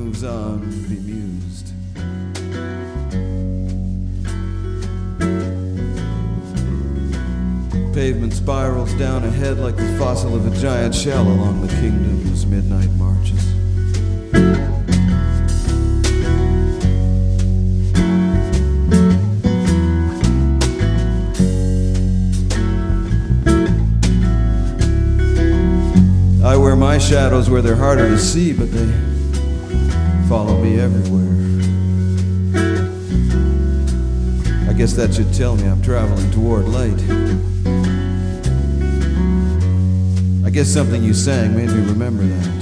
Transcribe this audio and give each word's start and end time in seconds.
moves 0.00 0.24
on, 0.24 0.60
bemused. 0.88 1.74
Pavement 7.92 8.32
spirals 8.32 8.94
down 8.94 9.24
ahead 9.24 9.58
like 9.58 9.76
the 9.76 9.96
fossil 9.98 10.34
of 10.34 10.50
a 10.50 10.56
giant 10.58 10.94
shell 10.94 11.28
along 11.28 11.60
the 11.60 11.68
kingdom's 11.74 12.46
midnight 12.46 12.88
marches. 12.92 13.46
I 26.42 26.56
wear 26.56 26.74
my 26.74 26.96
shadows 26.96 27.50
where 27.50 27.60
they're 27.60 27.76
harder 27.76 28.08
to 28.08 28.18
see, 28.18 28.54
but 28.54 28.72
they 28.72 29.09
follow 30.30 30.56
me 30.62 30.78
everywhere. 30.78 31.26
I 34.68 34.72
guess 34.72 34.92
that 34.92 35.12
should 35.12 35.34
tell 35.34 35.56
me 35.56 35.64
I'm 35.64 35.82
traveling 35.82 36.30
toward 36.30 36.68
light. 36.68 37.02
I 40.46 40.50
guess 40.50 40.68
something 40.68 41.02
you 41.02 41.14
sang 41.14 41.56
made 41.56 41.70
me 41.70 41.84
remember 41.84 42.22
that. 42.22 42.60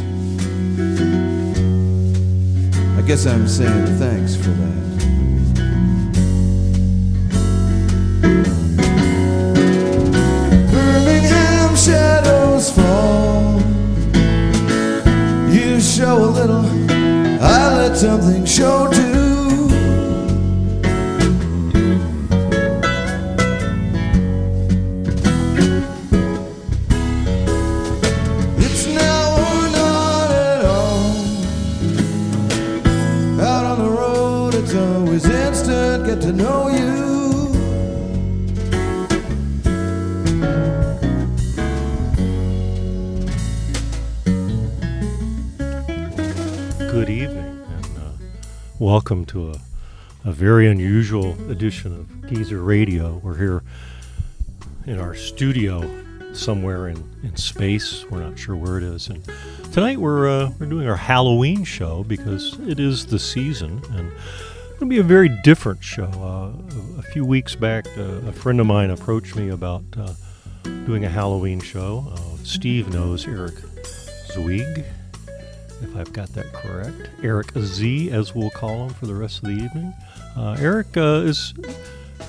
I 2.96 3.02
guess 3.06 3.26
I'm 3.26 3.46
saying 3.46 3.98
thanks 3.98 4.34
for 4.34 4.48
that. 4.48 4.78
Birmingham 10.72 11.76
shadows 11.76 12.70
fall. 12.70 13.60
You 15.52 15.78
show 15.82 16.24
a 16.24 16.30
little, 16.30 16.64
I 17.40 17.76
let 17.76 17.96
something 17.96 18.44
show 18.44 18.90
too. 18.90 19.17
Welcome 49.08 49.24
to 49.24 49.52
a, 49.52 50.28
a 50.28 50.32
very 50.32 50.68
unusual 50.68 51.32
edition 51.50 51.94
of 51.94 52.28
Geezer 52.28 52.60
Radio. 52.60 53.18
We're 53.24 53.38
here 53.38 53.62
in 54.84 55.00
our 55.00 55.14
studio 55.14 55.90
somewhere 56.34 56.88
in, 56.88 57.02
in 57.22 57.34
space. 57.34 58.04
We're 58.10 58.22
not 58.22 58.38
sure 58.38 58.54
where 58.54 58.76
it 58.76 58.82
is. 58.82 59.08
And 59.08 59.26
tonight 59.72 59.96
we're 59.96 60.28
uh, 60.28 60.50
we're 60.58 60.66
doing 60.66 60.86
our 60.86 60.96
Halloween 60.96 61.64
show 61.64 62.04
because 62.04 62.58
it 62.68 62.78
is 62.78 63.06
the 63.06 63.18
season, 63.18 63.80
and 63.92 64.12
it'll 64.74 64.88
be 64.88 64.98
a 64.98 65.02
very 65.02 65.30
different 65.42 65.82
show. 65.82 66.04
Uh, 66.04 66.98
a, 66.98 67.02
few 67.02 67.24
weeks 67.24 67.54
back, 67.54 67.86
uh, 67.96 68.02
a 68.28 68.32
friend 68.32 68.60
of 68.60 68.66
mine 68.66 68.90
approached 68.90 69.36
me 69.36 69.48
about 69.48 69.84
uh, 69.96 70.12
doing 70.84 71.06
a 71.06 71.08
Halloween 71.08 71.60
show. 71.60 72.12
Uh, 72.12 72.44
Steve 72.44 72.92
knows 72.92 73.26
Eric 73.26 73.54
Zweig 74.34 74.84
if 75.82 75.96
I've 75.96 76.12
got 76.12 76.28
that 76.30 76.52
correct. 76.52 77.10
Eric 77.22 77.52
Z, 77.58 78.10
as 78.10 78.34
we'll 78.34 78.50
call 78.50 78.86
him 78.86 78.94
for 78.94 79.06
the 79.06 79.14
rest 79.14 79.38
of 79.38 79.44
the 79.44 79.64
evening. 79.64 79.94
Uh, 80.36 80.56
Eric 80.60 80.96
uh, 80.96 81.22
is 81.24 81.54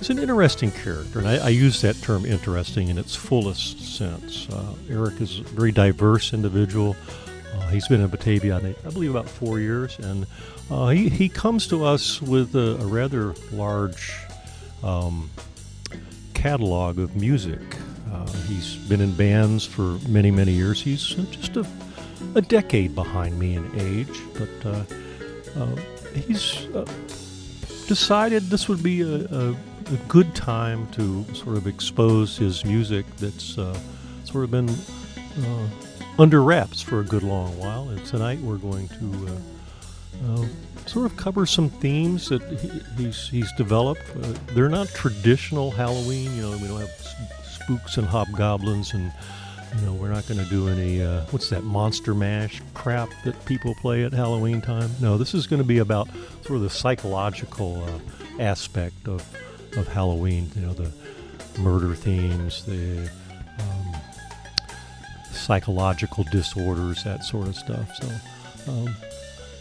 is 0.02 0.10
an 0.10 0.20
interesting 0.20 0.72
character, 0.72 1.20
and 1.20 1.28
I, 1.28 1.38
I 1.38 1.50
use 1.50 1.82
that 1.82 1.96
term 2.02 2.26
"interesting" 2.26 2.90
in 2.90 2.98
its 2.98 3.16
fullest 3.16 3.98
sense. 3.98 4.50
Uh, 4.50 4.74
Eric 4.90 5.20
is 5.22 5.40
a 5.40 5.44
very 5.44 5.72
diverse 5.72 6.34
individual. 6.34 6.96
Uh, 7.56 7.68
he's 7.70 7.88
been 7.88 8.02
in 8.02 8.08
Batavia, 8.08 8.58
I 8.58 8.90
believe, 8.90 9.10
about 9.10 9.28
four 9.28 9.60
years, 9.60 9.98
and 10.00 10.26
uh, 10.70 10.90
he, 10.90 11.10
he 11.10 11.30
comes 11.30 11.68
to 11.68 11.84
us 11.84 12.22
with 12.22 12.56
a, 12.56 12.76
a 12.80 12.86
rather 12.86 13.34
large 13.52 14.14
um, 14.84 15.30
catalog 16.34 17.00
of 17.00 17.16
music. 17.16 17.60
Uh, 18.12 18.32
he's 18.48 18.76
been 18.88 19.02
in 19.02 19.14
bands 19.14 19.66
for 19.66 20.00
many, 20.08 20.32
many 20.32 20.52
years. 20.52 20.82
He's 20.82 21.04
just 21.04 21.58
a 21.58 21.68
a 22.36 22.42
decade 22.42 22.96
behind 22.96 23.38
me 23.40 23.56
in 23.56 23.80
age, 23.80 24.20
but 24.34 24.66
uh, 24.66 24.84
uh, 25.58 25.76
he's 26.14 26.66
uh, 26.76 26.86
decided 27.88 28.44
this 28.44 28.68
would 28.68 28.84
be 28.84 29.02
a, 29.02 29.26
a, 29.26 29.52
a, 29.52 29.98
good 30.08 30.34
time 30.36 30.88
to 30.92 31.26
sort 31.34 31.58
of 31.58 31.68
expose 31.68 32.38
his 32.38 32.64
music 32.64 33.06
that's 33.18 33.58
uh, 33.58 33.78
sort 34.26 34.44
of 34.44 34.52
been 34.52 34.70
uh, 34.70 35.68
under 36.20 36.44
wraps 36.44 36.82
for 36.82 37.00
a 37.00 37.04
good 37.04 37.24
long 37.24 37.58
while. 37.58 37.90
And 37.90 38.06
tonight 38.06 38.40
we're 38.40 38.58
going 38.58 38.88
to 38.90 39.40
uh, 40.28 40.46
sort 40.86 41.06
of 41.06 41.18
cover 41.18 41.46
some 41.46 41.70
themes 41.70 42.30
that 42.30 42.42
he, 42.60 43.04
he's, 43.04 43.28
he's 43.30 43.52
developed. 43.54 44.02
they're 44.54 44.70
not 44.70 44.88
traditional 44.90 45.72
Halloween, 45.72 46.36
you 46.36 46.44
know, 46.44 46.52
we 46.58 46.68
don't 46.68 46.82
have 46.82 46.92
spooks 47.44 47.98
and 47.98 48.08
hobgoblins 48.08 48.94
and 48.94 49.12
know, 49.86 49.94
we're 49.94 50.10
not 50.10 50.28
going 50.28 50.44
to 50.44 50.50
do 50.50 50.68
any, 50.68 51.02
uh, 51.02 51.22
what's 51.32 51.50
that, 51.50 51.64
monster 51.64 52.14
mash 52.14 52.62
crap 52.74 53.10
that 53.24 53.46
people 53.46 53.76
play 53.82 54.04
at 54.04 54.14
Halloween 54.14 54.62
time. 54.62 54.90
No, 55.00 55.18
this 55.18 55.34
is 55.34 55.48
going 55.48 55.62
to 55.62 55.68
be 55.68 55.78
about 55.78 56.08
sort 56.42 56.58
of 56.58 56.62
the 56.62 56.70
psychological 56.70 57.84
uh, 57.84 58.42
aspect 58.42 59.08
of, 59.08 59.24
of 59.78 59.88
Halloween, 59.88 60.50
you 60.56 60.62
know, 60.62 60.74
the 60.74 60.92
murder 61.60 61.94
themes, 61.96 62.66
the 62.66 63.10
um, 63.60 64.02
psychological 65.32 66.24
disorders, 66.32 67.04
that 67.04 67.24
sort 67.24 67.48
of 67.48 67.56
stuff. 67.56 67.96
So, 67.96 68.72
um, 68.72 68.96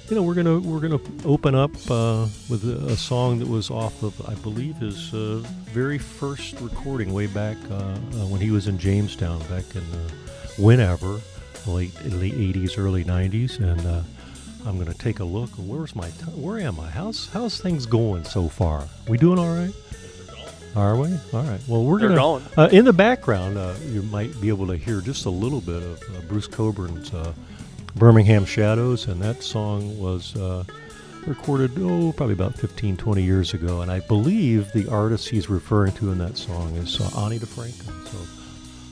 you 0.09 0.17
know, 0.17 0.23
we're 0.23 0.35
gonna 0.35 0.59
we're 0.59 0.81
gonna 0.81 1.01
open 1.27 1.55
up 1.55 1.71
uh, 1.91 2.27
with 2.49 2.65
a, 2.65 2.93
a, 2.93 2.97
song 2.97 3.39
that 3.41 3.49
was 3.49 3.71
off 3.71 4.03
of 4.03 4.19
I 4.27 4.35
believe 4.37 4.77
his 4.77 5.13
uh, 5.13 5.43
very 5.67 5.99
first 5.99 6.59
recording 6.61 7.13
way 7.13 7.27
back 7.27 7.59
uh, 7.71 7.75
uh 7.75 7.97
when 8.27 8.41
he 8.41 8.51
was 8.51 8.69
in 8.69 8.79
Jamestown 8.79 9.41
back 9.49 9.65
in 9.75 9.83
uh, 9.83 10.09
whenever 10.57 11.21
late 11.67 11.95
late 12.07 12.33
80s 12.33 12.79
early 12.79 13.05
90s 13.05 13.59
and 13.59 13.81
uh, 13.87 14.03
I'm 14.67 14.79
gonna 14.79 14.95
take 14.95 15.21
a 15.21 15.25
look. 15.25 15.51
Where's 15.59 15.95
my 15.95 16.09
t- 16.09 16.31
where 16.35 16.59
am 16.59 16.81
I? 16.81 16.89
How's 16.89 17.29
how's 17.29 17.61
things 17.61 17.85
going 17.85 18.25
so 18.25 18.49
far? 18.49 18.89
We 19.09 19.19
doing 19.19 19.39
all 19.39 19.55
right? 19.55 19.75
Are 20.75 20.97
we? 20.97 21.09
All 21.35 21.43
right. 21.43 21.61
Well, 21.69 21.85
we're 21.85 21.99
They're 21.99 22.17
gonna 22.17 22.43
going. 22.57 22.71
in 22.75 22.87
the 22.87 22.93
background. 22.95 23.59
you 23.91 24.03
might 24.03 24.39
be 24.41 24.49
able 24.49 24.69
to 24.69 24.77
hear 24.77 25.03
just 25.03 25.27
a 25.27 25.31
little 25.31 25.61
bit 25.61 25.83
of 25.83 26.29
Bruce 26.29 26.49
Cockburn's. 26.49 27.13
Birmingham 27.99 28.45
Shadows, 28.45 29.09
and 29.09 29.21
that 29.21 29.43
song 29.43 29.99
was 29.99 30.37
uh, 30.37 30.65
recorded, 31.27 31.73
oh, 31.79 32.13
probably 32.13 32.33
about 32.33 32.55
15, 32.55 32.97
20 32.97 33.23
years 33.23 33.55
ago. 33.55 33.81
And 33.81 33.91
I 33.91 34.01
believe 34.01 34.73
the 34.73 34.89
artist 34.89 35.29
he's 35.29 35.51
referring 35.51 35.93
to 35.95 36.13
in 36.13 36.19
that 36.19 36.37
song 36.37 36.75
is 36.77 37.01
uh, 37.01 37.25
Ani 37.25 37.39
DiFranco. 37.39 38.09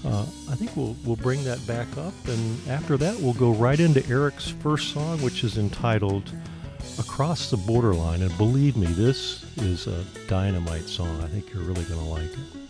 So 0.03 0.09
uh, 0.09 0.23
I 0.51 0.55
think 0.57 0.77
we'll, 0.77 0.97
we'll 1.05 1.17
bring 1.17 1.45
that 1.45 1.65
back 1.67 1.87
up. 1.97 2.15
And 2.27 2.69
after 2.69 2.97
that, 2.97 3.19
we'll 3.21 3.35
go 3.35 3.53
right 3.53 3.79
into 3.79 4.07
Eric's 4.09 4.49
first 4.49 4.93
song, 4.93 5.23
which 5.23 5.45
is 5.45 5.57
entitled 5.57 6.31
Across 6.99 7.51
the 7.51 7.57
Borderline. 7.57 8.23
And 8.23 8.37
believe 8.37 8.77
me, 8.77 8.87
this 8.87 9.45
is 9.57 9.87
a 9.87 10.05
dynamite 10.29 10.89
song. 10.89 11.21
I 11.23 11.29
think 11.29 11.53
you're 11.53 11.63
really 11.63 11.85
going 11.85 12.01
to 12.01 12.07
like 12.07 12.33
it. 12.33 12.67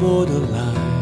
borderline. 0.00 0.94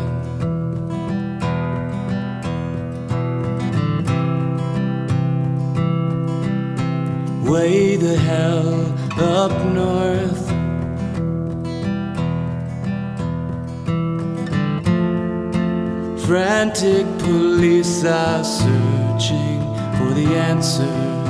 Way 7.45 7.97
the 7.97 8.17
hell 8.17 8.93
up 9.19 9.53
north. 9.67 10.43
Frantic 16.27 17.07
police 17.19 18.05
are 18.05 18.43
searching 18.43 19.61
for 19.99 20.15
the 20.15 20.35
answer. 20.35 21.22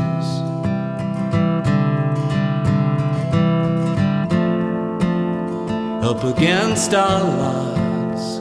against 6.25 6.95
our 6.95 7.25
lives, 7.25 8.39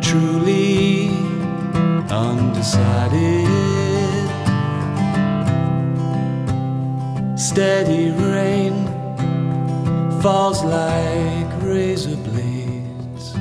truly 0.00 1.10
undecided. 2.10 3.46
Steady 7.38 8.10
rain 8.12 8.86
falls 10.22 10.64
like 10.64 11.62
razor 11.62 12.16
blades. 12.16 13.34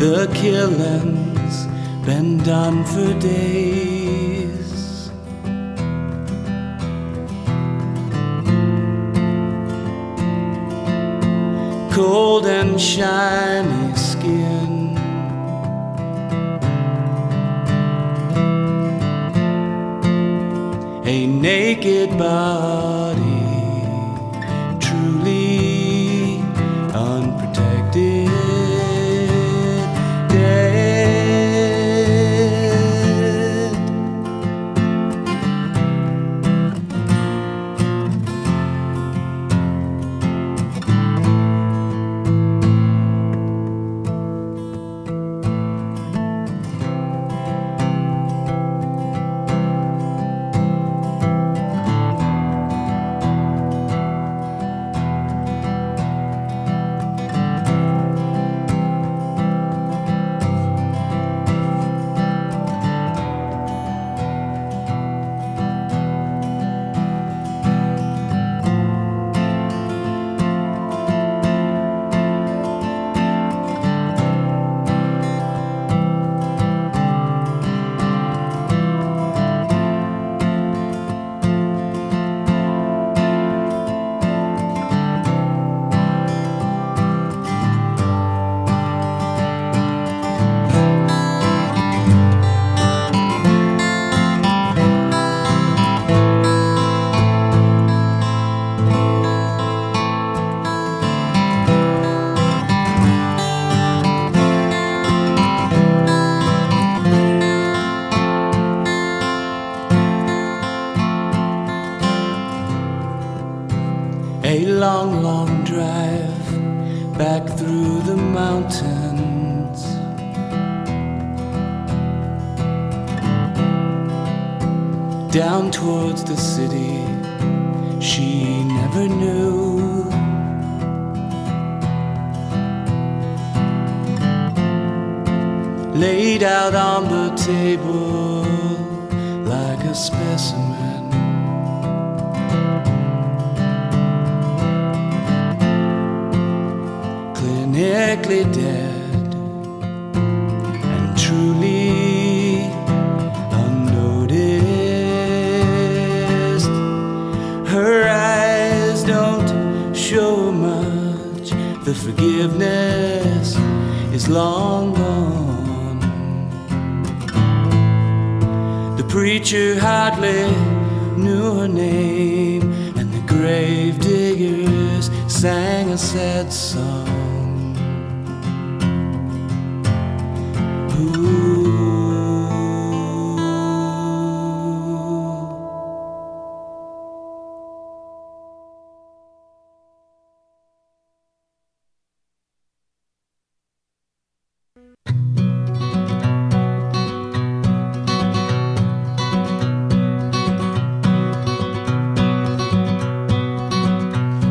The 0.00 0.28
killing's 0.34 1.66
been 2.04 2.38
done 2.38 2.84
for 2.84 3.12
days. 3.20 3.99
cold 12.00 12.46
and 12.46 12.80
shiny 12.80 13.94
skin. 13.94 14.96
A 21.04 21.26
naked 21.26 22.16
body. 22.16 22.99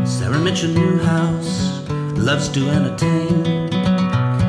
Sarah 0.06 0.40
Mitchell 0.40 0.72
Newhouse 0.72 1.88
loves 2.18 2.50
to 2.50 2.70
entertain. 2.70 3.44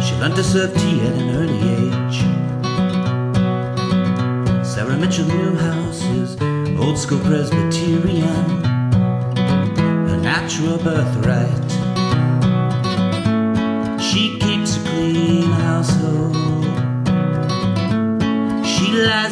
She 0.00 0.14
learned 0.16 0.36
to 0.36 0.42
serve 0.44 0.74
tea 0.74 1.00
at 1.00 1.14
an 1.14 1.30
early 1.30 1.60
age. 1.80 2.18
Sarah 4.66 4.96
Mitchell 4.96 5.26
Newhouse 5.26 6.02
is 6.02 6.36
old 6.78 6.98
school 6.98 7.20
Presbyterian, 7.20 8.64
her 10.08 10.18
natural 10.20 10.78
birthright. 10.78 11.69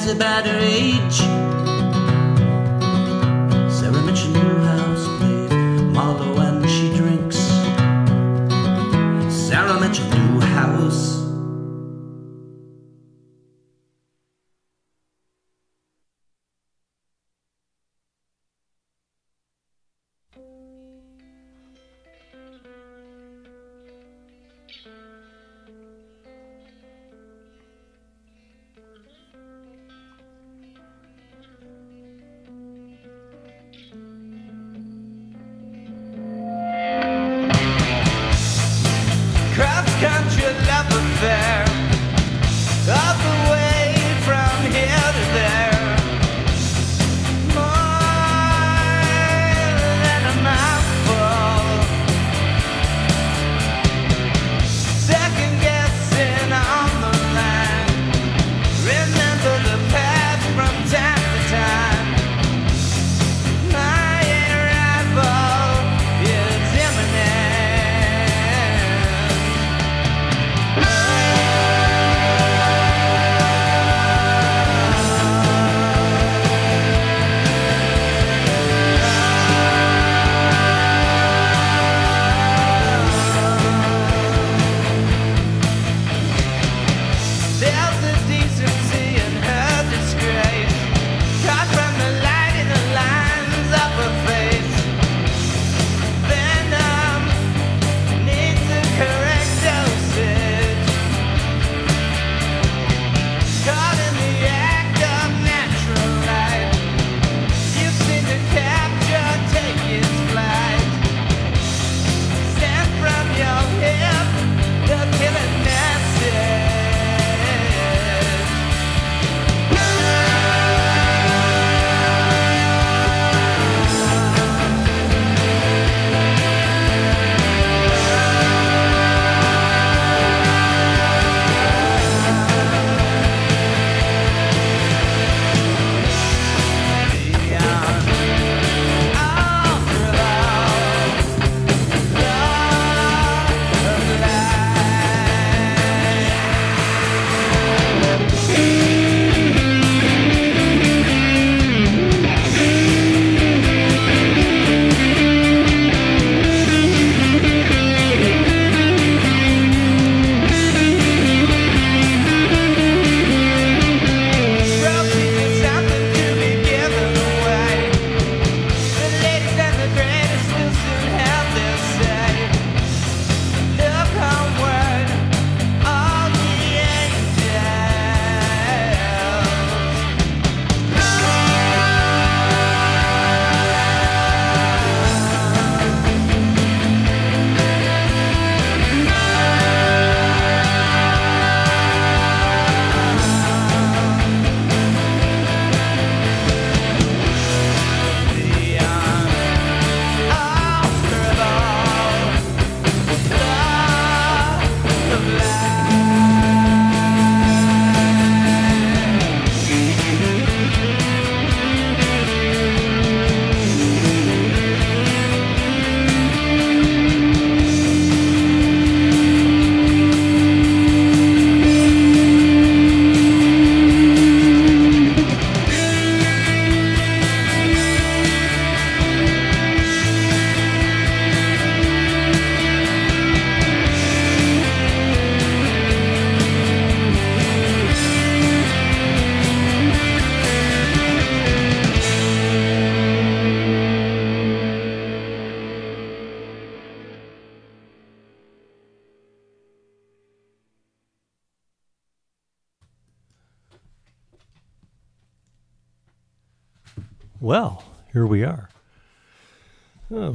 about 0.09 0.47
her 0.47 0.59
age. 0.59 1.48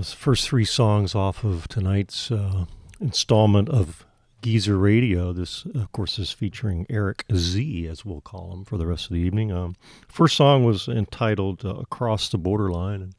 The 0.03 0.17
first 0.17 0.49
three 0.49 0.65
songs 0.65 1.15
off 1.15 1.45
of 1.45 1.69
tonight's 1.69 2.29
uh, 2.29 2.65
installment 2.99 3.69
of 3.69 4.05
Geezer 4.41 4.77
Radio. 4.77 5.31
This, 5.31 5.63
of 5.63 5.93
course, 5.93 6.19
is 6.19 6.29
featuring 6.29 6.85
Eric 6.89 7.23
Z, 7.33 7.87
as 7.87 8.03
we'll 8.03 8.19
call 8.19 8.51
him 8.51 8.65
for 8.65 8.77
the 8.77 8.85
rest 8.85 9.05
of 9.05 9.11
the 9.11 9.21
evening. 9.21 9.53
Um, 9.53 9.77
first 10.09 10.35
song 10.35 10.65
was 10.65 10.89
entitled 10.89 11.63
uh, 11.63 11.75
Across 11.75 12.29
the 12.29 12.37
Borderline, 12.37 13.01
and 13.01 13.15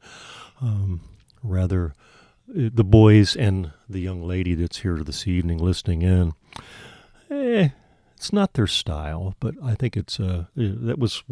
um, 0.61 1.01
rather 1.41 1.95
uh, 2.51 2.69
the 2.71 2.83
boys 2.83 3.35
and 3.35 3.71
the 3.89 3.99
young 3.99 4.21
lady 4.21 4.53
that's 4.53 4.77
here 4.77 4.97
this 4.97 5.25
evening 5.25 5.57
listening 5.57 6.03
in. 6.03 6.33
Eh, 7.31 7.69
it's 8.15 8.31
not 8.31 8.53
their 8.53 8.67
style, 8.67 9.33
but 9.39 9.55
I 9.63 9.73
think 9.73 9.97
it's 9.97 10.19
uh, 10.19 10.45
that 10.55 10.99
was 10.99 11.23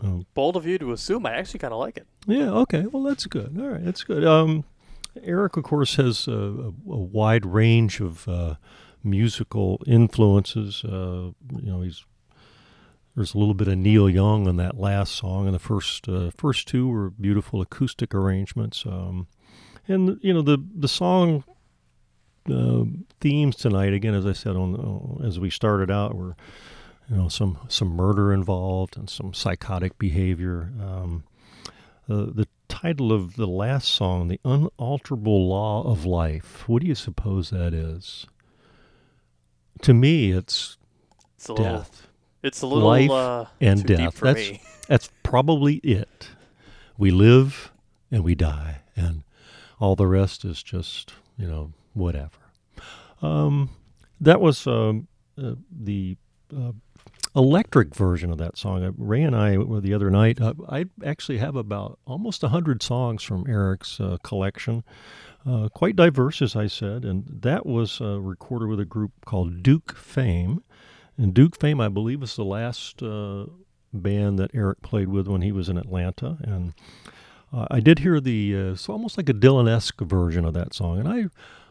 um, 0.00 0.26
Bold 0.34 0.56
of 0.56 0.66
you 0.66 0.78
to 0.78 0.92
assume. 0.92 1.26
I 1.26 1.32
actually 1.34 1.58
kind 1.58 1.72
of 1.72 1.80
like 1.80 1.96
it. 1.96 2.06
yeah. 2.28 2.50
Okay. 2.50 2.86
Well, 2.86 3.02
that's 3.02 3.26
good. 3.26 3.58
All 3.60 3.66
right. 3.70 3.84
That's 3.84 4.04
good. 4.04 4.24
Um, 4.24 4.64
Eric, 5.22 5.56
of 5.56 5.64
course, 5.64 5.96
has 5.96 6.28
a, 6.28 6.32
a, 6.32 6.72
wide 6.98 7.44
range 7.44 8.00
of 8.00 8.28
uh, 8.28 8.54
musical 9.02 9.80
influences. 9.86 10.84
Uh, 10.84 11.32
you 11.56 11.70
know, 11.70 11.82
he's 11.82 12.04
there's 13.16 13.34
a 13.34 13.38
little 13.38 13.54
bit 13.54 13.68
of 13.68 13.76
Neil 13.76 14.08
Young 14.08 14.46
on 14.46 14.56
that 14.56 14.78
last 14.78 15.14
song, 15.14 15.46
and 15.46 15.54
the 15.54 15.58
first 15.58 16.08
uh, 16.08 16.30
first 16.36 16.68
two 16.68 16.88
were 16.88 17.10
beautiful 17.10 17.60
acoustic 17.60 18.14
arrangements. 18.14 18.84
Um, 18.86 19.26
and 19.88 20.18
you 20.22 20.32
know, 20.32 20.42
the 20.42 20.58
the 20.74 20.88
song 20.88 21.44
uh, 22.50 22.84
themes 23.20 23.56
tonight, 23.56 23.92
again, 23.92 24.14
as 24.14 24.26
I 24.26 24.32
said 24.32 24.56
on 24.56 25.20
uh, 25.20 25.26
as 25.26 25.38
we 25.38 25.50
started 25.50 25.90
out, 25.90 26.14
were 26.14 26.36
you 27.08 27.16
know 27.16 27.28
some 27.28 27.58
some 27.68 27.88
murder 27.88 28.32
involved 28.32 28.96
and 28.96 29.10
some 29.10 29.34
psychotic 29.34 29.98
behavior. 29.98 30.72
Um, 30.80 31.24
uh, 32.08 32.26
the 32.32 32.48
title 32.70 33.12
of 33.12 33.36
the 33.36 33.46
last 33.46 33.88
song, 33.88 34.28
"The 34.28 34.40
Unalterable 34.44 35.46
Law 35.48 35.82
of 35.82 36.06
Life." 36.06 36.66
What 36.68 36.82
do 36.82 36.88
you 36.88 36.94
suppose 36.94 37.50
that 37.50 37.74
is? 37.74 38.26
To 39.82 39.92
me, 39.94 40.30
it's 40.32 40.78
It's 41.36 41.48
a 41.48 41.52
little. 41.52 41.78
death 41.78 42.08
It's 42.42 42.62
a 42.62 42.66
little 42.66 42.88
Life 42.88 43.10
uh, 43.10 43.44
and 43.60 43.84
death. 43.84 44.14
for 44.16 44.26
That's 44.26 44.50
me. 44.50 44.62
that's 44.88 45.10
probably 45.22 45.76
it. 45.76 46.30
We 46.96 47.10
live 47.10 47.72
and 48.10 48.24
we 48.24 48.34
die, 48.34 48.82
and 48.96 49.22
all 49.78 49.96
the 49.96 50.06
rest 50.06 50.44
is 50.44 50.62
just 50.62 51.12
you 51.36 51.46
know 51.46 51.72
whatever. 51.94 52.30
Um, 53.22 53.70
that 54.20 54.40
was 54.40 54.66
um, 54.66 55.08
uh, 55.42 55.54
the 55.70 56.16
uh, 56.56 56.72
electric 57.34 57.94
version 57.94 58.30
of 58.30 58.38
that 58.38 58.58
song. 58.58 58.82
Uh, 58.82 58.92
Ray 58.96 59.22
and 59.22 59.36
I 59.36 59.56
were 59.58 59.80
the 59.80 59.94
other 59.94 60.10
night. 60.10 60.40
Uh, 60.40 60.54
I 60.68 60.86
actually 61.04 61.38
have 61.38 61.56
about 61.56 61.98
almost 62.06 62.42
a 62.42 62.48
hundred 62.48 62.82
songs 62.82 63.22
from 63.22 63.46
Eric's 63.48 64.00
uh, 64.00 64.16
collection, 64.22 64.82
uh, 65.46 65.68
quite 65.68 65.96
diverse, 65.96 66.42
as 66.42 66.56
I 66.56 66.66
said, 66.66 67.04
and 67.04 67.24
that 67.42 67.64
was 67.66 68.00
uh, 68.00 68.20
recorded 68.20 68.68
with 68.68 68.80
a 68.80 68.84
group 68.84 69.12
called 69.24 69.62
Duke 69.62 69.96
Fame. 69.96 70.62
And 71.16 71.34
Duke 71.34 71.58
Fame, 71.60 71.80
I 71.80 71.88
believe, 71.88 72.20
was 72.20 72.36
the 72.36 72.44
last 72.44 73.02
uh, 73.02 73.46
band 73.92 74.38
that 74.38 74.50
Eric 74.54 74.82
played 74.82 75.08
with 75.08 75.28
when 75.28 75.42
he 75.42 75.52
was 75.52 75.68
in 75.68 75.76
Atlanta. 75.76 76.38
And 76.42 76.72
I 77.52 77.80
did 77.80 77.98
hear 77.98 78.20
the 78.20 78.52
it's 78.52 78.88
almost 78.88 79.18
like 79.18 79.28
a 79.28 79.34
Dylan-esque 79.34 80.00
version 80.02 80.44
of 80.44 80.54
that 80.54 80.72
song, 80.72 81.00
and 81.00 81.08
I 81.08 81.26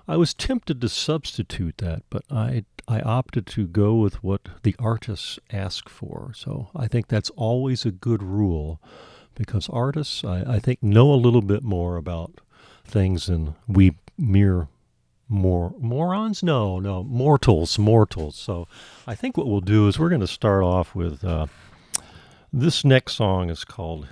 I 0.09 0.17
was 0.17 0.33
tempted 0.33 0.81
to 0.81 0.89
substitute 0.89 1.77
that, 1.77 2.01
but 2.09 2.23
I 2.31 2.65
I 2.87 2.99
opted 3.01 3.45
to 3.47 3.67
go 3.67 3.93
with 3.93 4.23
what 4.23 4.49
the 4.63 4.75
artists 4.79 5.37
ask 5.51 5.87
for. 5.87 6.31
So 6.35 6.69
I 6.75 6.87
think 6.87 7.07
that's 7.07 7.29
always 7.31 7.85
a 7.85 7.91
good 7.91 8.23
rule, 8.23 8.81
because 9.35 9.69
artists 9.69 10.23
I, 10.23 10.55
I 10.55 10.59
think 10.59 10.81
know 10.81 11.13
a 11.13 11.23
little 11.25 11.43
bit 11.43 11.61
more 11.61 11.95
about 11.95 12.41
things 12.83 13.27
than 13.27 13.53
we 13.67 13.97
mere 14.17 14.67
more 15.27 15.75
morons 15.77 16.41
no 16.41 16.79
no 16.79 17.03
mortals 17.03 17.77
mortals 17.77 18.35
so 18.35 18.67
i 19.05 19.13
think 19.13 19.37
what 19.37 19.45
we'll 19.45 19.61
do 19.61 19.87
is 19.87 19.99
we're 19.99 20.09
going 20.09 20.19
to 20.19 20.25
start 20.25 20.63
off 20.63 20.95
with 20.95 21.23
uh, 21.23 21.45
this 22.51 22.83
next 22.83 23.13
song 23.13 23.51
is 23.51 23.63
called 23.63 24.07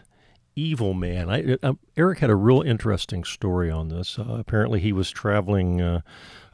evil 0.58 0.94
man 0.94 1.30
I, 1.30 1.58
uh, 1.64 1.74
eric 1.96 2.20
had 2.20 2.30
a 2.30 2.36
real 2.36 2.62
interesting 2.62 3.24
story 3.24 3.70
on 3.70 3.90
this 3.90 4.18
uh, 4.18 4.36
apparently 4.40 4.80
he 4.80 4.92
was 4.92 5.12
traveling 5.12 5.82
uh, 5.82 6.02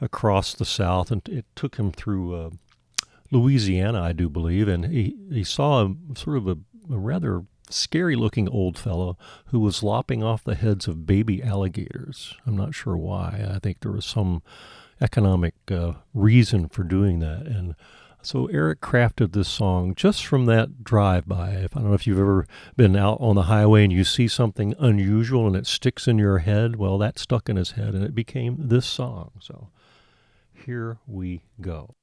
across 0.02 0.54
the 0.54 0.66
south 0.66 1.12
and 1.12 1.28
it 1.30 1.46
took 1.56 1.78
him 1.78 1.92
through 1.92 2.36
uh, 2.36 2.50
louisiana 3.32 4.02
i 4.02 4.12
do 4.14 4.30
believe 4.30 4.68
and 4.68 4.86
he, 4.86 5.16
he 5.32 5.44
saw 5.44 5.86
a 5.86 5.96
sort 6.16 6.38
of 6.38 6.48
a, 6.48 6.58
a 6.92 6.98
rather 6.98 7.44
scary 7.70 8.16
looking 8.16 8.48
old 8.50 8.78
fellow 8.78 9.18
who 9.48 9.60
was 9.60 9.84
lopping 9.84 10.24
off 10.24 10.44
the 10.44 10.56
heads 10.56 10.88
of 10.88 11.06
baby 11.06 11.42
alligators. 11.42 12.36
I'm 12.46 12.56
not 12.56 12.76
sure 12.76 12.96
why. 12.96 13.46
I 13.50 13.60
think 13.60 13.80
there 13.80 13.92
was 13.92 14.06
some 14.06 14.44
economic 15.02 15.56
uh, 15.70 15.94
reason 16.14 16.70
for 16.70 16.84
doing 16.84 17.20
that. 17.20 17.46
And 17.48 17.76
so 18.26 18.48
Eric 18.48 18.82
crafted 18.82 19.34
this 19.34 19.48
song 19.48 19.96
just 19.96 20.26
from 20.26 20.46
that 20.46 20.84
drive 20.84 21.28
by. 21.28 21.52
If 21.52 21.76
I 21.76 21.82
don't 21.82 21.90
know 21.90 21.96
if 21.96 22.08
you've 22.08 22.20
ever 22.20 22.48
been 22.76 22.96
out 22.96 23.18
on 23.20 23.36
the 23.36 23.44
highway 23.44 23.84
and 23.84 23.94
you 23.94 24.04
see 24.04 24.28
something 24.28 24.74
unusual 24.80 25.48
and 25.48 25.56
it 25.56 25.68
sticks 25.68 26.08
in 26.08 26.18
your 26.18 26.40
head, 26.40 26.78
well, 26.78 26.98
that 26.98 27.20
stuck 27.20 27.50
in 27.50 27.56
his 27.56 27.72
head 27.72 27.94
and 27.94 28.04
it 28.04 28.16
became 28.16 28.56
this 28.60 28.86
song. 28.86 29.32
So 29.40 29.70
here 30.54 31.00
we 31.08 31.44
go. 31.60 31.96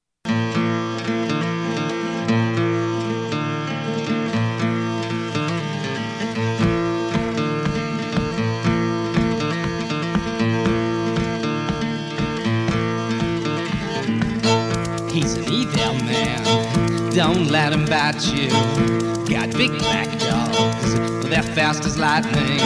Don't 17.20 17.48
let 17.48 17.74
him 17.74 17.84
bite 17.84 18.24
you. 18.32 18.48
Got 19.28 19.52
big 19.52 19.78
black 19.78 20.08
dogs. 20.20 20.94
They're 21.28 21.42
fast 21.42 21.84
as 21.84 21.98
lightning. 21.98 22.58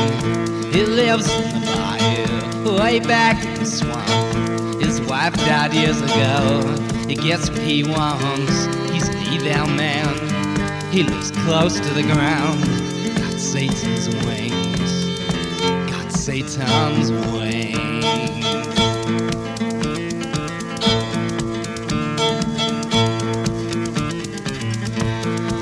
He 0.73 0.87
lives 0.87 1.29
in 1.29 1.61
the 1.61 1.67
bayou, 1.75 2.77
way 2.79 3.01
back 3.01 3.45
in 3.45 3.55
the 3.55 3.67
swamp. 3.67 4.81
His 4.81 5.01
wife 5.01 5.35
died 5.39 5.75
years 5.75 6.01
ago. 6.01 6.63
He 7.09 7.17
gets 7.17 7.51
what 7.51 7.63
he 7.63 7.83
wants. 7.83 8.67
He's 8.93 9.09
an 9.09 9.17
evil 9.35 9.67
man. 9.75 10.93
He 10.93 11.03
lives 11.03 11.33
close 11.33 11.81
to 11.81 11.91
the 11.93 12.05
ground. 12.05 12.61
Got 13.17 13.41
Satan's 13.41 14.07
wings. 14.25 15.91
Got 15.91 16.13
Satan's 16.13 17.11
wings. 17.11 18.74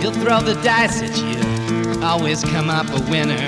He'll 0.02 0.10
throw 0.10 0.40
the 0.40 0.60
dice 0.64 1.00
at 1.00 1.16
you, 1.16 2.02
always 2.02 2.42
come 2.42 2.68
up 2.68 2.88
a 2.88 3.00
winner. 3.08 3.38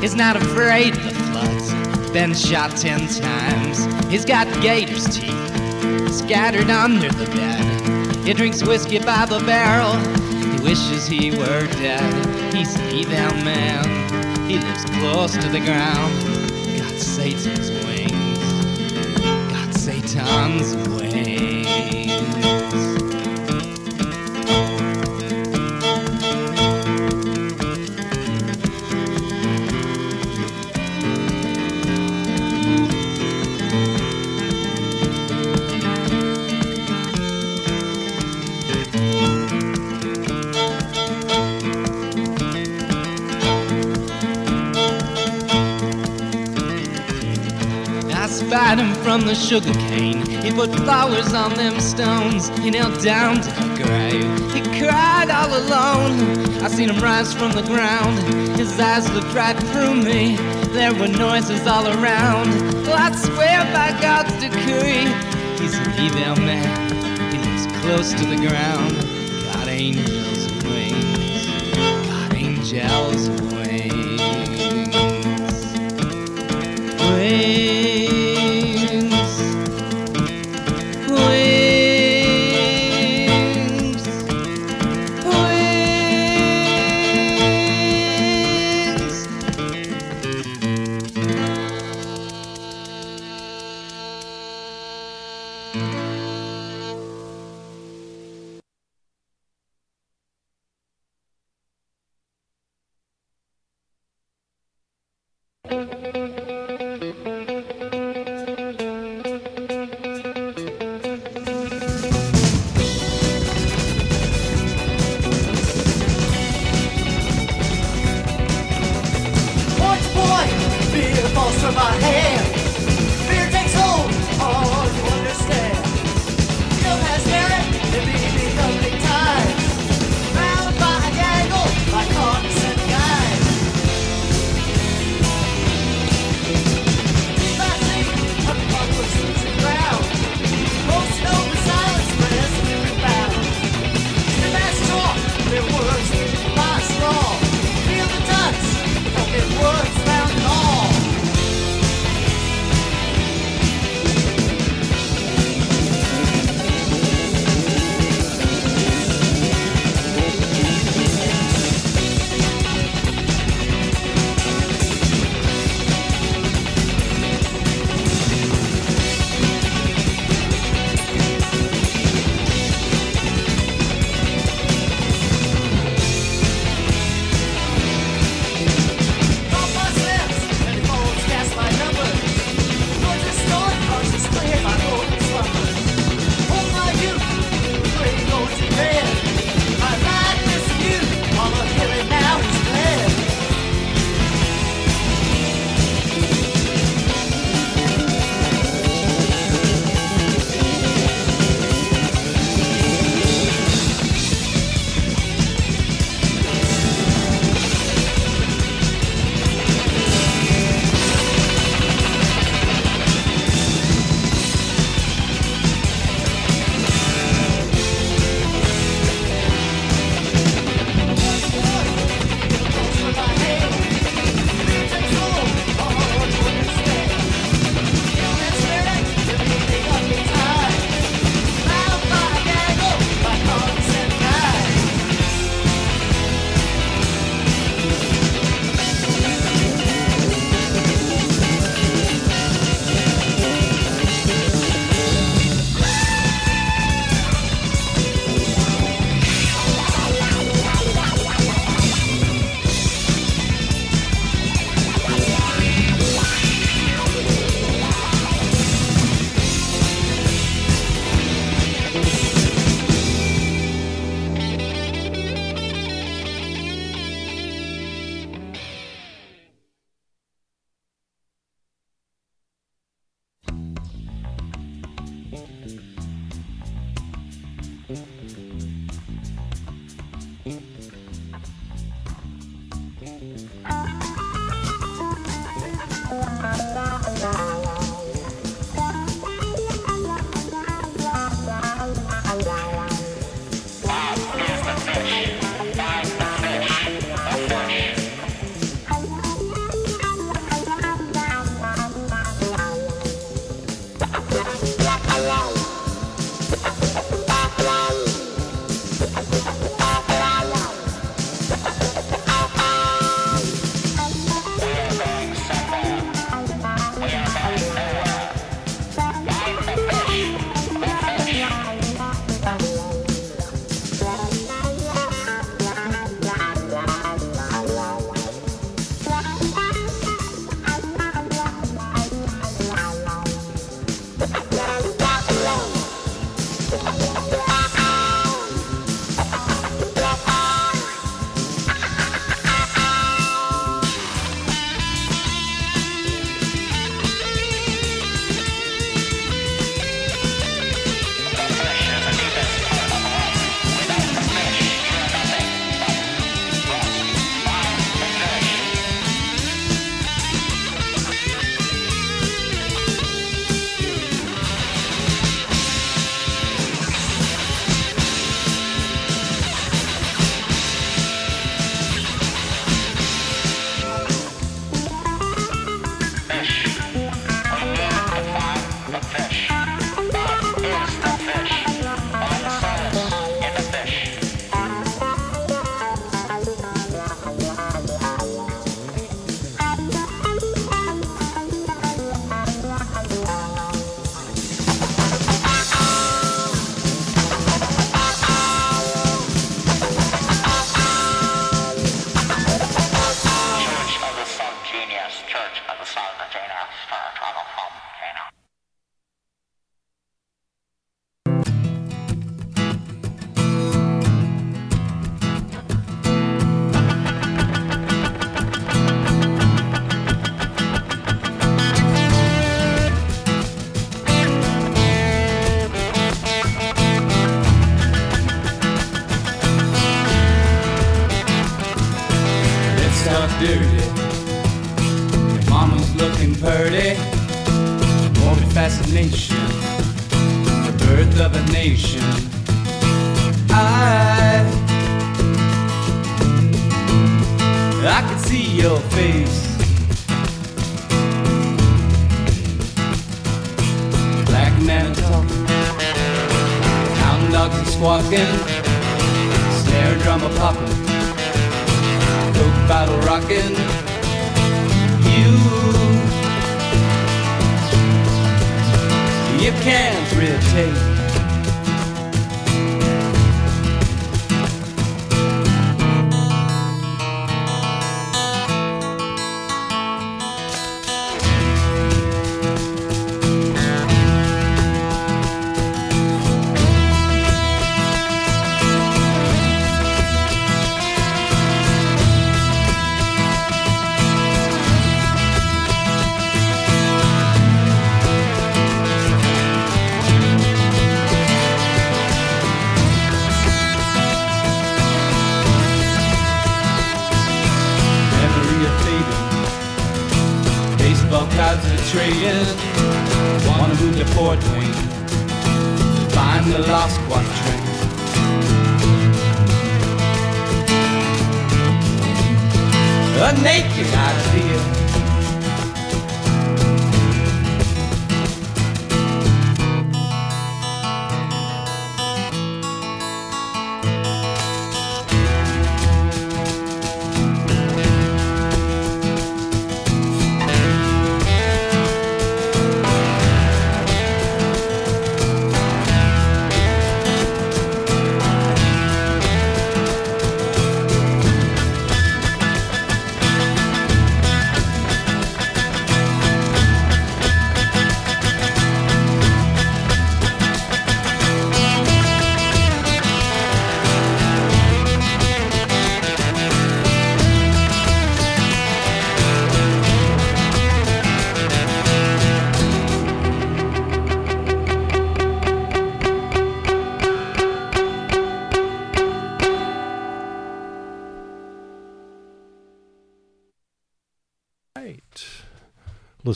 He's 0.00 0.14
not 0.14 0.36
afraid 0.36 0.96
of 0.96 1.04
the 1.04 1.10
floods, 1.10 2.10
been 2.12 2.32
shot 2.32 2.74
ten 2.78 3.06
times. 3.08 3.84
He's 4.06 4.24
got 4.24 4.46
gator's 4.62 5.04
teeth 5.14 6.10
scattered 6.10 6.70
under 6.70 7.10
the 7.10 7.26
bed. 7.26 8.26
He 8.26 8.32
drinks 8.32 8.62
whiskey 8.62 9.00
by 9.00 9.26
the 9.26 9.40
barrel, 9.40 9.98
he 10.56 10.62
wishes 10.62 11.06
he 11.06 11.30
were 11.32 11.66
dead. 11.66 12.54
He's 12.54 12.74
an 12.74 12.88
evil 12.88 13.44
man, 13.44 14.48
he 14.48 14.58
lives 14.60 14.86
close 14.86 15.32
to 15.32 15.48
the 15.50 15.60
ground. 15.60 16.14
Got 16.78 16.98
Satan's 16.98 17.70
wings, 17.84 18.38
got 19.52 19.74
Satan's 19.74 20.74
wings. 20.88 21.51
Him 48.78 48.94
from 49.04 49.20
the 49.20 49.34
sugar 49.34 49.74
cane. 49.90 50.24
He 50.24 50.50
put 50.50 50.74
flowers 50.74 51.34
on 51.34 51.52
them 51.54 51.78
stones. 51.78 52.48
He 52.60 52.70
knelt 52.70 53.02
down 53.02 53.36
to 53.42 53.50
the 53.50 53.82
grave. 53.84 54.24
He 54.54 54.62
cried 54.80 55.28
all 55.28 55.52
alone. 55.54 56.18
I 56.62 56.68
seen 56.68 56.88
him 56.88 56.98
rise 57.02 57.34
from 57.34 57.52
the 57.52 57.62
ground. 57.62 58.18
His 58.56 58.80
eyes 58.80 59.12
looked 59.12 59.34
right 59.34 59.56
through 59.56 59.96
me. 59.96 60.36
There 60.72 60.94
were 60.94 61.08
noises 61.08 61.66
all 61.66 61.86
around. 61.86 62.48
Well, 62.86 62.96
I 62.96 63.14
swear 63.14 63.62
by 63.74 63.92
God's 64.00 64.32
decree, 64.40 65.04
he's 65.60 65.76
an 65.76 65.92
evil 66.00 66.36
man. 66.42 66.90
He 67.30 67.38
lives 67.38 67.66
close 67.82 68.14
to 68.14 68.24
the 68.24 68.36
ground. 68.36 68.96
Got 69.52 69.68
angels' 69.68 70.48
wings. 70.64 71.46
Got 72.08 72.34
angels' 72.34 73.28
wings. 73.52 74.22
wings. 77.10 77.91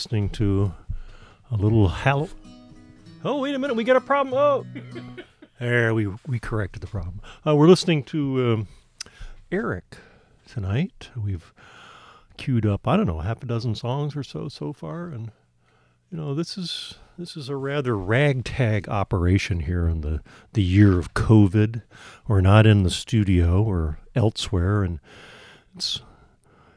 Listening 0.07 0.29
to 0.31 0.73
a 1.51 1.57
little 1.57 1.89
Hall. 1.89 2.29
Oh, 3.25 3.41
wait 3.41 3.57
a 3.57 3.59
minute, 3.59 3.75
we 3.75 3.83
got 3.83 3.97
a 3.97 4.01
problem. 4.01 4.35
Oh, 4.35 4.65
there 5.59 5.95
we 5.95 6.07
we 6.29 6.39
corrected 6.39 6.81
the 6.81 6.87
problem. 6.87 7.21
Uh, 7.45 7.57
we're 7.57 7.67
listening 7.67 8.05
to 8.05 8.53
um, 8.53 8.69
Eric 9.51 9.97
tonight. 10.49 11.11
We've 11.21 11.53
queued 12.37 12.65
up, 12.65 12.87
I 12.87 12.97
don't 12.97 13.09
know, 13.09 13.19
half 13.19 13.43
a 13.43 13.47
dozen 13.47 13.75
songs 13.75 14.15
or 14.15 14.23
so 14.23 14.49
so 14.49 14.73
far, 14.73 15.09
and 15.09 15.33
you 16.13 16.17
know 16.17 16.35
this 16.37 16.57
is 16.57 16.95
this 17.19 17.37
is 17.37 17.49
a 17.49 17.57
rather 17.57 17.97
ragtag 17.97 18.89
operation 18.89 19.59
here 19.59 19.89
in 19.89 20.03
the 20.03 20.21
the 20.53 20.63
year 20.63 21.01
of 21.01 21.15
COVID. 21.15 21.83
We're 22.29 22.43
not 22.43 22.65
in 22.65 22.85
the 22.85 22.91
studio 22.91 23.61
or 23.61 23.99
elsewhere, 24.15 24.85
and 24.85 25.01
it's 25.75 26.01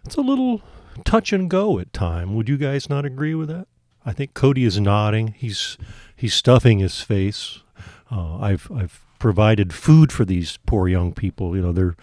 it's 0.04 0.16
a 0.16 0.22
little 0.22 0.64
touch 1.04 1.34
and 1.34 1.50
go 1.50 1.80
at 1.80 1.94
time. 1.94 2.36
Would 2.36 2.50
you 2.50 2.58
guys 2.58 2.90
not 2.90 3.06
agree 3.06 3.36
with 3.36 3.50
that? 3.50 3.68
I 4.06 4.14
think 4.14 4.34
Cody 4.34 4.64
is 4.64 4.80
nodding. 4.80 5.34
He's 5.38 5.78
he's 6.16 6.34
stuffing 6.34 6.80
his 6.80 7.02
face. 7.02 7.60
Uh, 8.12 8.38
I've 8.38 8.72
I've 8.72 9.02
provided 9.20 9.74
food 9.74 10.12
for 10.12 10.26
these 10.26 10.58
poor 10.66 10.88
young 10.88 11.14
people. 11.14 11.56
You 11.56 11.62
know, 11.62 11.72
they're 11.72 11.96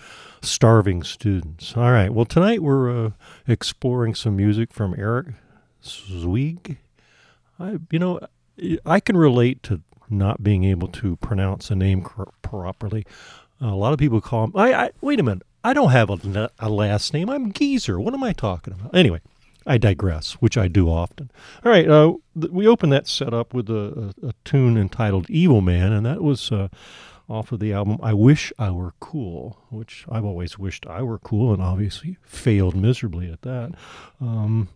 starving 0.42 1.02
students. 1.02 1.76
All 1.76 1.90
right. 1.90 2.12
Well, 2.12 2.26
tonight 2.26 2.62
we're 2.62 3.06
uh, 3.06 3.10
exploring 3.48 4.14
some 4.14 4.36
music 4.36 4.72
from 4.72 4.94
Eric 4.98 5.28
Zweig. 5.82 6.78
I 7.58 7.78
you 7.90 7.98
know 7.98 8.20
I 8.84 9.00
can 9.00 9.16
relate 9.16 9.62
to 9.64 9.80
not 10.08 10.42
being 10.42 10.64
able 10.64 10.88
to 10.88 11.16
pronounce 11.16 11.70
a 11.70 11.74
name 11.74 12.02
cor- 12.02 12.32
properly. 12.42 13.04
a 13.60 13.66
lot 13.68 13.92
of 13.92 13.98
people 13.98 14.20
call 14.20 14.44
him. 14.44 14.52
I, 14.54 14.72
I 14.74 14.90
wait 15.00 15.18
a 15.18 15.22
minute. 15.22 15.42
I 15.66 15.72
don't 15.72 15.90
have 15.90 16.10
a, 16.10 16.50
a 16.60 16.70
last 16.70 17.12
name. 17.12 17.28
I'm 17.28 17.50
Geezer. 17.50 17.98
What 17.98 18.14
am 18.14 18.22
I 18.22 18.32
talking 18.32 18.72
about? 18.72 18.94
Anyway, 18.94 19.20
I 19.66 19.78
digress, 19.78 20.34
which 20.34 20.56
I 20.56 20.68
do 20.68 20.88
often. 20.88 21.28
All 21.64 21.72
right, 21.72 21.88
uh, 21.88 22.14
th- 22.40 22.52
we 22.52 22.68
opened 22.68 22.92
that 22.92 23.08
set 23.08 23.34
up 23.34 23.52
with 23.52 23.68
a, 23.68 24.14
a, 24.22 24.28
a, 24.28 24.32
tune 24.44 24.78
entitled 24.78 25.28
"Evil 25.28 25.62
Man," 25.62 25.92
and 25.92 26.06
that 26.06 26.22
was 26.22 26.52
uh, 26.52 26.68
off 27.28 27.50
of 27.50 27.58
the 27.58 27.72
album 27.72 27.98
"I 28.00 28.12
Wish 28.12 28.52
I 28.60 28.70
Were 28.70 28.94
Cool," 29.00 29.58
which 29.70 30.06
I've 30.08 30.24
always 30.24 30.56
wished 30.56 30.86
I 30.86 31.02
were 31.02 31.18
cool, 31.18 31.52
and 31.52 31.60
obviously 31.60 32.16
failed 32.22 32.76
miserably 32.76 33.28
at 33.28 33.42
that. 33.42 33.72
Um, 34.20 34.68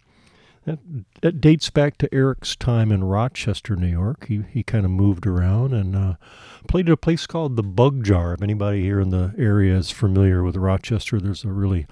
that, 0.67 0.79
that, 1.23 1.41
dates 1.41 1.71
back 1.71 1.97
to 1.99 2.15
Eric's 2.15 2.55
time 2.55 2.93
in 2.93 3.05
Rochester, 3.05 3.77
New 3.77 3.87
York. 3.87 4.27
He 4.27 4.43
he 4.51 4.63
kind 4.63 4.85
of 4.85 4.91
moved 4.91 5.27
around 5.27 5.73
and 5.73 5.97
uh, 5.97 6.15
played 6.69 6.89
at 6.89 6.93
a 6.93 6.97
place 6.97 7.27
called 7.27 7.57
the 7.57 7.63
Bug 7.63 8.05
Jar. 8.05 8.35
If 8.35 8.43
anybody 8.43 8.83
here 8.83 9.01
in 9.01 9.11
the 9.11 9.35
area 9.39 9.77
is 9.77 9.91
familiar 9.91 10.43
with 10.43 10.57
Rochester, 10.57 11.19
there's 11.19 11.45
a 11.45 11.49
really 11.49 11.87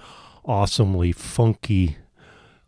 awesomely 0.45 1.11
funky, 1.11 1.97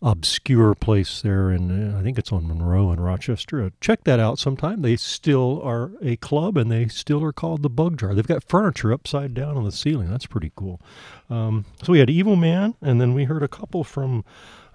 obscure 0.02 0.74
place 0.74 1.22
there, 1.22 1.50
and 1.50 1.94
uh, 1.94 2.00
I 2.00 2.02
think 2.02 2.18
it's 2.18 2.32
on 2.32 2.48
Monroe 2.48 2.92
in 2.92 3.00
Rochester. 3.00 3.64
Uh, 3.64 3.70
check 3.80 4.04
that 4.06 4.20
out 4.20 4.40
sometime. 4.40 4.82
They 4.82 4.96
still 4.96 5.62
are 5.64 5.92
a 6.02 6.16
club, 6.18 6.58
and 6.58 6.72
they 6.72 6.88
still 6.88 7.24
are 7.24 7.34
called 7.34 7.62
the 7.62 7.70
Bug 7.70 8.00
Jar. 8.00 8.16
They've 8.16 8.26
got 8.26 8.44
furniture 8.44 8.92
upside 8.92 9.36
down 9.36 9.56
on 9.56 9.66
the 9.66 9.72
ceiling. 9.72 10.10
That's 10.10 10.26
pretty 10.26 10.52
cool. 10.56 10.82
Um, 11.30 11.66
so 11.84 11.92
we 11.92 12.00
had 12.00 12.10
Evil 12.10 12.36
Man, 12.36 12.74
and 12.82 13.00
then 13.00 13.14
we 13.14 13.26
heard 13.26 13.44
a 13.44 13.48
couple 13.48 13.84
from 13.84 14.26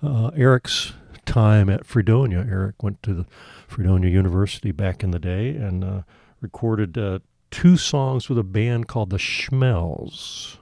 uh, 0.02 0.28
Eric's 0.36 0.92
time 1.26 1.68
at 1.68 1.84
Fredonia. 1.84 2.46
Eric 2.48 2.82
went 2.82 3.02
to 3.02 3.12
the 3.12 3.26
Fredonia 3.68 4.10
University 4.10 4.72
back 4.72 5.02
in 5.02 5.10
the 5.10 5.18
day 5.18 5.50
and 5.50 5.84
uh, 5.84 6.02
recorded 6.40 6.96
uh, 6.96 7.18
two 7.50 7.76
songs 7.76 8.28
with 8.28 8.38
a 8.38 8.44
band 8.44 8.88
called 8.88 9.10
the 9.10 9.18
Schmells. 9.18 10.58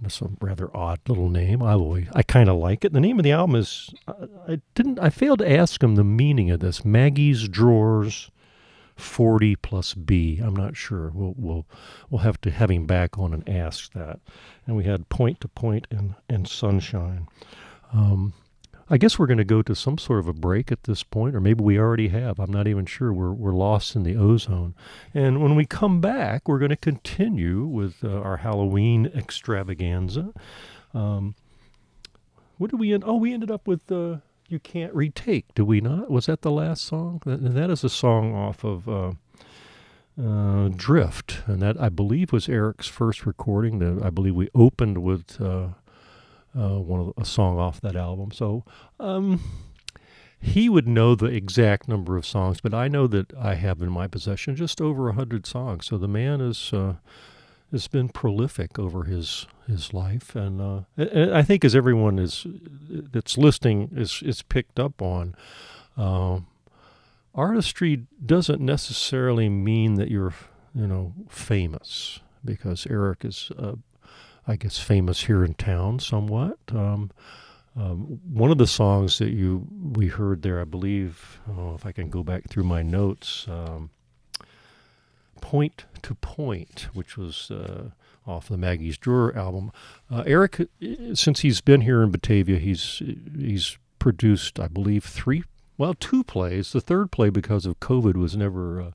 That's 0.00 0.22
a 0.22 0.30
rather 0.40 0.74
odd 0.76 1.00
little 1.08 1.28
name. 1.28 1.62
I 1.62 1.72
always, 1.72 2.06
I 2.14 2.22
kind 2.22 2.48
of 2.48 2.56
like 2.56 2.84
it. 2.84 2.92
The 2.92 3.00
name 3.00 3.18
of 3.18 3.24
the 3.24 3.32
album 3.32 3.56
is 3.56 3.92
I, 4.06 4.60
didn't 4.74 5.00
I 5.00 5.10
failed 5.10 5.40
to 5.40 5.50
ask 5.50 5.82
him 5.82 5.96
the 5.96 6.04
meaning 6.04 6.50
of 6.50 6.60
this. 6.60 6.84
Maggie's 6.84 7.48
Drawers 7.48 8.30
40 8.98 9.56
plus 9.56 9.94
B. 9.94 10.40
I'm 10.42 10.54
not 10.54 10.76
sure. 10.76 11.10
We'll 11.14 11.34
we'll 11.36 11.66
we'll 12.10 12.20
have 12.20 12.40
to 12.42 12.50
have 12.50 12.70
him 12.70 12.86
back 12.86 13.18
on 13.18 13.32
and 13.32 13.48
ask 13.48 13.92
that. 13.92 14.20
And 14.66 14.76
we 14.76 14.84
had 14.84 15.08
Point 15.08 15.40
to 15.40 15.48
Point 15.48 15.86
and 15.90 16.14
and 16.28 16.46
Sunshine. 16.46 17.28
Um, 17.92 18.34
I 18.90 18.96
guess 18.96 19.18
we're 19.18 19.26
going 19.26 19.38
to 19.38 19.44
go 19.44 19.62
to 19.62 19.74
some 19.74 19.98
sort 19.98 20.20
of 20.20 20.28
a 20.28 20.32
break 20.32 20.72
at 20.72 20.84
this 20.84 21.02
point, 21.02 21.34
or 21.34 21.40
maybe 21.40 21.62
we 21.62 21.78
already 21.78 22.08
have. 22.08 22.38
I'm 22.38 22.50
not 22.50 22.66
even 22.66 22.86
sure. 22.86 23.12
We're, 23.12 23.32
we're 23.32 23.52
lost 23.52 23.94
in 23.94 24.02
the 24.02 24.16
ozone. 24.16 24.74
And 25.12 25.42
when 25.42 25.54
we 25.54 25.66
come 25.66 26.00
back, 26.00 26.48
we're 26.48 26.58
going 26.58 26.70
to 26.70 26.76
continue 26.76 27.64
with 27.66 28.02
uh, 28.02 28.08
our 28.08 28.38
Halloween 28.38 29.10
extravaganza. 29.14 30.32
Um, 30.94 31.34
what 32.56 32.70
did 32.70 32.80
we 32.80 32.94
end? 32.94 33.04
Oh, 33.06 33.16
we 33.16 33.34
ended 33.34 33.50
up 33.50 33.66
with 33.66 33.92
uh, 33.92 34.16
You 34.48 34.58
Can't 34.58 34.94
Retake, 34.94 35.54
Do 35.54 35.64
we 35.64 35.80
not? 35.80 36.10
Was 36.10 36.26
that 36.26 36.40
the 36.40 36.50
last 36.50 36.84
song? 36.84 37.20
that, 37.26 37.42
that 37.42 37.70
is 37.70 37.84
a 37.84 37.90
song 37.90 38.34
off 38.34 38.64
of. 38.64 38.88
Uh, 38.88 39.12
uh, 40.20 40.68
Drift, 40.74 41.42
and 41.46 41.62
that 41.62 41.80
I 41.80 41.88
believe 41.88 42.32
was 42.32 42.48
Eric's 42.48 42.88
first 42.88 43.24
recording. 43.24 43.78
That 43.78 44.04
I 44.04 44.10
believe 44.10 44.34
we 44.34 44.48
opened 44.52 44.98
with 44.98 45.40
uh, 45.40 45.68
uh, 46.56 46.78
one 46.78 47.00
of 47.00 47.12
a 47.16 47.24
song 47.24 47.58
off 47.58 47.80
that 47.80 47.96
album. 47.96 48.32
So 48.32 48.64
um, 49.00 49.40
he 50.40 50.68
would 50.68 50.86
know 50.86 51.14
the 51.14 51.26
exact 51.26 51.88
number 51.88 52.16
of 52.16 52.26
songs, 52.26 52.60
but 52.60 52.74
I 52.74 52.88
know 52.88 53.06
that 53.08 53.32
I 53.36 53.54
have 53.54 53.82
in 53.82 53.90
my 53.90 54.06
possession 54.06 54.56
just 54.56 54.80
over 54.80 55.08
a 55.08 55.14
hundred 55.14 55.46
songs. 55.46 55.86
So 55.86 55.98
the 55.98 56.08
man 56.08 56.40
is 56.40 56.72
uh, 56.72 56.94
has 57.72 57.88
been 57.88 58.08
prolific 58.08 58.78
over 58.78 59.04
his 59.04 59.46
his 59.66 59.92
life, 59.92 60.34
and, 60.34 60.60
uh, 60.62 60.80
I 60.96 61.42
think 61.42 61.62
as 61.62 61.76
everyone 61.76 62.18
is 62.18 62.46
that's 62.88 63.36
listening 63.36 63.90
is 63.94 64.22
is 64.24 64.42
picked 64.42 64.80
up 64.80 65.02
on. 65.02 65.34
Uh, 65.96 66.40
artistry 67.34 68.06
doesn't 68.24 68.60
necessarily 68.60 69.48
mean 69.48 69.94
that 69.94 70.10
you're, 70.10 70.34
you 70.74 70.86
know, 70.86 71.12
famous 71.28 72.20
because 72.44 72.86
Eric 72.88 73.24
is 73.24 73.50
uh, 73.58 73.74
I 74.48 74.56
guess, 74.56 74.78
famous 74.78 75.24
here 75.24 75.44
in 75.44 75.54
town 75.54 75.98
somewhat. 75.98 76.58
Um, 76.74 77.10
um, 77.76 78.18
one 78.32 78.50
of 78.50 78.56
the 78.56 78.66
songs 78.66 79.18
that 79.18 79.30
you 79.30 79.68
we 79.92 80.08
heard 80.08 80.42
there, 80.42 80.60
I 80.60 80.64
believe, 80.64 81.38
if 81.74 81.84
I 81.84 81.92
can 81.92 82.08
go 82.08 82.24
back 82.24 82.48
through 82.48 82.64
my 82.64 82.82
notes, 82.82 83.46
um, 83.46 83.90
"Point 85.42 85.84
to 86.02 86.14
Point," 86.14 86.88
which 86.94 87.16
was 87.18 87.50
uh, 87.50 87.90
off 88.26 88.48
the 88.48 88.56
Maggie's 88.56 88.98
Drawer 88.98 89.36
album. 89.36 89.70
Uh, 90.10 90.24
Eric, 90.26 90.66
since 91.14 91.40
he's 91.40 91.60
been 91.60 91.82
here 91.82 92.02
in 92.02 92.10
Batavia, 92.10 92.58
he's 92.58 93.02
he's 93.38 93.76
produced, 93.98 94.58
I 94.58 94.66
believe, 94.66 95.04
three 95.04 95.44
well, 95.78 95.94
two 95.94 96.24
plays. 96.24 96.72
The 96.72 96.80
third 96.80 97.12
play, 97.12 97.30
because 97.30 97.64
of 97.64 97.78
COVID, 97.78 98.16
was 98.16 98.36
never 98.36 98.82
uh, 98.82 98.90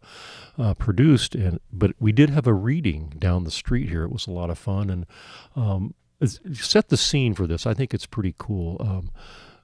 uh, 0.61 0.73
produced, 0.73 1.33
and 1.33 1.59
but 1.71 1.93
we 1.99 2.11
did 2.11 2.29
have 2.29 2.45
a 2.45 2.53
reading 2.53 3.13
down 3.17 3.45
the 3.45 3.51
street 3.51 3.89
here. 3.89 4.03
It 4.03 4.11
was 4.11 4.27
a 4.27 4.31
lot 4.31 4.49
of 4.49 4.59
fun, 4.59 4.89
and 4.89 5.05
um, 5.55 5.93
set 6.53 6.89
the 6.89 6.97
scene 6.97 7.33
for 7.33 7.47
this. 7.47 7.65
I 7.65 7.73
think 7.73 7.93
it's 7.93 8.05
pretty 8.05 8.35
cool. 8.37 8.77
Um, 8.81 9.11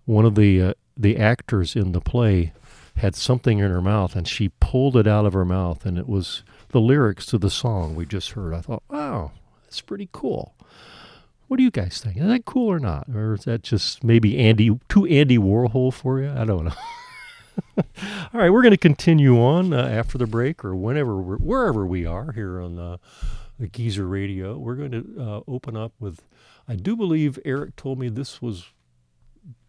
one 0.05 0.25
of 0.25 0.35
the 0.35 0.61
uh, 0.61 0.73
the 0.95 1.17
actors 1.17 1.75
in 1.75 1.91
the 1.91 2.01
play 2.01 2.53
had 2.95 3.15
something 3.15 3.59
in 3.59 3.69
her 3.69 3.81
mouth, 3.81 4.15
and 4.15 4.27
she 4.27 4.49
pulled 4.59 4.95
it 4.95 5.07
out 5.07 5.25
of 5.25 5.33
her 5.33 5.45
mouth, 5.45 5.85
and 5.85 5.97
it 5.97 6.07
was 6.07 6.43
the 6.69 6.81
lyrics 6.81 7.25
to 7.27 7.37
the 7.37 7.49
song 7.49 7.95
we 7.95 8.05
just 8.05 8.31
heard. 8.31 8.53
I 8.53 8.61
thought, 8.61 8.83
wow, 8.89 9.31
that's 9.63 9.81
pretty 9.81 10.09
cool. 10.11 10.55
What 11.47 11.57
do 11.57 11.63
you 11.63 11.71
guys 11.71 11.99
think? 11.99 12.17
Is 12.17 12.27
that 12.27 12.45
cool 12.45 12.67
or 12.67 12.79
not? 12.79 13.07
Or 13.13 13.33
is 13.33 13.45
that 13.45 13.63
just 13.63 14.03
maybe 14.03 14.37
Andy, 14.37 14.79
too 14.87 15.05
Andy 15.07 15.37
Warhol 15.37 15.91
for 15.91 16.21
you? 16.21 16.29
I 16.29 16.45
don't 16.45 16.65
know. 16.65 16.73
All 17.77 18.39
right, 18.39 18.49
we're 18.49 18.61
going 18.61 18.71
to 18.71 18.77
continue 18.77 19.39
on 19.41 19.73
uh, 19.73 19.81
after 19.81 20.17
the 20.17 20.27
break 20.27 20.63
or 20.63 20.75
whenever, 20.75 21.17
wherever 21.19 21.85
we 21.85 22.05
are 22.05 22.31
here 22.31 22.61
on 22.61 22.75
the 22.75 22.99
Geezer 23.67 24.07
Radio. 24.07 24.57
We're 24.57 24.75
going 24.75 24.91
to 24.91 25.15
uh, 25.21 25.41
open 25.47 25.75
up 25.75 25.93
with, 25.99 26.21
I 26.67 26.75
do 26.75 26.95
believe 26.95 27.39
Eric 27.45 27.75
told 27.75 27.99
me 27.99 28.09
this 28.09 28.41
was 28.41 28.71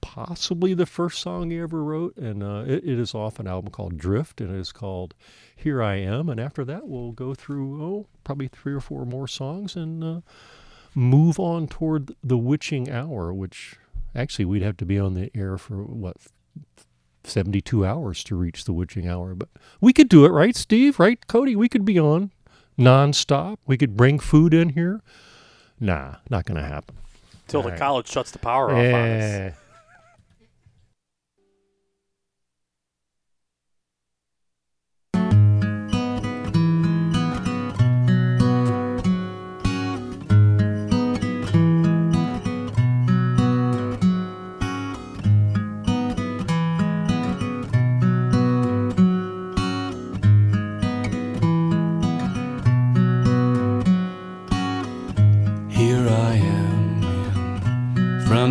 possibly 0.00 0.74
the 0.74 0.87
first 0.87 1.20
song 1.20 1.50
he 1.50 1.59
ever 1.59 1.83
wrote, 1.83 2.16
and 2.16 2.42
uh, 2.42 2.64
it, 2.66 2.85
it 2.85 2.98
is 2.98 3.14
off 3.14 3.38
an 3.38 3.46
album 3.46 3.70
called 3.70 3.98
Drift, 3.98 4.40
and 4.40 4.55
it 4.55 4.59
is 4.59 4.72
called 4.72 5.14
Here 5.55 5.83
I 5.83 5.96
Am. 5.96 6.29
And 6.29 6.40
after 6.40 6.64
that, 6.64 6.88
we'll 6.88 7.12
go 7.12 7.35
through, 7.35 7.83
oh, 7.83 8.07
probably 8.24 8.48
three 8.48 8.72
or 8.72 8.81
four 8.81 9.05
more 9.05 9.29
songs 9.29 9.76
and 9.76 10.03
uh, 10.03 10.20
move 10.94 11.38
on 11.38 11.66
toward 11.66 12.14
the 12.22 12.38
witching 12.38 12.90
hour, 12.90 13.33
which 13.33 13.76
actually 14.14 14.44
we'd 14.44 14.62
have 14.62 14.76
to 14.79 14.87
be 14.87 14.98
on 14.98 15.14
the 15.14 15.31
air 15.35 15.59
for 15.59 15.85
what 15.85 16.16
72 17.24 17.84
hours 17.84 18.24
to 18.24 18.34
reach 18.34 18.64
the 18.64 18.72
witching 18.72 19.08
hour. 19.08 19.34
But 19.34 19.48
we 19.80 19.92
could 19.92 20.08
do 20.08 20.24
it, 20.24 20.30
right, 20.30 20.56
Steve? 20.56 20.98
Right, 20.98 21.26
Cody? 21.26 21.56
We 21.56 21.68
could 21.68 21.84
be 21.84 21.98
on 21.98 22.30
nonstop. 22.78 23.58
We 23.66 23.76
could 23.76 23.96
bring 23.96 24.18
food 24.18 24.54
in 24.54 24.70
here. 24.70 25.00
Nah, 25.78 26.16
not 26.28 26.44
going 26.44 26.60
to 26.60 26.66
happen. 26.66 26.96
Until 27.46 27.62
the 27.62 27.70
right. 27.70 27.78
college 27.78 28.08
shuts 28.08 28.30
the 28.30 28.38
power 28.38 28.70
off 28.70 28.76
on 28.76 28.94
us. 28.94 29.54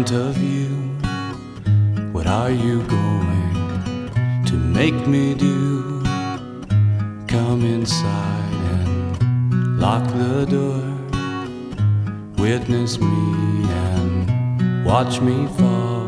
front 0.04 0.12
of 0.12 0.42
you. 0.42 0.70
What 2.14 2.26
are 2.26 2.52
you 2.52 2.82
going 2.84 4.46
to 4.46 4.54
make 4.54 4.96
me 5.08 5.36
do? 5.36 6.02
Come 7.28 7.66
inside 7.66 8.54
and 8.78 9.80
lock 9.80 10.08
the 10.14 10.46
door. 10.46 10.84
Witness 12.38 12.98
me 13.00 13.66
and 13.84 14.86
watch 14.86 15.20
me 15.20 15.48
fall. 15.58 15.99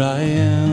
I 0.00 0.20
am. 0.22 0.69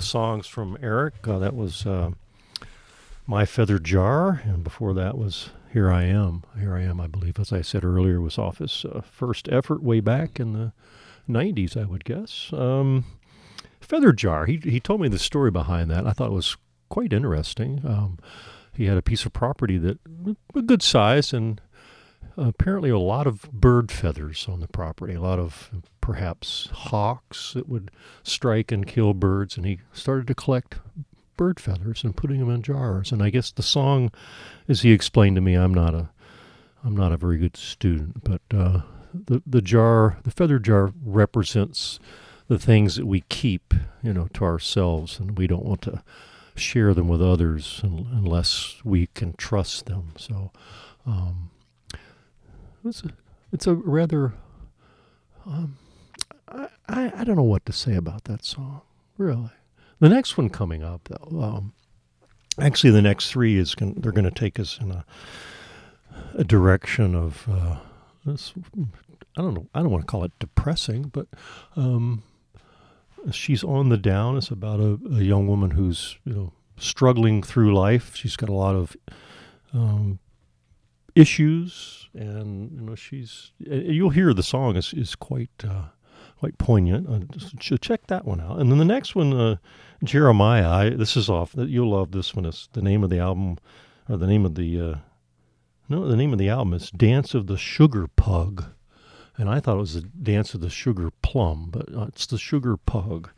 Of 0.00 0.04
songs 0.06 0.46
from 0.46 0.78
Eric. 0.82 1.28
Uh, 1.28 1.38
that 1.38 1.54
was 1.54 1.84
uh, 1.84 2.12
My 3.26 3.44
Feather 3.44 3.78
Jar, 3.78 4.40
and 4.46 4.64
before 4.64 4.94
that 4.94 5.18
was 5.18 5.50
Here 5.74 5.92
I 5.92 6.04
Am. 6.04 6.42
Here 6.58 6.74
I 6.74 6.80
Am, 6.84 6.98
I 7.02 7.06
believe, 7.06 7.38
as 7.38 7.52
I 7.52 7.60
said 7.60 7.84
earlier, 7.84 8.18
was 8.18 8.38
off 8.38 8.58
his 8.58 8.86
uh, 8.86 9.02
first 9.02 9.46
effort 9.50 9.82
way 9.82 10.00
back 10.00 10.40
in 10.40 10.54
the 10.54 10.72
90s, 11.28 11.76
I 11.76 11.84
would 11.84 12.06
guess. 12.06 12.50
Um, 12.54 13.04
Feather 13.82 14.12
Jar, 14.12 14.46
he, 14.46 14.56
he 14.56 14.80
told 14.80 15.02
me 15.02 15.08
the 15.08 15.18
story 15.18 15.50
behind 15.50 15.90
that. 15.90 16.06
I 16.06 16.12
thought 16.12 16.28
it 16.28 16.34
was 16.34 16.56
quite 16.88 17.12
interesting. 17.12 17.82
Um, 17.84 18.18
he 18.72 18.86
had 18.86 18.96
a 18.96 19.02
piece 19.02 19.26
of 19.26 19.34
property 19.34 19.76
that 19.76 19.98
a 20.54 20.62
good 20.62 20.82
size 20.82 21.34
and 21.34 21.60
apparently 22.40 22.90
a 22.90 22.98
lot 22.98 23.26
of 23.26 23.50
bird 23.52 23.92
feathers 23.92 24.46
on 24.48 24.60
the 24.60 24.68
property, 24.68 25.14
a 25.14 25.20
lot 25.20 25.38
of 25.38 25.70
perhaps 26.00 26.68
hawks 26.72 27.52
that 27.52 27.68
would 27.68 27.90
strike 28.22 28.72
and 28.72 28.86
kill 28.86 29.14
birds, 29.14 29.56
and 29.56 29.66
he 29.66 29.80
started 29.92 30.26
to 30.26 30.34
collect 30.34 30.78
bird 31.36 31.60
feathers 31.60 32.02
and 32.02 32.16
putting 32.16 32.40
them 32.40 32.50
in 32.50 32.62
jars. 32.62 33.12
And 33.12 33.22
I 33.22 33.30
guess 33.30 33.52
the 33.52 33.62
song, 33.62 34.10
as 34.68 34.82
he 34.82 34.92
explained 34.92 35.36
to 35.36 35.42
me, 35.42 35.54
I'm 35.54 35.74
not 35.74 35.94
a 35.94 36.10
I'm 36.82 36.96
not 36.96 37.12
a 37.12 37.18
very 37.18 37.36
good 37.36 37.56
student, 37.56 38.24
but 38.24 38.40
uh, 38.50 38.80
the 39.12 39.42
the 39.46 39.62
jar, 39.62 40.18
the 40.24 40.30
feather 40.30 40.58
jar, 40.58 40.92
represents 41.04 42.00
the 42.48 42.58
things 42.58 42.96
that 42.96 43.06
we 43.06 43.20
keep, 43.28 43.74
you 44.02 44.12
know, 44.12 44.28
to 44.34 44.44
ourselves, 44.44 45.20
and 45.20 45.38
we 45.38 45.46
don't 45.46 45.64
want 45.64 45.82
to 45.82 46.02
share 46.56 46.94
them 46.94 47.08
with 47.08 47.22
others 47.22 47.80
unless 47.82 48.80
we 48.84 49.06
can 49.08 49.34
trust 49.34 49.86
them. 49.86 50.12
So 50.16 50.50
um, 51.06 51.50
it's 52.84 53.02
a, 53.02 53.10
it's 53.52 53.66
a 53.66 53.74
rather 53.74 54.34
um, 55.46 55.76
I, 56.48 56.68
I, 56.88 57.12
I 57.18 57.24
don't 57.24 57.36
know 57.36 57.42
what 57.42 57.66
to 57.66 57.72
say 57.72 57.94
about 57.94 58.24
that 58.24 58.44
song 58.44 58.82
really. 59.16 59.50
The 59.98 60.08
next 60.08 60.38
one 60.38 60.48
coming 60.48 60.82
up 60.82 61.08
though, 61.08 61.42
um, 61.42 61.72
actually 62.58 62.90
the 62.90 63.02
next 63.02 63.30
three 63.30 63.56
is 63.56 63.74
going 63.74 63.94
they're 63.94 64.12
going 64.12 64.24
to 64.24 64.30
take 64.30 64.58
us 64.58 64.78
in 64.80 64.90
a 64.90 65.04
a 66.34 66.44
direction 66.44 67.14
of 67.14 67.46
uh, 67.50 67.76
this, 68.24 68.52
I 69.36 69.42
don't 69.42 69.54
know 69.54 69.66
I 69.74 69.80
don't 69.80 69.90
want 69.90 70.02
to 70.02 70.10
call 70.10 70.24
it 70.24 70.32
depressing, 70.38 71.04
but 71.12 71.26
um, 71.76 72.22
she's 73.30 73.64
on 73.64 73.88
the 73.88 73.96
down. 73.96 74.36
It's 74.36 74.50
about 74.50 74.80
a, 74.80 74.98
a, 75.12 75.22
young 75.22 75.46
woman 75.46 75.70
who's 75.70 76.18
you 76.24 76.32
know 76.32 76.52
struggling 76.78 77.42
through 77.42 77.74
life. 77.74 78.16
She's 78.16 78.36
got 78.36 78.48
a 78.48 78.54
lot 78.54 78.74
of 78.74 78.96
um, 79.72 80.18
issues, 81.14 82.08
and 82.14 82.70
you 82.72 82.80
know 82.80 82.94
she's. 82.94 83.52
You'll 83.58 84.10
hear 84.10 84.32
the 84.34 84.42
song 84.42 84.76
is 84.76 84.92
is 84.92 85.14
quite 85.14 85.50
uh, 85.64 85.84
quite 86.38 86.58
poignant. 86.58 87.08
Uh, 87.08 87.76
check 87.78 88.06
that 88.08 88.24
one 88.24 88.40
out. 88.40 88.58
And 88.58 88.70
then 88.70 88.78
the 88.78 88.84
next 88.84 89.14
one, 89.14 89.32
uh, 89.32 89.56
Jeremiah. 90.04 90.68
I, 90.68 90.90
this 90.90 91.16
is 91.16 91.28
off. 91.28 91.54
You'll 91.56 91.90
love 91.90 92.12
this 92.12 92.34
one. 92.34 92.44
Is 92.44 92.68
the 92.72 92.82
name 92.82 93.04
of 93.04 93.10
the 93.10 93.18
album, 93.18 93.58
or 94.08 94.16
the 94.16 94.26
name 94.26 94.44
of 94.44 94.54
the. 94.54 94.80
Uh, 94.80 94.94
no, 95.88 96.06
the 96.06 96.16
name 96.16 96.32
of 96.32 96.38
the 96.38 96.48
album 96.48 96.74
is 96.74 96.90
"Dance 96.90 97.34
of 97.34 97.46
the 97.46 97.56
Sugar 97.56 98.06
Pug." 98.06 98.64
and 99.40 99.48
I 99.48 99.58
thought 99.58 99.76
it 99.76 99.80
was 99.80 99.94
the 99.94 100.02
Dance 100.02 100.52
of 100.52 100.60
the 100.60 100.68
Sugar 100.68 101.10
Plum, 101.22 101.68
but 101.70 101.90
uh, 101.94 102.02
it's 102.08 102.26
the 102.26 102.36
Sugar 102.36 102.76
Pug, 102.76 103.30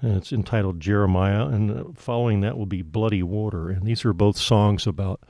and 0.00 0.16
it's 0.16 0.32
entitled 0.32 0.80
Jeremiah. 0.80 1.46
And 1.46 1.70
uh, 1.70 1.84
following 1.94 2.40
that 2.40 2.56
will 2.56 2.64
be 2.64 2.80
Bloody 2.80 3.22
Water, 3.22 3.68
and 3.68 3.82
these 3.82 4.02
are 4.06 4.14
both 4.14 4.38
songs 4.38 4.86
about 4.86 5.20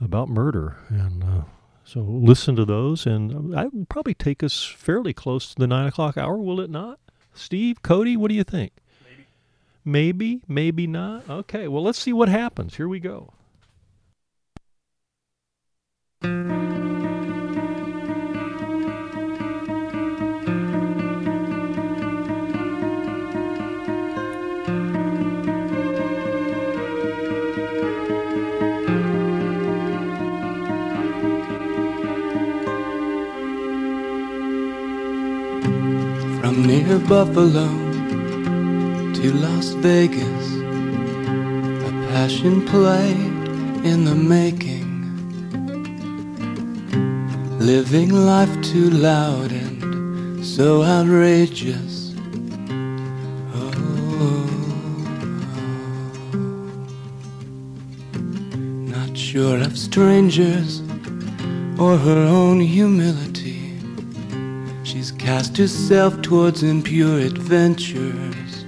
about 0.00 0.28
murder. 0.28 0.76
And 0.88 1.22
uh, 1.24 1.42
so 1.84 2.00
listen 2.00 2.56
to 2.56 2.64
those, 2.64 3.06
and 3.06 3.56
I 3.56 3.66
will 3.66 3.86
probably 3.86 4.14
take 4.14 4.42
us 4.42 4.64
fairly 4.64 5.12
close 5.12 5.54
to 5.54 5.56
the 5.56 5.66
nine 5.66 5.86
o'clock 5.86 6.16
hour, 6.16 6.36
will 6.38 6.60
it 6.60 6.70
not? 6.70 6.98
Steve, 7.34 7.82
Cody, 7.82 8.16
what 8.16 8.28
do 8.28 8.34
you 8.34 8.44
think? 8.44 8.72
Maybe, 9.04 9.26
maybe, 9.84 10.42
maybe 10.48 10.86
not. 10.86 11.28
Okay, 11.28 11.68
well 11.68 11.82
let's 11.82 11.98
see 11.98 12.12
what 12.12 12.28
happens. 12.28 12.76
Here 12.76 12.88
we 12.88 13.00
go. 13.00 13.32
Near 36.88 36.98
Buffalo 37.00 37.68
to 39.12 39.32
Las 39.34 39.68
Vegas, 39.84 40.46
a 41.86 41.90
passion 42.12 42.64
play 42.66 43.10
in 43.90 44.04
the 44.06 44.14
making. 44.14 44.88
Living 47.58 48.10
life 48.10 48.54
too 48.62 48.88
loud 48.88 49.52
and 49.52 50.44
so 50.44 50.82
outrageous. 50.82 52.14
Oh, 53.54 53.70
oh, 54.24 54.48
oh. 55.52 56.28
not 58.96 59.16
sure 59.16 59.58
of 59.60 59.76
strangers 59.76 60.80
or 61.78 61.98
her 61.98 62.26
own 62.38 62.60
humility 62.60 63.27
cast 65.28 65.58
herself 65.58 66.22
towards 66.22 66.62
impure 66.62 67.18
adventures. 67.18 68.64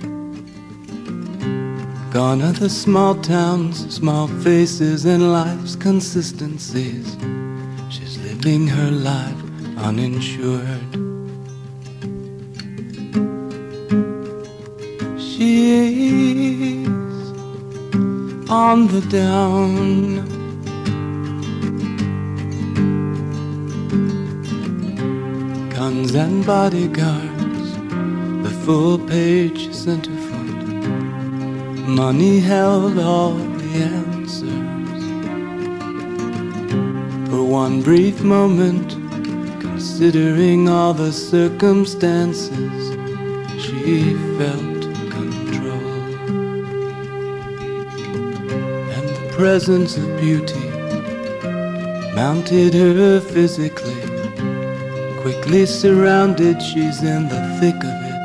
Gone 2.13 2.43
are 2.43 2.53
the 2.53 2.69
small 2.69 3.15
towns, 3.15 3.91
small 3.95 4.29
faces, 4.45 5.07
and 5.07 5.33
life's 5.33 5.75
consistencies. 5.75 7.17
She's 7.89 8.19
living 8.19 8.67
her 8.67 8.91
life 8.91 9.43
uninsured. 9.79 10.91
She's 15.19 16.87
on 18.51 18.87
the 18.89 19.01
down. 19.09 20.40
And 26.09 26.47
bodyguards, 26.47 27.75
the 28.43 28.51
full 28.65 28.99
page 28.99 29.69
centerfold. 29.69 30.65
Money 31.87 32.41
held 32.41 32.99
all 32.99 33.35
the 33.35 33.71
answers. 33.99 35.03
For 37.29 37.45
one 37.45 37.83
brief 37.83 38.23
moment, 38.23 38.93
considering 39.61 40.71
all 40.71 40.95
the 40.95 41.13
circumstances, 41.13 42.83
she 43.63 44.15
felt 44.39 44.83
control. 45.11 45.91
And 48.97 49.07
the 49.07 49.33
presence 49.37 49.99
of 49.99 50.07
beauty 50.19 50.71
mounted 52.15 52.73
her 52.73 53.21
physically 53.21 54.00
quickly 55.51 55.67
surrounded, 55.67 56.63
she's 56.63 57.03
in 57.03 57.29
the 57.29 57.41
thick 57.59 57.75
of 57.75 57.83
it. 57.83 58.21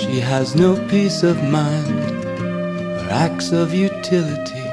She 0.00 0.18
has 0.18 0.56
no 0.56 0.74
peace 0.88 1.22
of 1.22 1.40
mind 1.44 2.26
or 2.26 3.06
acts 3.08 3.52
of 3.52 3.72
utility. 3.72 4.64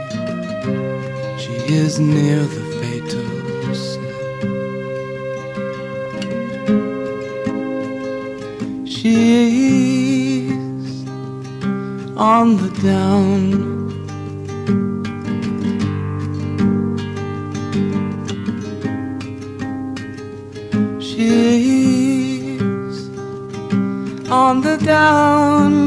She 1.38 1.54
is 1.72 2.00
near 2.00 2.40
the 2.40 2.66
fatal 2.80 3.76
slip. 3.76 4.16
She's 8.88 10.50
on 12.18 12.58
the 12.58 12.72
down. 12.82 13.75
The 24.66 24.78
down. 24.78 25.85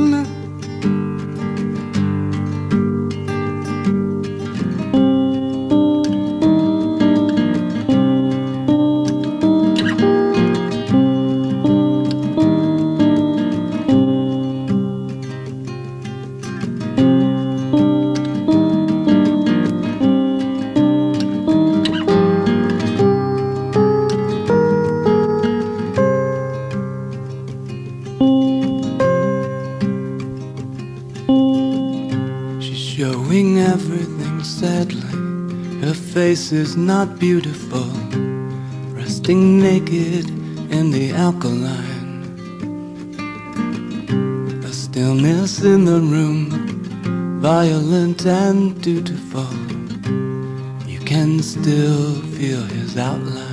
Is 36.53 36.77
not 36.77 37.19
beautiful, 37.19 37.91
resting 38.95 39.61
naked 39.61 40.29
in 40.71 40.91
the 40.91 41.11
alkaline. 41.13 42.23
A 44.65 44.73
stillness 44.73 45.65
in 45.65 45.85
the 45.85 46.01
room, 46.01 47.41
violent 47.41 48.25
and 48.27 48.81
dutiful. 48.81 49.53
You 50.87 51.01
can 51.01 51.43
still 51.43 52.23
feel 52.37 52.63
his 52.63 52.97
outline. 52.97 53.48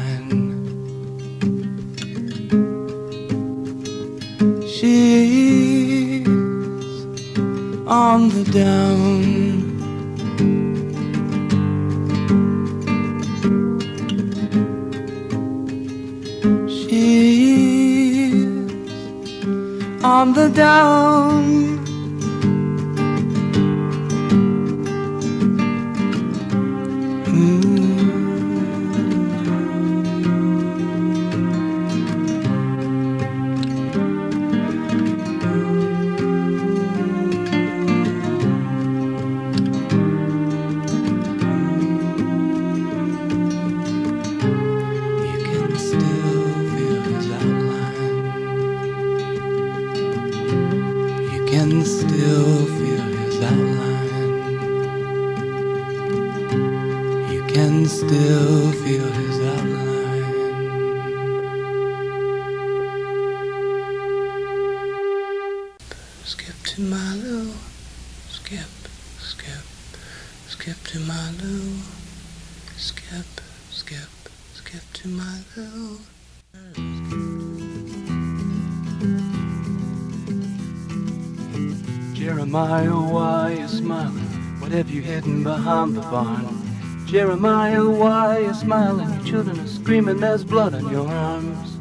You 88.66 88.72
smiling? 88.72 89.14
Your 89.14 89.26
children 89.26 89.60
are 89.60 89.68
screaming, 89.68 90.20
there's 90.20 90.44
blood 90.44 90.74
on 90.74 90.90
your 90.90 91.08
arms. 91.08 91.72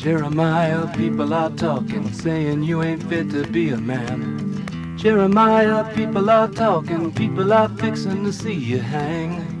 Jeremiah, 0.00 0.86
people 0.96 1.32
are 1.34 1.50
talking, 1.50 2.12
saying 2.12 2.62
you 2.64 2.82
ain't 2.82 3.02
fit 3.04 3.30
to 3.30 3.46
be 3.46 3.70
a 3.70 3.76
man. 3.76 4.96
Jeremiah, 4.96 5.84
people 5.94 6.30
are 6.30 6.48
talking, 6.48 7.12
people 7.12 7.52
are 7.52 7.68
fixing 7.68 8.24
to 8.24 8.32
see 8.32 8.54
you 8.54 8.78
hang. 8.78 9.51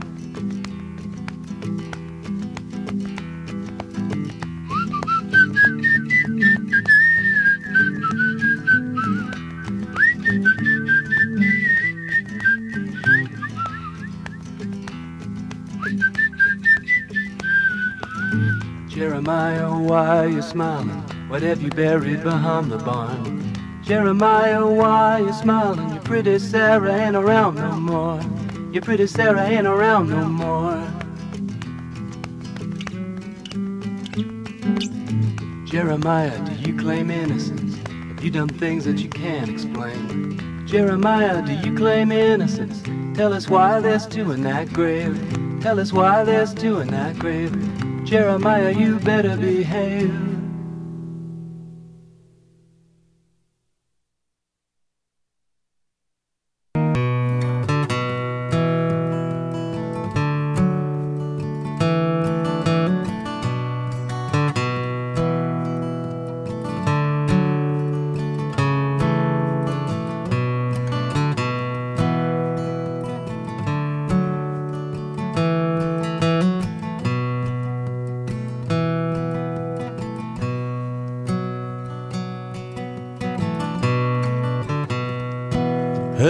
Smiling? 20.52 20.90
What 21.28 21.40
have 21.40 21.62
you 21.62 21.70
buried 21.70 22.22
behind 22.22 22.70
the 22.70 22.76
barn? 22.76 23.82
Jeremiah, 23.82 24.66
why 24.66 25.20
you 25.20 25.32
smiling? 25.32 25.88
Your 25.94 26.02
pretty 26.02 26.38
Sarah 26.38 26.94
ain't 26.94 27.16
around 27.16 27.54
no 27.54 27.72
more. 27.72 28.20
Your 28.70 28.82
pretty 28.82 29.06
Sarah 29.06 29.46
ain't 29.46 29.66
around 29.66 30.10
no 30.10 30.26
more. 30.26 30.76
Jeremiah, 35.64 36.38
do 36.44 36.52
you 36.70 36.76
claim 36.76 37.10
innocence? 37.10 37.78
Have 37.88 38.22
you 38.22 38.30
done 38.30 38.48
things 38.48 38.84
that 38.84 38.98
you 38.98 39.08
can't 39.08 39.48
explain? 39.48 40.66
Jeremiah, 40.66 41.40
do 41.40 41.54
you 41.66 41.74
claim 41.74 42.12
innocence? 42.12 42.82
Tell 43.16 43.32
us 43.32 43.48
why 43.48 43.80
there's 43.80 44.06
two 44.06 44.32
in 44.32 44.42
that 44.42 44.70
grave. 44.70 45.18
Tell 45.62 45.80
us 45.80 45.94
why 45.94 46.24
there's 46.24 46.52
two 46.52 46.80
in 46.80 46.88
that 46.88 47.18
grave. 47.18 47.56
Jeremiah, 48.04 48.72
you 48.72 48.98
better 48.98 49.34
behave. 49.38 50.31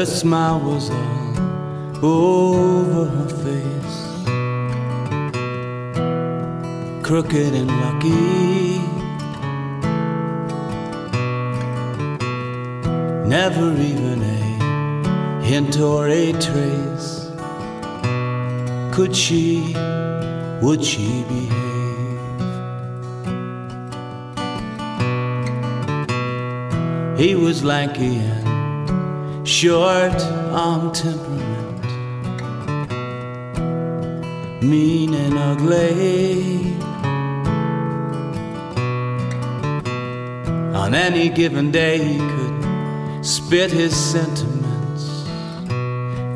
Her 0.02 0.06
smile 0.06 0.58
was 0.58 0.90
all 0.90 2.54
over 2.56 3.04
her 3.04 3.28
face, 3.44 3.98
crooked 7.06 7.54
and 7.54 7.68
lucky. 7.84 8.80
Never 13.28 13.68
even 13.90 14.22
a 14.22 15.44
hint 15.44 15.78
or 15.78 16.08
a 16.08 16.32
trace. 16.32 17.30
Could 18.92 19.14
she, 19.14 19.76
would 20.62 20.82
she 20.84 21.22
behave? 21.28 21.60
He 27.16 27.36
was 27.36 27.62
lanky 27.62 28.16
and 28.16 28.51
short 29.52 30.18
on 30.50 30.90
temperament, 30.94 31.84
mean 34.62 35.12
and 35.12 35.34
ugly. 35.36 36.74
On 40.74 40.94
any 40.94 41.28
given 41.28 41.70
day, 41.70 41.98
he 42.02 42.18
could 42.18 43.24
spit 43.24 43.70
his 43.70 43.94
sentiments 43.94 45.04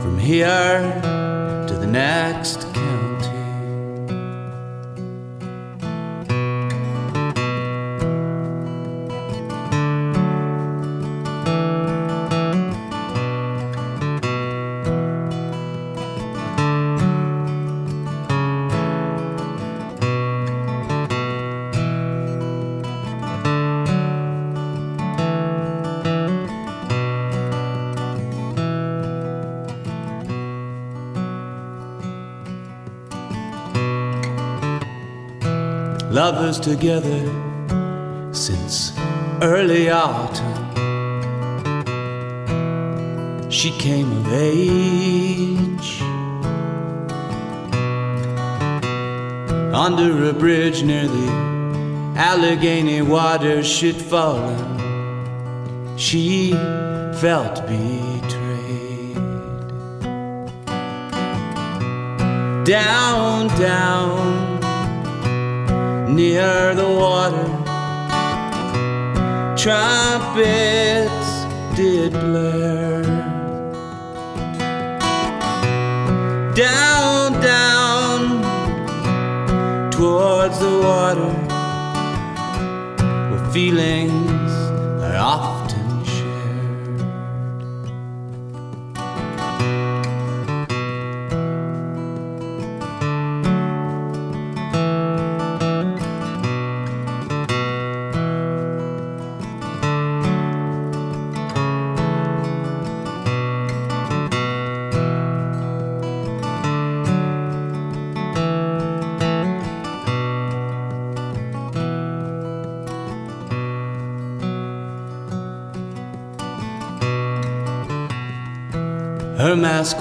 from 0.02 0.18
here 0.18 0.78
to 1.68 1.74
the 1.74 1.86
next 1.86 2.55
Together 36.47 38.32
since 38.32 38.92
early 39.42 39.90
autumn. 39.90 40.66
she 43.51 43.72
came 43.78 44.12
of 44.12 44.32
age. 44.32 46.01
Under 49.74 50.28
a 50.30 50.32
bridge 50.32 50.84
near 50.84 51.09
the 51.09 51.28
Allegheny 52.16 53.03
water 53.03 53.64
she'd 53.64 53.97
fallen. 53.97 54.78
She 55.99 56.53
felt 57.20 57.66
betrayed. 57.66 59.16
Down, 62.64 63.49
down, 63.59 64.36
near 66.16 66.74
the 66.74 66.88
water, 66.88 67.46
trumpets 69.54 71.28
did 71.76 72.12
blare. 72.12 73.02
Down, 76.54 77.32
down, 77.42 78.20
towards 79.90 80.58
the 80.58 80.80
water, 80.88 81.32
where 83.30 83.50
feelings 83.52 84.05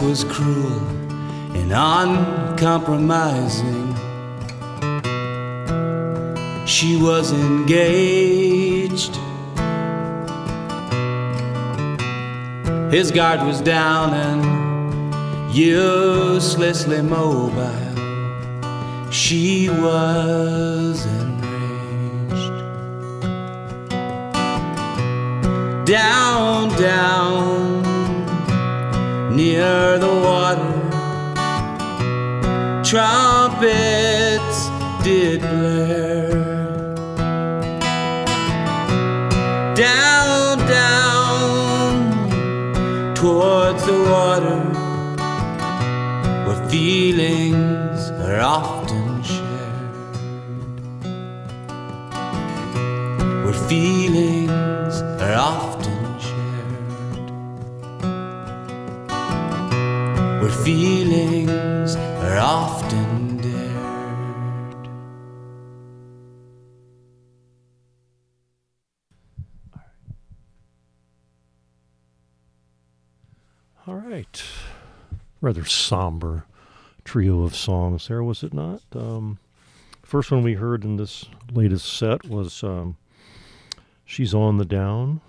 was 0.06 0.24
cruel 0.26 0.80
and 1.58 1.72
uncompromising. 1.74 3.96
She 6.68 7.02
was 7.02 7.34
engaged. 7.34 9.16
His 12.94 13.10
guard 13.12 13.42
was 13.48 13.62
down 13.62 14.14
and 14.14 14.46
uselessly 15.56 17.02
mobile. 17.02 17.96
She 19.12 19.70
was 19.70 21.06
enraged. 21.06 22.54
Down, 25.88 26.70
down 26.80 27.25
Trumpets 32.96 33.25
Rather 75.46 75.64
somber 75.64 76.48
trio 77.04 77.44
of 77.44 77.56
songs 77.56 78.08
there, 78.08 78.24
was 78.24 78.42
it 78.42 78.52
not? 78.52 78.82
Um, 78.96 79.38
first 80.02 80.32
one 80.32 80.42
we 80.42 80.56
heard 80.56 80.84
in 80.84 80.98
this 80.98 81.26
latest 81.52 81.96
set 81.96 82.26
was 82.28 82.64
um, 82.64 82.98
She's 84.06 84.34
on 84.34 84.58
the 84.58 84.66
Down. 84.66 85.22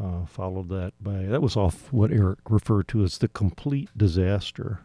Uh, 0.00 0.24
followed 0.26 0.68
that 0.68 0.92
by, 1.00 1.24
that 1.24 1.42
was 1.42 1.56
off 1.56 1.92
what 1.92 2.12
Eric 2.12 2.38
referred 2.48 2.86
to 2.86 3.02
as 3.02 3.18
the 3.18 3.26
complete 3.26 3.88
disaster, 3.96 4.82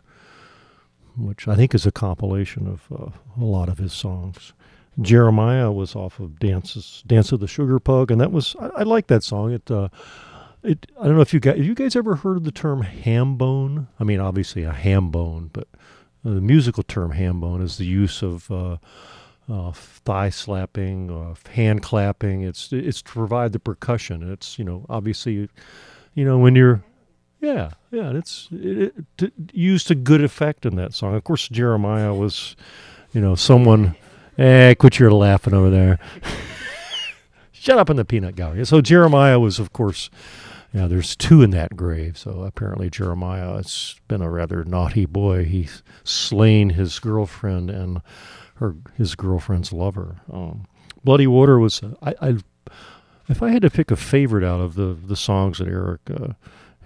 which 1.16 1.48
I 1.48 1.56
think 1.56 1.76
is 1.76 1.86
a 1.86 1.92
compilation 1.92 2.66
of 2.66 2.88
uh, 2.92 3.12
a 3.40 3.46
lot 3.46 3.70
of 3.70 3.78
his 3.78 3.94
songs. 3.94 4.54
Jeremiah 5.00 5.72
was 5.72 5.96
off 5.96 6.20
of 6.20 6.40
Dances, 6.40 7.04
Dance 7.06 7.32
of 7.32 7.40
the 7.40 7.48
Sugar 7.48 7.80
Pug, 7.80 8.10
and 8.10 8.20
that 8.20 8.32
was, 8.32 8.56
I, 8.60 8.70
I 8.78 8.82
like 8.82 9.06
that 9.08 9.24
song. 9.24 9.54
It, 9.54 9.70
uh, 9.70 9.90
it, 10.64 10.88
I 10.99 11.05
don't 11.05 11.16
know 11.16 11.22
if 11.22 11.34
you 11.34 11.39
guys, 11.39 11.59
you 11.59 11.74
guys 11.74 11.95
ever 11.95 12.18
heard 12.18 12.38
of 12.38 12.43
the 12.43 12.51
term 12.51 12.82
ham 12.82 13.36
bone? 13.36 13.88
I 13.99 14.03
mean, 14.03 14.20
obviously 14.20 14.64
a 14.64 14.72
ham 14.72 15.09
bone, 15.09 15.49
but 15.53 15.68
uh, 16.26 16.36
the 16.36 16.41
musical 16.41 16.84
term 16.84 17.12
ham 17.12 17.39
bone 17.39 17.62
is 17.62 17.78
the 17.78 17.86
use 17.86 18.22
of 18.22 18.49
uh, 18.51 18.78
uh, 19.49 19.72
thigh 19.72 20.30
slapping, 20.30 21.09
uh, 21.09 21.36
hand 21.51 21.82
clapping. 21.82 22.41
It's 22.41 22.72
it's 22.72 23.01
to 23.01 23.12
provide 23.12 23.53
the 23.53 23.59
percussion. 23.59 24.32
It's 24.32 24.59
you 24.59 24.66
know 24.66 24.86
obviously, 24.88 25.49
you 26.14 26.26
know 26.26 26.38
when 26.38 26.55
you're, 26.55 26.84
yeah 27.39 27.72
yeah. 27.91 28.12
It's 28.12 28.47
it, 28.51 28.93
it 29.20 29.34
used 29.53 29.88
to 29.88 29.95
good 29.95 30.24
effect 30.24 30.66
in 30.66 30.76
that 30.76 30.93
song. 30.93 31.16
Of 31.16 31.24
course, 31.24 31.47
Jeremiah 31.49 32.14
was, 32.14 32.55
you 33.14 33.22
know, 33.22 33.36
someone. 33.36 33.95
Eh, 34.38 34.74
quit 34.76 34.97
your 34.97 35.12
laughing 35.12 35.53
over 35.53 35.70
there. 35.70 35.99
Shut 37.51 37.78
up 37.78 37.89
in 37.89 37.97
the 37.97 38.05
peanut 38.05 38.36
gallery. 38.36 38.66
So 38.66 38.82
Jeremiah 38.82 39.39
was, 39.39 39.59
of 39.59 39.72
course, 39.74 40.09
yeah, 40.74 40.88
there's 40.88 41.16
two 41.16 41.42
in 41.42 41.50
that 41.52 41.76
grave. 41.76 42.18
So 42.18 42.44
apparently 42.44 42.90
Jeremiah 42.90 43.56
has 43.56 43.96
been 44.08 44.22
a 44.22 44.30
rather 44.30 44.64
naughty 44.64 45.06
boy. 45.06 45.44
He's 45.44 45.84
slain 46.04 46.72
his 46.72 47.00
girlfriend 47.00 47.70
and 47.70 48.02
her 48.56 48.76
his 48.96 49.16
girlfriend's 49.16 49.74
lover. 49.74 50.22
Um, 50.32 50.68
Bloody 51.04 51.28
Water 51.28 51.60
was 51.60 51.82
I, 52.02 52.16
I 52.22 52.38
if 53.28 53.42
I 53.42 53.50
had 53.50 53.64
to 53.64 53.70
pick 53.70 53.92
a 53.92 53.96
favorite 53.96 54.44
out 54.44 54.62
of 54.62 54.76
the 54.76 54.94
the 54.94 55.16
songs 55.16 55.58
that 55.58 55.68
Eric 55.68 56.02
uh, 56.10 56.34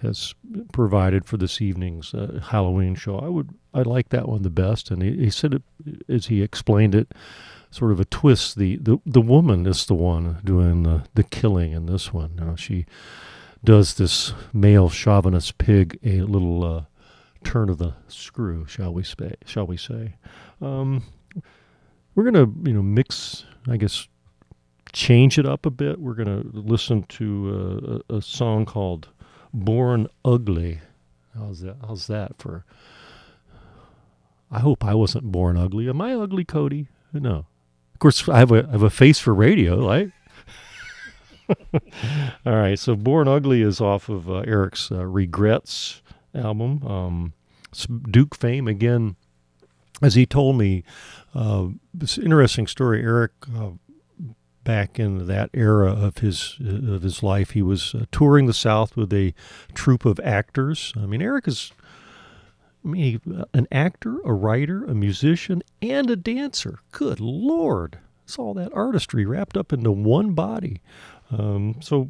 has 0.01 0.33
provided 0.71 1.25
for 1.25 1.37
this 1.37 1.61
evening's 1.61 2.13
uh, 2.13 2.39
Halloween 2.49 2.95
show, 2.95 3.19
I 3.19 3.27
would 3.27 3.51
I 3.73 3.81
like 3.81 4.09
that 4.09 4.27
one 4.27 4.41
the 4.41 4.49
best. 4.49 4.89
And 4.89 5.03
he, 5.03 5.15
he 5.15 5.29
said 5.29 5.53
it 5.53 5.63
as 6.09 6.27
he 6.27 6.41
explained 6.41 6.95
it, 6.95 7.11
sort 7.69 7.91
of 7.91 7.99
a 7.99 8.05
twist. 8.05 8.57
The 8.57 8.77
the 8.77 8.97
the 9.05 9.21
woman 9.21 9.67
is 9.67 9.85
the 9.85 9.95
one 9.95 10.39
doing 10.43 10.83
the 10.83 11.03
the 11.13 11.23
killing 11.23 11.71
in 11.71 11.85
this 11.85 12.13
one. 12.13 12.31
You 12.39 12.45
know, 12.45 12.55
she 12.55 12.85
does 13.65 13.95
this 13.95 14.33
male 14.53 14.89
chauvinist 14.89 15.57
pig 15.57 15.99
a 16.03 16.21
little 16.21 16.63
uh, 16.63 16.83
turn 17.43 17.69
of 17.69 17.77
the 17.77 17.93
screw, 18.07 18.65
shall 18.65 18.93
we 18.93 19.03
say? 19.03 19.35
Shall 19.45 19.67
we 19.67 19.77
say? 19.77 20.15
Um, 20.61 21.03
we're 22.13 22.23
gonna, 22.23 22.47
you 22.63 22.73
know, 22.73 22.81
mix. 22.81 23.45
I 23.67 23.77
guess 23.77 24.07
change 24.93 25.37
it 25.37 25.45
up 25.45 25.65
a 25.65 25.71
bit. 25.71 25.99
We're 25.99 26.13
gonna 26.13 26.43
listen 26.53 27.03
to 27.03 28.01
uh, 28.09 28.15
a, 28.15 28.17
a 28.17 28.21
song 28.21 28.65
called 28.65 29.09
"Born 29.53 30.07
Ugly." 30.23 30.79
How's 31.37 31.59
that? 31.61 31.77
How's 31.85 32.07
that 32.07 32.37
for? 32.37 32.65
I 34.51 34.59
hope 34.59 34.85
I 34.85 34.93
wasn't 34.93 35.31
born 35.31 35.57
ugly. 35.57 35.89
Am 35.89 35.99
I 35.99 36.13
ugly, 36.13 36.45
Cody? 36.45 36.87
No. 37.11 37.45
Of 37.93 37.99
course, 37.99 38.27
I 38.29 38.39
have 38.39 38.51
a 38.51 38.65
I 38.67 38.71
have 38.71 38.83
a 38.83 38.89
face 38.89 39.19
for 39.19 39.33
radio, 39.33 39.85
right? 39.85 40.11
All 42.45 42.55
right, 42.55 42.77
so 42.77 42.95
Born 42.95 43.27
Ugly 43.27 43.61
is 43.61 43.81
off 43.81 44.09
of 44.09 44.29
uh, 44.29 44.39
Eric's 44.39 44.91
uh, 44.91 45.05
Regrets 45.05 46.01
album. 46.33 46.85
Um, 46.85 47.33
Duke 48.09 48.35
fame 48.35 48.67
again, 48.67 49.15
as 50.01 50.15
he 50.15 50.25
told 50.25 50.57
me, 50.57 50.83
uh, 51.33 51.67
this 51.93 52.17
interesting 52.17 52.67
story. 52.67 53.01
Eric, 53.01 53.31
uh, 53.55 53.71
back 54.63 54.99
in 54.99 55.27
that 55.27 55.49
era 55.53 55.91
of 55.91 56.19
his 56.19 56.57
of 56.59 57.01
his 57.01 57.21
life, 57.21 57.51
he 57.51 57.61
was 57.61 57.93
uh, 57.93 58.05
touring 58.11 58.45
the 58.45 58.53
South 58.53 58.95
with 58.95 59.13
a 59.13 59.33
troupe 59.73 60.05
of 60.05 60.19
actors. 60.21 60.93
I 60.95 61.05
mean, 61.05 61.21
Eric 61.21 61.47
is. 61.47 61.71
I 62.83 62.87
mean, 62.87 63.45
an 63.55 63.67
actor, 63.71 64.19
a 64.23 64.31
writer, 64.31 64.85
a 64.85 64.93
musician, 64.93 65.63
and 65.81 66.07
a 66.07 66.15
dancer. 66.15 66.81
Good 66.91 67.19
Lord. 67.19 67.97
It's 68.25 68.37
all 68.37 68.53
that 68.55 68.73
artistry 68.73 69.25
wrapped 69.25 69.57
up 69.57 69.73
into 69.73 69.91
one 69.91 70.33
body. 70.33 70.81
Um, 71.37 71.75
so 71.81 72.09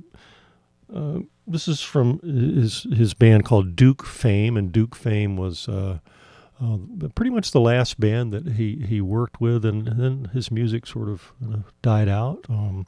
uh, 0.93 1.19
this 1.47 1.67
is 1.67 1.81
from 1.81 2.19
his 2.19 2.83
his 2.93 3.13
band 3.13 3.45
called 3.45 3.75
Duke 3.75 4.05
Fame, 4.05 4.57
and 4.57 4.71
Duke 4.71 4.95
Fame 4.95 5.37
was 5.37 5.67
uh, 5.67 5.99
uh, 6.61 6.77
pretty 7.15 7.31
much 7.31 7.51
the 7.51 7.59
last 7.59 7.99
band 7.99 8.31
that 8.31 8.53
he, 8.53 8.85
he 8.87 9.01
worked 9.01 9.41
with, 9.41 9.65
and, 9.65 9.87
and 9.87 9.99
then 9.99 10.31
his 10.33 10.51
music 10.51 10.87
sort 10.87 11.09
of 11.09 11.33
died 11.81 12.07
out. 12.07 12.45
Um, 12.49 12.87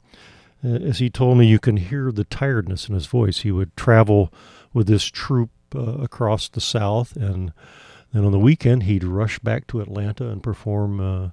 as 0.62 0.98
he 0.98 1.10
told 1.10 1.38
me, 1.38 1.46
you 1.46 1.58
can 1.58 1.76
hear 1.76 2.10
the 2.10 2.24
tiredness 2.24 2.88
in 2.88 2.94
his 2.94 3.06
voice. 3.06 3.40
He 3.40 3.52
would 3.52 3.76
travel 3.76 4.32
with 4.72 4.86
this 4.86 5.04
troupe 5.04 5.50
uh, 5.74 5.98
across 5.98 6.48
the 6.48 6.60
South, 6.60 7.14
and 7.14 7.52
then 8.12 8.24
on 8.24 8.32
the 8.32 8.38
weekend 8.38 8.84
he'd 8.84 9.04
rush 9.04 9.38
back 9.38 9.66
to 9.68 9.80
Atlanta 9.80 10.28
and 10.28 10.42
perform, 10.42 11.00
uh, 11.00 11.30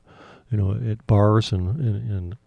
you 0.52 0.58
know, 0.58 0.74
at 0.74 1.08
bars 1.08 1.52
and, 1.52 1.80
and, 1.80 2.12
and 2.12 2.38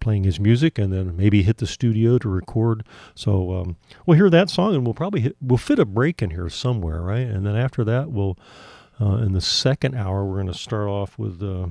playing 0.00 0.24
his 0.24 0.38
music, 0.38 0.78
and 0.78 0.92
then 0.92 1.16
maybe 1.16 1.42
hit 1.42 1.58
the 1.58 1.66
studio 1.66 2.18
to 2.18 2.28
record. 2.28 2.84
So 3.14 3.52
um, 3.54 3.76
we'll 4.06 4.16
hear 4.16 4.30
that 4.30 4.50
song, 4.50 4.74
and 4.74 4.84
we'll 4.84 4.94
probably 4.94 5.20
hit, 5.20 5.36
we'll 5.40 5.58
fit 5.58 5.78
a 5.78 5.84
break 5.84 6.22
in 6.22 6.30
here 6.30 6.48
somewhere, 6.48 7.00
right? 7.00 7.26
And 7.26 7.46
then 7.46 7.56
after 7.56 7.84
that, 7.84 8.10
we'll 8.10 8.38
uh, 9.00 9.16
in 9.16 9.32
the 9.32 9.40
second 9.40 9.94
hour 9.94 10.24
we're 10.24 10.42
going 10.42 10.52
to 10.52 10.58
start 10.58 10.88
off 10.88 11.18
with. 11.18 11.42
Uh, 11.42 11.68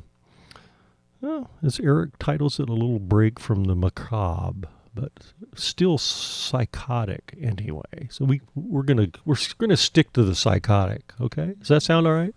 well, 1.22 1.52
as 1.62 1.80
Eric 1.80 2.18
titles 2.18 2.60
it, 2.60 2.68
a 2.68 2.74
little 2.74 2.98
break 2.98 3.40
from 3.40 3.66
the 3.66 3.76
macabre, 3.76 4.68
but 4.96 5.12
still 5.56 6.00
psychotic 6.00 7.36
anyway. 7.40 8.08
So 8.10 8.26
we 8.26 8.42
we're 8.56 8.84
gonna 8.84 9.10
we're 9.24 9.38
gonna 9.60 9.78
stick 9.78 10.14
to 10.14 10.24
the 10.24 10.36
psychotic. 10.36 11.14
Okay, 11.22 11.54
does 11.60 11.68
that 11.68 11.84
sound 11.84 12.08
all 12.08 12.14
right? 12.14 12.36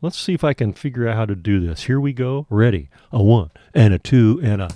Let's 0.00 0.18
see 0.18 0.32
if 0.32 0.44
I 0.44 0.54
can 0.54 0.72
figure 0.72 1.08
out 1.08 1.16
how 1.16 1.26
to 1.26 1.34
do 1.34 1.58
this. 1.58 1.84
Here 1.84 1.98
we 1.98 2.12
go. 2.12 2.46
Ready? 2.50 2.88
A 3.10 3.20
one 3.22 3.50
and 3.74 3.92
a 3.92 3.98
two 3.98 4.40
and 4.42 4.62
a. 4.62 4.70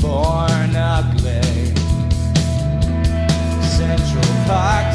born 0.00 0.74
ugly, 0.74 1.74
Central 3.62 4.46
Park. 4.46 4.89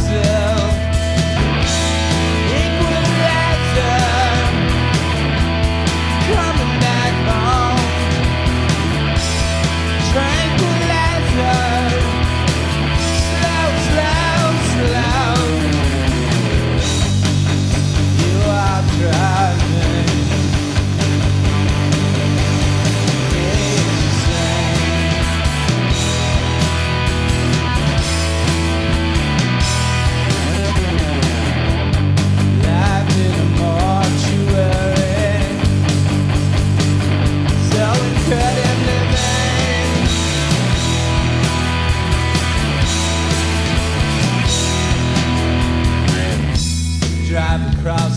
drive 47.58 47.80
across 47.80 48.14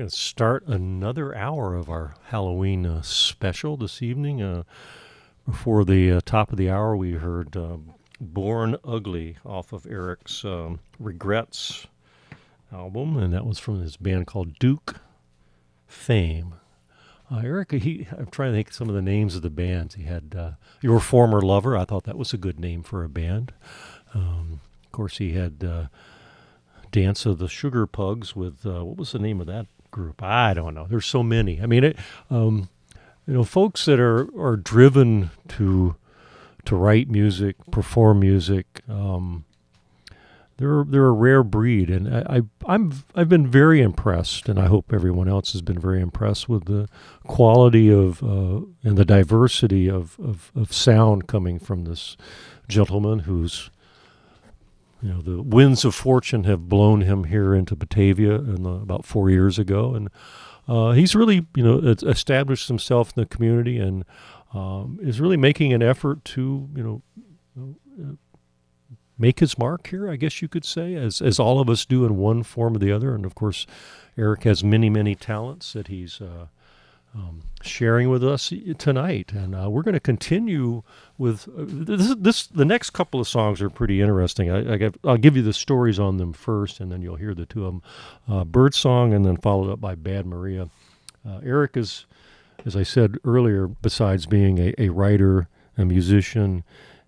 we're 0.00 0.04
going 0.04 0.10
to 0.10 0.16
start 0.16 0.66
another 0.66 1.36
hour 1.36 1.74
of 1.74 1.90
our 1.90 2.14
Halloween 2.28 2.86
uh, 2.86 3.02
special 3.02 3.76
this 3.76 4.00
evening. 4.00 4.40
Uh, 4.40 4.62
before 5.46 5.84
the 5.84 6.10
uh, 6.10 6.20
top 6.24 6.50
of 6.50 6.56
the 6.56 6.70
hour, 6.70 6.96
we 6.96 7.12
heard 7.12 7.54
uh, 7.54 7.76
Born 8.18 8.78
Ugly 8.82 9.36
off 9.44 9.74
of 9.74 9.84
Eric's 9.84 10.42
um, 10.42 10.80
Regrets 10.98 11.86
album, 12.72 13.18
and 13.18 13.34
that 13.34 13.44
was 13.44 13.58
from 13.58 13.82
his 13.82 13.98
band 13.98 14.26
called 14.26 14.58
Duke 14.58 15.00
Fame. 15.86 16.54
Uh, 17.30 17.42
Eric, 17.44 17.72
he, 17.72 18.08
I'm 18.16 18.28
trying 18.28 18.52
to 18.52 18.56
think 18.56 18.68
of 18.68 18.74
some 18.74 18.88
of 18.88 18.94
the 18.94 19.02
names 19.02 19.36
of 19.36 19.42
the 19.42 19.50
bands. 19.50 19.96
He 19.96 20.04
had 20.04 20.34
uh, 20.34 20.52
Your 20.80 21.00
Former 21.00 21.42
Lover. 21.42 21.76
I 21.76 21.84
thought 21.84 22.04
that 22.04 22.16
was 22.16 22.32
a 22.32 22.38
good 22.38 22.58
name 22.58 22.82
for 22.82 23.04
a 23.04 23.10
band. 23.10 23.52
Um, 24.14 24.62
of 24.82 24.92
course, 24.92 25.18
he 25.18 25.32
had 25.32 25.62
uh, 25.62 25.88
Dance 26.90 27.26
of 27.26 27.36
the 27.36 27.48
Sugar 27.48 27.86
Pugs 27.86 28.34
with, 28.34 28.64
what 28.64 28.96
was 28.96 29.12
the 29.12 29.18
name 29.18 29.42
of 29.42 29.46
that 29.46 29.66
group? 29.90 30.22
I 30.22 30.54
don't 30.54 30.74
know. 30.74 30.86
There's 30.88 31.06
so 31.06 31.22
many. 31.22 31.60
I 31.60 31.66
mean, 31.66 31.84
it, 31.84 31.96
um, 32.30 32.68
you 33.26 33.34
know, 33.34 33.44
folks 33.44 33.84
that 33.84 34.00
are, 34.00 34.28
are 34.38 34.56
driven 34.56 35.30
to 35.48 35.96
to 36.66 36.76
write 36.76 37.08
music, 37.08 37.56
perform 37.70 38.20
music, 38.20 38.82
um, 38.88 39.44
they're 40.60 40.84
they're 40.84 41.06
a 41.06 41.12
rare 41.12 41.42
breed, 41.42 41.88
and 41.88 42.14
I, 42.14 42.42
I 42.66 42.74
am 42.74 42.92
I've 43.14 43.30
been 43.30 43.46
very 43.46 43.80
impressed, 43.80 44.46
and 44.46 44.58
I 44.58 44.66
hope 44.66 44.92
everyone 44.92 45.26
else 45.26 45.52
has 45.52 45.62
been 45.62 45.78
very 45.78 46.02
impressed 46.02 46.50
with 46.50 46.66
the 46.66 46.86
quality 47.26 47.90
of 47.90 48.22
uh, 48.22 48.66
and 48.82 48.98
the 48.98 49.06
diversity 49.06 49.88
of, 49.88 50.20
of, 50.20 50.52
of 50.54 50.70
sound 50.70 51.26
coming 51.26 51.58
from 51.58 51.84
this 51.84 52.18
gentleman 52.68 53.20
who's 53.20 53.70
you 55.02 55.12
know 55.12 55.20
the 55.20 55.42
winds 55.42 55.84
of 55.84 55.94
fortune 55.94 56.44
have 56.44 56.68
blown 56.68 57.02
him 57.02 57.24
here 57.24 57.54
into 57.54 57.74
Batavia 57.74 58.34
in 58.34 58.62
the, 58.62 58.70
about 58.70 59.04
four 59.04 59.30
years 59.30 59.58
ago, 59.58 59.94
and 59.94 60.08
uh, 60.68 60.92
he's 60.92 61.14
really 61.14 61.46
you 61.54 61.64
know 61.64 61.78
established 61.78 62.68
himself 62.68 63.12
in 63.16 63.22
the 63.22 63.26
community 63.26 63.78
and 63.78 64.04
um, 64.52 64.98
is 65.02 65.20
really 65.20 65.36
making 65.36 65.72
an 65.72 65.82
effort 65.82 66.24
to 66.26 66.68
you 66.74 66.82
know 66.82 67.02
make 69.20 69.40
his 69.40 69.58
mark 69.58 69.86
here, 69.88 70.10
I 70.10 70.16
guess 70.16 70.40
you 70.40 70.48
could 70.48 70.64
say, 70.64 70.94
as 70.94 71.20
as 71.20 71.38
all 71.38 71.60
of 71.60 71.68
us 71.68 71.84
do 71.84 72.04
in 72.04 72.16
one 72.16 72.42
form 72.42 72.74
or 72.74 72.78
the 72.78 72.90
other. 72.90 73.14
And 73.14 73.24
of 73.24 73.34
course, 73.34 73.66
Eric 74.16 74.44
has 74.44 74.64
many 74.64 74.90
many 74.90 75.14
talents 75.14 75.72
that 75.74 75.88
he's 75.88 76.20
uh, 76.20 76.46
um, 77.14 77.42
sharing 77.62 78.08
with 78.08 78.24
us 78.24 78.52
tonight, 78.78 79.32
and 79.32 79.54
uh, 79.54 79.68
we're 79.70 79.82
going 79.82 79.94
to 79.94 80.00
continue 80.00 80.82
with 81.18 81.48
uh, 81.48 81.64
this, 81.66 82.14
this. 82.18 82.46
The 82.46 82.64
next 82.64 82.90
couple 82.90 83.20
of 83.20 83.28
songs 83.28 83.60
are 83.60 83.70
pretty 83.70 84.00
interesting. 84.00 84.50
I, 84.50 84.90
will 85.02 85.16
give 85.16 85.36
you 85.36 85.42
the 85.42 85.52
stories 85.52 85.98
on 85.98 86.16
them 86.16 86.32
first, 86.32 86.80
and 86.80 86.90
then 86.90 87.02
you'll 87.02 87.16
hear 87.16 87.34
the 87.34 87.46
two 87.46 87.66
of 87.66 87.72
them: 87.72 87.82
uh, 88.28 88.44
"Bird 88.44 88.74
Song" 88.74 89.12
and 89.12 89.24
then 89.24 89.36
followed 89.36 89.70
up 89.70 89.80
by 89.80 89.94
"Bad 89.94 90.26
Maria." 90.26 90.68
Uh, 91.26 91.40
Eric 91.44 91.76
is, 91.76 92.06
as 92.64 92.76
I 92.76 92.82
said 92.82 93.18
earlier, 93.24 93.66
besides 93.68 94.26
being 94.26 94.58
a, 94.58 94.74
a 94.78 94.88
writer, 94.88 95.48
a 95.76 95.84
musician, 95.84 96.64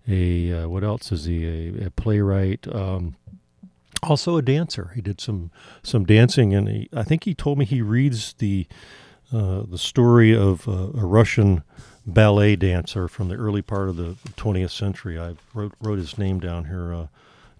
a 0.07 0.63
uh, 0.63 0.67
what 0.67 0.83
else 0.83 1.11
is 1.11 1.25
he? 1.25 1.45
A, 1.45 1.87
a 1.87 1.89
playwright. 1.91 2.67
Um, 2.73 3.15
also 4.03 4.37
a 4.37 4.41
dancer. 4.41 4.91
He 4.95 5.01
did 5.01 5.21
some 5.21 5.51
some 5.81 6.05
dancing, 6.05 6.53
and 6.53 6.67
he, 6.67 6.89
I 6.93 7.03
think 7.03 7.23
he 7.23 7.33
told 7.33 7.57
me 7.57 7.65
he 7.65 7.81
reads 7.81 8.33
the 8.33 8.67
uh, 9.33 9.63
the 9.67 9.77
story 9.77 10.35
of 10.35 10.67
uh, 10.67 10.89
a 10.93 11.05
Russian 11.05 11.63
ballet 12.05 12.55
dancer 12.55 13.07
from 13.07 13.29
the 13.29 13.35
early 13.35 13.61
part 13.61 13.89
of 13.89 13.95
the 13.95 14.15
20th 14.35 14.71
century. 14.71 15.19
I 15.19 15.35
wrote 15.53 15.73
wrote 15.81 15.99
his 15.99 16.17
name 16.17 16.39
down 16.39 16.65
here, 16.65 16.93
uh, 16.93 17.07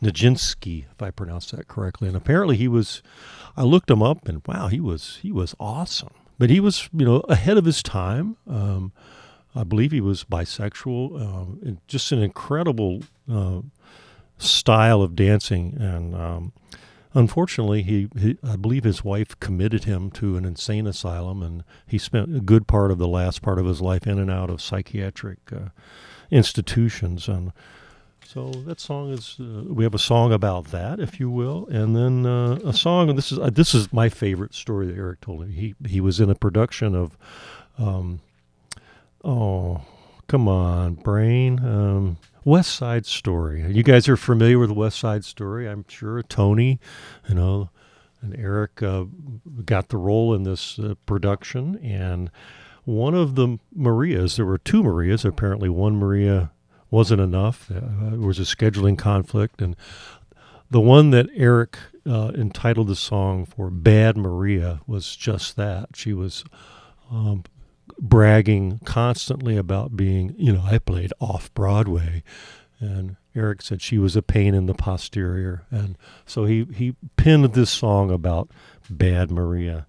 Nijinsky, 0.01 0.86
if 0.91 1.01
I 1.01 1.09
pronounced 1.11 1.51
that 1.55 1.67
correctly. 1.67 2.07
And 2.07 2.17
apparently 2.17 2.57
he 2.57 2.67
was. 2.67 3.01
I 3.55 3.63
looked 3.63 3.89
him 3.89 4.01
up, 4.01 4.28
and 4.28 4.41
wow, 4.47 4.67
he 4.67 4.80
was 4.80 5.19
he 5.21 5.32
was 5.32 5.55
awesome. 5.59 6.13
But 6.38 6.49
he 6.49 6.59
was 6.59 6.89
you 6.93 7.05
know 7.05 7.19
ahead 7.21 7.57
of 7.57 7.65
his 7.65 7.82
time. 7.82 8.38
Um, 8.47 8.91
I 9.55 9.63
believe 9.63 9.91
he 9.91 10.01
was 10.01 10.24
bisexual. 10.24 11.21
Um, 11.21 11.80
just 11.88 12.11
an 12.11 12.21
incredible 12.21 13.03
uh, 13.32 13.61
style 14.38 15.01
of 15.01 15.15
dancing, 15.15 15.78
and 15.80 16.15
um, 16.15 16.53
unfortunately, 17.14 17.84
he, 17.84 18.09
he, 18.18 18.38
I 18.43 18.55
believe 18.55 18.84
his 18.84 19.03
wife 19.03 19.39
committed 19.39 19.86
him 19.86 20.11
to 20.11 20.38
an 20.38 20.45
insane 20.45 20.88
asylum, 20.88 21.41
and 21.41 21.64
he 21.86 21.97
spent 21.97 22.36
a 22.36 22.41
good 22.41 22.68
part 22.68 22.91
of 22.91 22.97
the 22.97 23.07
last 23.07 23.41
part 23.41 23.59
of 23.59 23.66
his 23.66 23.82
life 23.82 24.07
in 24.07 24.20
and 24.20 24.32
out 24.32 24.49
of 24.49 24.61
psychiatric 24.61 25.39
uh, 25.51 25.70
institutions. 26.32 27.28
And 27.28 27.53
so 28.26 28.51
that 28.51 28.80
song 28.80 29.11
is 29.11 29.38
uh, 29.39 29.64
we 29.68 29.84
have 29.84 29.95
a 29.95 29.99
song 29.99 30.34
about 30.34 30.66
that, 30.72 30.99
if 30.99 31.20
you 31.20 31.30
will, 31.30 31.68
and 31.68 31.95
then 31.95 32.26
uh, 32.26 32.59
a 32.66 32.74
song. 32.74 33.09
And 33.09 33.18
this 33.18 33.32
is 33.32 33.39
uh, 33.39 33.49
this 33.51 33.74
is 33.74 33.91
my 33.93 34.09
favorite 34.09 34.53
story 34.53 34.88
that 34.88 34.97
Eric 34.97 35.22
told 35.22 35.47
me. 35.47 35.53
He 35.53 35.76
he 35.88 36.01
was 36.01 36.20
in 36.20 36.30
a 36.30 36.36
production 36.36 36.95
of. 36.95 37.18
Um, 37.78 38.20
Oh, 39.24 39.82
come 40.28 40.47
on, 40.49 40.95
brain. 40.95 41.59
Um, 41.64 42.18
West 42.46 42.76
Side 42.76 43.06
Story. 43.06 43.64
You 43.72 43.84
guys 43.84 44.10
are 44.10 44.18
familiar 44.18 44.60
with 44.60 44.72
West 44.72 45.00
Side 45.00 45.24
Story, 45.26 45.68
I'm 45.68 45.86
sure. 45.88 46.22
Tony, 46.24 46.80
you 47.28 47.36
know, 47.36 47.70
and 48.22 48.36
Eric 48.38 48.82
uh, 48.82 49.06
got 49.66 49.89
the 49.89 49.98
role 49.98 50.34
in 50.34 50.44
this 50.44 50.80
uh, 50.80 50.96
production. 51.06 51.78
And 51.78 52.32
one 52.86 53.14
of 53.14 53.36
the 53.36 53.60
Marias, 53.74 54.36
there 54.36 54.46
were 54.46 54.58
two 54.58 54.84
Marias. 54.84 55.26
Apparently, 55.26 55.70
one 55.70 55.96
Maria 55.96 56.52
wasn't 56.89 57.22
enough. 57.22 57.72
Uh, 57.72 58.12
there 58.12 58.20
was 58.20 58.39
a 58.39 58.44
scheduling 58.44 58.98
conflict. 58.98 59.62
And 59.62 59.76
the 60.70 60.82
one 60.82 61.12
that 61.12 61.28
Eric 61.36 61.78
uh, 62.06 62.32
entitled 62.36 62.88
the 62.88 62.96
song 62.96 63.46
for, 63.46 63.70
Bad 63.70 64.18
Maria, 64.18 64.82
was 64.86 65.16
just 65.16 65.56
that. 65.56 65.89
She 65.96 66.14
was 66.14 66.44
um, 67.12 67.44
bragging 67.99 68.79
constantly 68.86 69.57
about 69.57 69.95
being, 69.95 70.36
you 70.38 70.53
know, 70.53 70.63
I 70.63 70.77
played 70.79 71.13
off 71.19 71.53
Broadway. 71.53 72.23
And 72.79 73.15
Eric 73.36 73.61
said 73.61 73.81
she 73.81 73.97
was 73.97 74.15
a 74.15 74.21
pain 74.21 74.53
in 74.53 74.65
the 74.65 74.73
posterior. 74.73 75.63
And 75.71 75.97
so 76.25 76.45
he, 76.45 76.65
he 76.65 76.95
pinned 77.15 77.53
this 77.53 77.69
song 77.69 78.11
about 78.11 78.49
Bad 78.89 79.31
Maria. 79.31 79.86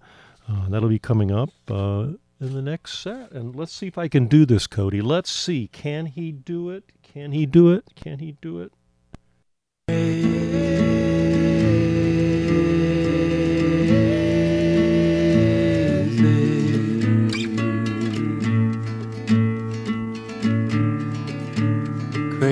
Uh, 0.47 0.69
that'll 0.69 0.89
be 0.89 0.99
coming 0.99 1.31
up 1.31 1.49
uh, 1.69 2.07
in 2.39 2.53
the 2.53 2.61
next 2.61 2.99
set. 2.99 3.31
And 3.31 3.55
let's 3.55 3.73
see 3.73 3.87
if 3.87 3.97
I 3.97 4.07
can 4.07 4.27
do 4.27 4.45
this, 4.45 4.67
Cody. 4.67 5.01
Let's 5.01 5.31
see. 5.31 5.67
Can 5.67 6.05
he 6.05 6.31
do 6.31 6.69
it? 6.69 6.85
Can 7.03 7.31
he 7.31 7.45
do 7.45 7.71
it? 7.71 7.85
Can 7.95 8.19
he 8.19 8.37
do 8.41 8.61
it? 8.61 8.71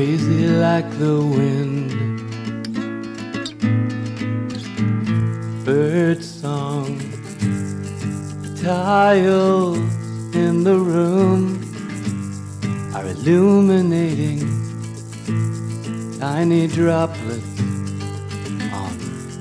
Crazy 0.03 0.47
like 0.47 0.89
the 0.99 1.15
wind. 1.35 1.89
Bird 5.63 6.21
song, 6.21 6.99
tiles 8.61 9.77
in 10.35 10.65
the 10.65 10.77
room 10.77 11.43
are 12.93 13.05
illuminating 13.05 14.41
tiny 16.19 16.67
droplets 16.67 17.61
on 18.79 18.93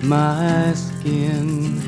my 0.09 0.73
skin. 0.75 1.83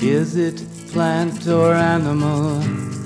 Is 0.00 0.34
it 0.34 0.60
plant 0.90 1.46
or 1.46 1.72
animal? 1.72 2.97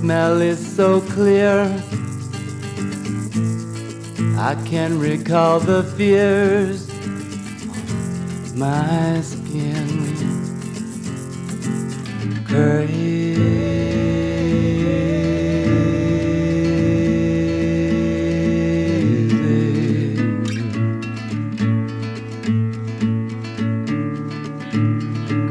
Smell 0.00 0.40
is 0.40 0.58
so 0.76 1.02
clear. 1.02 1.64
I 4.38 4.54
can 4.64 4.98
recall 4.98 5.60
the 5.60 5.82
fears 5.94 6.88
my 8.56 9.20
skin. 9.20 9.90
Crazy. 12.46 13.36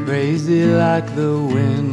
Crazy 0.04 0.64
like 0.66 1.14
the 1.14 1.40
wind. 1.40 1.89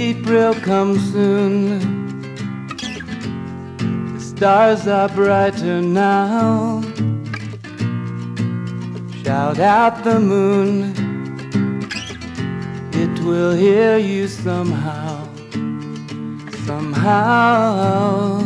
April 0.00 0.54
comes 0.54 1.00
soon. 1.10 1.80
The 4.14 4.20
stars 4.20 4.86
are 4.86 5.08
brighter 5.08 5.82
now. 5.82 6.82
Shout 9.24 9.58
out 9.58 10.04
the 10.04 10.20
moon, 10.20 10.94
it 12.92 13.18
will 13.24 13.56
hear 13.56 13.98
you 13.98 14.28
somehow. 14.28 15.26
Somehow, 16.64 18.38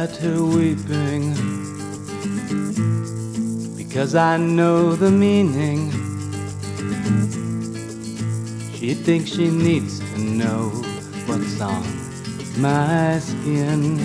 at 0.00 0.16
her 0.16 0.42
weeping 0.42 1.34
because 3.76 4.14
I 4.14 4.38
know 4.38 4.96
the 4.96 5.10
meaning. 5.10 5.90
She 8.76 8.94
thinks 8.94 9.30
she 9.30 9.48
needs 9.50 9.98
to 9.98 10.18
know 10.18 10.70
what's 11.26 11.60
on 11.60 11.84
my 12.56 13.18
skin. 13.18 14.00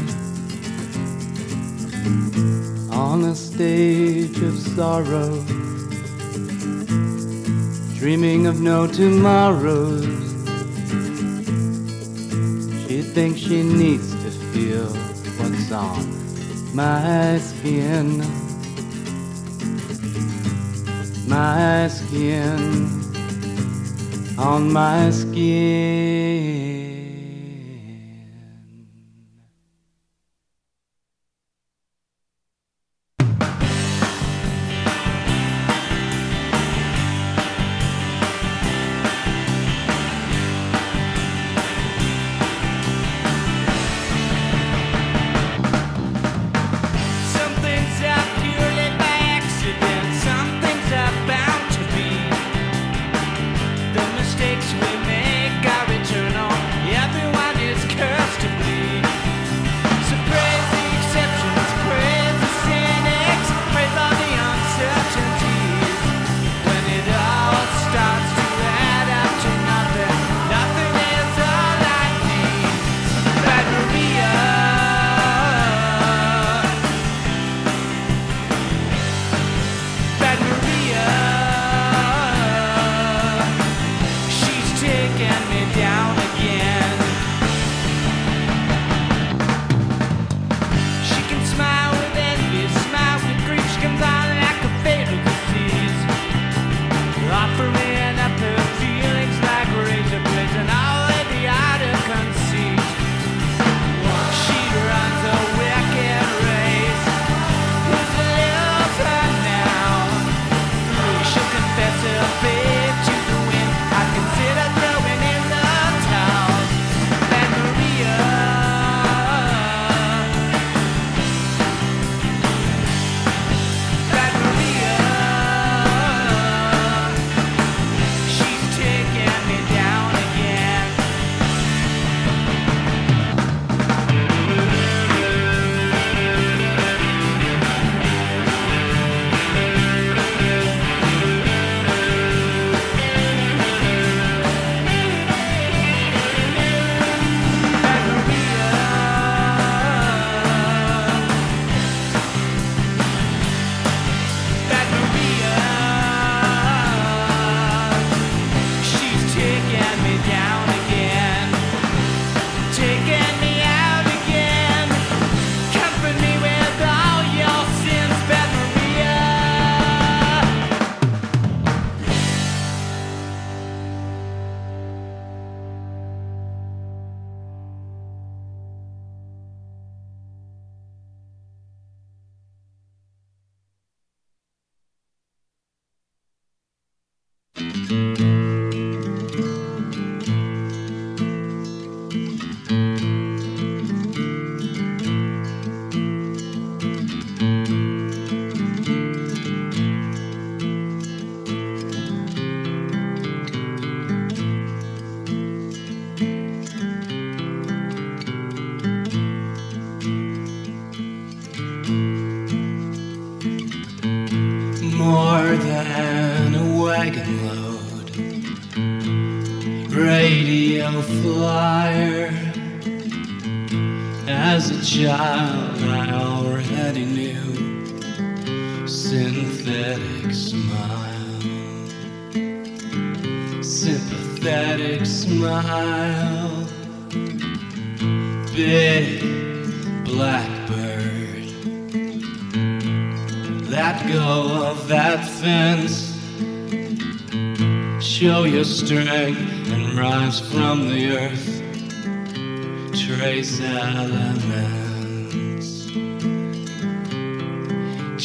On 2.92 3.24
a 3.24 3.36
stage 3.36 4.38
of 4.42 4.56
sorrow, 4.76 5.32
dreaming 8.00 8.48
of 8.48 8.60
no 8.60 8.86
tomorrows. 8.86 10.06
She 12.86 13.02
thinks 13.02 13.40
she 13.40 13.64
needs 13.64 14.15
my 16.76 17.38
skin. 17.38 18.20
My 21.26 21.88
skin, 21.88 22.90
on 24.38 24.72
my 24.74 25.10
skin. 25.10 26.65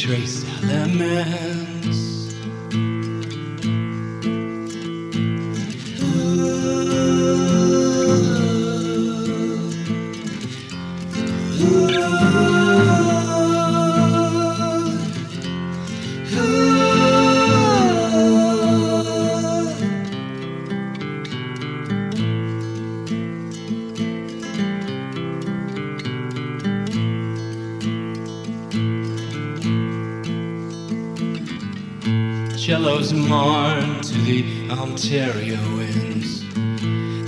Trace 0.01 0.43
elements. 0.63 2.20
Ontario 34.91 35.57
winds. 35.77 36.41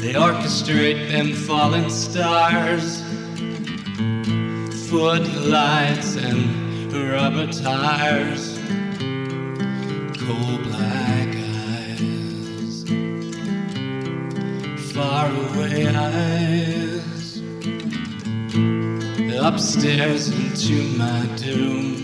They 0.02 0.14
orchestrate 0.16 1.10
them 1.10 1.32
falling 1.32 1.90
stars, 1.90 3.02
footlights 4.90 6.18
and 6.18 6.92
rubber 6.92 7.48
tires, 7.54 8.60
coal 10.20 10.58
black 10.68 11.30
eyes, 11.70 12.84
far 14.92 15.28
away 15.32 15.88
eyes, 15.88 17.42
upstairs 19.40 20.28
into 20.38 20.98
my 20.98 21.26
doom. 21.38 21.96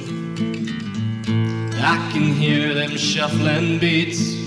I 1.76 2.10
can 2.14 2.31
hear 2.34 2.73
them 2.73 2.95
shuffling 2.95 3.80
beats. 3.80 4.39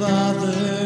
Father 0.00 0.79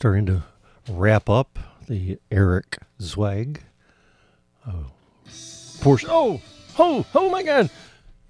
Starting 0.00 0.24
to 0.24 0.42
wrap 0.88 1.28
up 1.28 1.58
the 1.86 2.18
Eric 2.30 2.78
Zweig 3.02 3.60
oh, 4.66 4.86
portion. 5.82 6.08
Oh, 6.10 6.40
oh, 6.78 7.04
oh 7.14 7.28
my 7.28 7.42
God. 7.42 7.68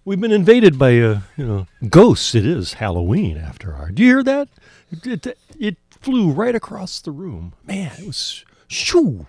We've 0.04 0.20
been 0.20 0.32
invaded 0.32 0.80
by, 0.80 0.98
uh, 0.98 1.20
you 1.36 1.46
know, 1.46 1.68
ghosts. 1.88 2.34
It 2.34 2.44
is 2.44 2.72
Halloween 2.72 3.36
after 3.36 3.72
our. 3.72 3.92
Do 3.92 4.02
you 4.02 4.08
hear 4.08 4.22
that? 4.24 4.48
It, 4.90 5.24
it, 5.24 5.38
it 5.60 5.76
flew 6.00 6.32
right 6.32 6.56
across 6.56 7.00
the 7.00 7.12
room. 7.12 7.52
Man, 7.64 7.92
it 8.00 8.06
was 8.08 8.44
shoo. 8.66 9.28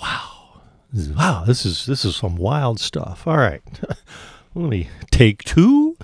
Wow. 0.00 0.60
Wow, 0.94 1.42
this 1.44 1.66
is 1.66 1.86
this 1.86 2.04
is 2.04 2.14
some 2.14 2.36
wild 2.36 2.78
stuff. 2.78 3.26
All 3.26 3.36
right. 3.36 3.62
Let 4.54 4.68
me 4.68 4.90
take 5.10 5.42
two. 5.42 5.96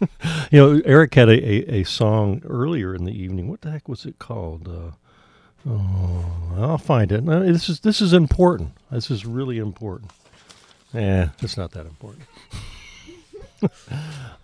you 0.50 0.58
know, 0.58 0.82
Eric 0.84 1.14
had 1.14 1.28
a, 1.28 1.32
a, 1.32 1.80
a 1.80 1.84
song 1.84 2.42
earlier 2.44 2.94
in 2.94 3.04
the 3.04 3.12
evening. 3.12 3.48
What 3.48 3.62
the 3.62 3.70
heck 3.70 3.88
was 3.88 4.04
it 4.04 4.18
called? 4.18 4.68
Uh, 4.68 5.70
oh, 5.70 6.24
I'll 6.56 6.78
find 6.78 7.12
it. 7.12 7.24
No, 7.24 7.44
this 7.44 7.68
is 7.68 7.80
this 7.80 8.00
is 8.00 8.12
important. 8.12 8.72
This 8.90 9.10
is 9.10 9.24
really 9.24 9.58
important. 9.58 10.10
Yeah, 10.92 11.30
it's 11.40 11.56
not 11.56 11.72
that 11.72 11.86
important. 11.86 12.26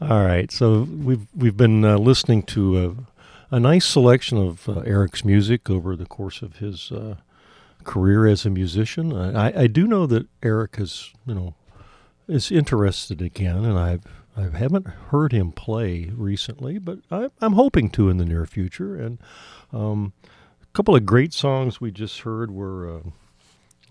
All 0.01 0.25
right, 0.25 0.51
so 0.51 0.83
we've 0.83 1.27
we've 1.37 1.57
been 1.57 1.85
uh, 1.85 1.99
listening 1.99 2.43
to 2.45 3.07
a, 3.51 3.57
a 3.57 3.61
nice 3.61 3.87
selection 3.87 4.39
of 4.39 4.69
uh, 4.69 4.81
Eric's 4.81 5.25
music 5.25 5.69
over 5.69 5.97
the 5.97 6.07
course 6.07 6.43
of 6.43 6.57
his 6.57 6.91
uh, 6.91 7.17
career 7.85 8.27
as 8.27 8.47
a 8.47 8.51
musician. 8.51 9.15
I, 9.15 9.63
I 9.63 9.67
do 9.67 9.87
know 9.87 10.07
that 10.07 10.27
Eric 10.43 10.77
has 10.77 11.11
you 11.27 11.35
know 11.35 11.55
is 12.27 12.51
interested 12.51 13.21
again, 13.21 13.65
and 13.65 13.79
I've 13.79 14.22
I 14.37 14.43
haven't 14.43 14.87
heard 14.87 15.33
him 15.33 15.53
play 15.53 16.11
recently, 16.15 16.79
but 16.79 17.01
I, 17.11 17.29
I'm 17.41 17.53
hoping 17.53 17.91
to 17.91 18.09
in 18.09 18.17
the 18.17 18.25
near 18.25 18.47
future. 18.47 18.97
And 18.97 19.19
um, 19.73 20.13
a 20.63 20.67
couple 20.73 20.97
of 20.97 21.05
great 21.05 21.33
songs 21.33 21.81
we 21.81 21.91
just 21.91 22.21
heard 22.21 22.51
were, 22.51 22.89
uh, 22.89 23.01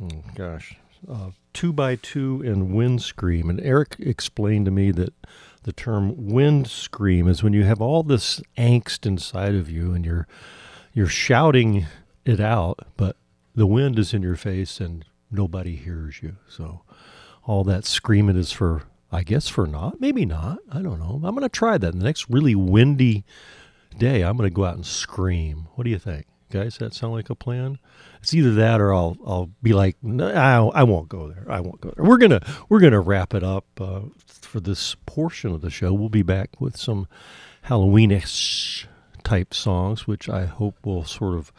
oh 0.03 0.23
gosh, 0.35 0.75
uh, 1.09 1.31
Two 1.53 1.73
by 1.73 1.95
Two 1.95 2.41
and 2.45 2.73
Wind 2.73 3.01
Scream. 3.01 3.49
And 3.49 3.59
Eric 3.61 3.95
explained 3.99 4.65
to 4.65 4.71
me 4.71 4.91
that 4.91 5.13
the 5.63 5.73
term 5.73 6.27
wind 6.27 6.67
scream 6.67 7.27
is 7.27 7.43
when 7.43 7.53
you 7.53 7.63
have 7.63 7.81
all 7.81 8.03
this 8.03 8.41
angst 8.57 9.05
inside 9.05 9.53
of 9.53 9.69
you 9.69 9.93
and 9.93 10.05
you're 10.05 10.27
you're 10.93 11.07
shouting 11.07 11.85
it 12.25 12.39
out, 12.39 12.79
but 12.97 13.15
the 13.55 13.67
wind 13.67 13.99
is 13.99 14.13
in 14.13 14.21
your 14.21 14.35
face 14.35 14.79
and 14.79 15.05
nobody 15.29 15.75
hears 15.75 16.21
you. 16.21 16.35
So 16.47 16.81
all 17.45 17.63
that 17.65 17.85
screaming 17.85 18.37
is 18.37 18.51
for 18.51 18.83
I 19.11 19.23
guess 19.23 19.47
for 19.47 19.67
not, 19.67 19.99
maybe 19.99 20.25
not. 20.25 20.59
I 20.71 20.81
don't 20.81 20.99
know. 20.99 21.21
I'm 21.23 21.35
going 21.35 21.41
to 21.41 21.49
try 21.49 21.77
that. 21.77 21.91
The 21.93 22.03
next 22.03 22.29
really 22.29 22.55
windy 22.55 23.25
day, 23.97 24.23
I'm 24.23 24.37
going 24.37 24.49
to 24.49 24.53
go 24.53 24.65
out 24.65 24.75
and 24.75 24.85
scream. 24.85 25.67
What 25.75 25.83
do 25.83 25.89
you 25.89 25.99
think? 25.99 26.27
Guys, 26.49 26.77
that 26.77 26.93
sound 26.93 27.13
like 27.13 27.29
a 27.29 27.35
plan? 27.35 27.79
It's 28.21 28.33
either 28.33 28.53
that 28.55 28.81
or 28.81 28.93
I'll 28.93 29.17
I'll 29.25 29.49
be 29.63 29.73
like 29.73 29.95
no, 30.03 30.27
I, 30.27 30.83
won't 30.83 31.07
go 31.07 31.29
there. 31.29 31.45
I 31.49 31.61
won't 31.61 31.79
go 31.79 31.93
there. 31.95 32.03
We're 32.05 32.17
gonna 32.17 32.41
we're 32.67 32.81
gonna 32.81 32.99
wrap 32.99 33.33
it 33.33 33.41
up 33.41 33.65
uh, 33.79 34.01
for 34.27 34.59
this 34.59 34.95
portion 35.05 35.53
of 35.53 35.61
the 35.61 35.69
show. 35.69 35.93
We'll 35.93 36.09
be 36.09 36.23
back 36.23 36.59
with 36.59 36.75
some 36.75 37.07
Halloweenish 37.67 38.85
type 39.23 39.53
songs, 39.53 40.07
which 40.07 40.27
I 40.27 40.45
hope 40.45 40.75
will 40.85 41.05
sort 41.05 41.35
of 41.35 41.53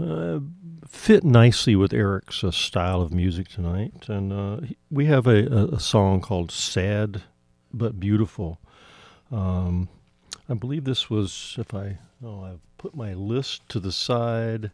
uh, 0.00 0.40
fit 0.86 1.24
nicely 1.24 1.76
with 1.76 1.92
Eric's 1.92 2.42
uh, 2.44 2.50
style 2.50 3.00
of 3.02 3.12
music 3.12 3.48
tonight. 3.48 4.08
And 4.08 4.32
uh, 4.32 4.66
we 4.90 5.06
have 5.06 5.26
a, 5.26 5.68
a, 5.74 5.80
song 5.80 6.20
called 6.20 6.50
"Sad 6.50 7.22
but 7.72 7.98
Beautiful." 8.00 8.58
Um, 9.30 9.88
I 10.48 10.54
believe 10.54 10.84
this 10.84 11.08
was 11.08 11.56
if 11.58 11.74
I 11.74 11.98
oh 12.24 12.44
I've 12.44 12.60
put 12.78 12.94
my 12.94 13.14
list 13.14 13.68
to 13.70 13.80
the 13.80 13.92
side. 13.92 14.70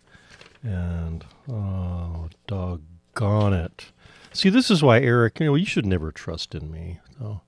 And 0.62 1.24
oh, 1.49 2.28
doggone 2.49 3.53
it! 3.53 3.93
See, 4.32 4.49
this 4.49 4.70
is 4.70 4.82
why 4.82 5.01
Eric. 5.01 5.39
You 5.39 5.47
know, 5.47 5.55
you 5.55 5.65
should 5.65 5.86
never 5.86 6.11
trust 6.11 6.55
in 6.55 6.70
me. 6.70 6.99
So, 7.19 7.40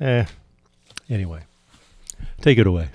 eh. 0.00 0.26
Anyway, 1.10 1.42
take 2.40 2.58
it 2.58 2.66
away. 2.66 2.90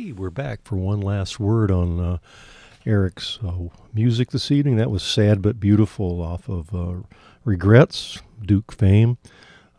Hey, 0.00 0.12
we're 0.12 0.30
back 0.30 0.60
for 0.64 0.76
one 0.76 1.02
last 1.02 1.38
word 1.38 1.70
on 1.70 2.00
uh, 2.00 2.18
Eric's 2.86 3.38
uh, 3.46 3.68
music 3.92 4.30
this 4.30 4.50
evening. 4.50 4.76
That 4.76 4.90
was 4.90 5.02
Sad 5.02 5.42
But 5.42 5.60
Beautiful 5.60 6.22
off 6.22 6.48
of 6.48 6.74
uh, 6.74 7.02
Regrets, 7.44 8.22
Duke 8.42 8.72
Fame. 8.72 9.18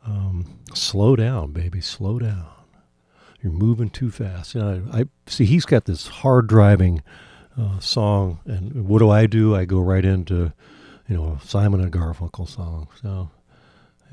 Um, 0.05 0.59
slow 0.75 1.15
down, 1.15 1.53
baby, 1.53 1.81
slow 1.81 2.19
down. 2.19 2.45
You're 3.41 3.51
moving 3.51 3.89
too 3.89 4.11
fast. 4.11 4.55
I, 4.55 4.81
I 4.93 5.05
see 5.25 5.45
he's 5.45 5.65
got 5.65 5.85
this 5.85 6.05
hard 6.07 6.45
driving 6.45 7.01
uh, 7.59 7.79
song, 7.79 8.41
and 8.45 8.87
what 8.87 8.99
do 8.99 9.09
I 9.09 9.25
do? 9.25 9.55
I 9.55 9.65
go 9.65 9.79
right 9.79 10.05
into, 10.05 10.53
you 11.09 11.15
know, 11.15 11.39
Simon 11.43 11.81
and 11.81 11.91
Garfunkel 11.91 12.47
song. 12.47 12.89
So, 13.01 13.31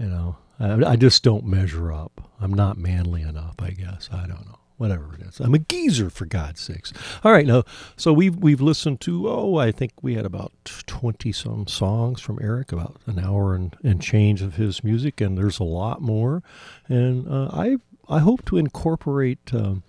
you 0.00 0.06
know, 0.06 0.38
I, 0.58 0.92
I 0.92 0.96
just 0.96 1.22
don't 1.22 1.44
measure 1.44 1.92
up. 1.92 2.30
I'm 2.40 2.54
not 2.54 2.78
manly 2.78 3.20
enough, 3.20 3.56
I 3.58 3.72
guess. 3.72 4.08
I 4.10 4.26
don't 4.26 4.46
know 4.46 4.57
whatever 4.78 5.14
it 5.14 5.20
is. 5.20 5.40
I'm 5.40 5.54
a 5.54 5.58
geezer 5.58 6.08
for 6.08 6.24
God's 6.24 6.60
sakes. 6.60 6.92
All 7.22 7.32
right, 7.32 7.46
now 7.46 7.64
so 7.96 8.12
we've 8.12 8.36
we've 8.36 8.60
listened 8.60 9.00
to 9.02 9.28
oh 9.28 9.56
I 9.56 9.70
think 9.70 9.92
we 10.00 10.14
had 10.14 10.24
about 10.24 10.52
twenty 10.86 11.32
some 11.32 11.66
songs 11.66 12.20
from 12.20 12.38
Eric, 12.40 12.72
about 12.72 12.96
an 13.06 13.18
hour 13.18 13.54
and, 13.54 13.76
and 13.82 14.00
change 14.00 14.40
of 14.40 14.54
his 14.54 14.82
music, 14.82 15.20
and 15.20 15.36
there's 15.36 15.58
a 15.58 15.64
lot 15.64 16.00
more, 16.00 16.42
and 16.88 17.28
uh, 17.28 17.50
I 17.52 17.76
I 18.08 18.20
hope 18.20 18.44
to 18.46 18.56
incorporate. 18.56 19.52
Um, 19.52 19.82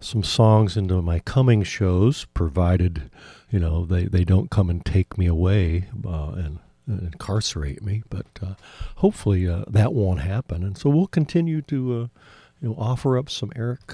some 0.00 0.22
songs 0.22 0.76
into 0.76 1.00
my 1.00 1.18
coming 1.20 1.62
shows, 1.62 2.26
provided 2.34 3.10
you 3.50 3.58
know 3.58 3.86
they, 3.86 4.04
they 4.04 4.24
don't 4.24 4.50
come 4.50 4.68
and 4.68 4.84
take 4.84 5.16
me 5.16 5.26
away 5.26 5.88
uh, 6.06 6.32
and, 6.32 6.58
incarcerate 6.86 7.82
me. 7.82 8.02
But 8.10 8.26
uh, 8.42 8.54
hopefully 8.96 9.48
uh, 9.48 9.64
that 9.68 9.94
won't 9.94 10.20
happen, 10.20 10.62
and 10.62 10.76
so 10.76 10.90
we'll 10.90 11.06
continue 11.06 11.62
to 11.62 12.02
uh, 12.02 12.18
you 12.64 12.70
know, 12.70 12.76
offer 12.78 13.18
up 13.18 13.28
some 13.28 13.52
Eric 13.54 13.92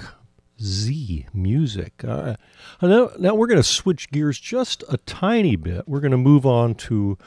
Z 0.61 1.25
music. 1.33 2.05
Uh, 2.07 2.37
now, 2.81 3.09
now 3.19 3.35
we're 3.35 3.47
going 3.47 3.59
to 3.59 3.63
switch 3.63 4.09
gears 4.11 4.39
just 4.39 4.81
a 4.87 4.95
tiny 4.95 5.57
bit. 5.57 5.89
We're 5.89 5.99
going 5.99 6.11
to 6.11 6.17
move 6.17 6.45
on 6.45 6.75
to 6.75 7.17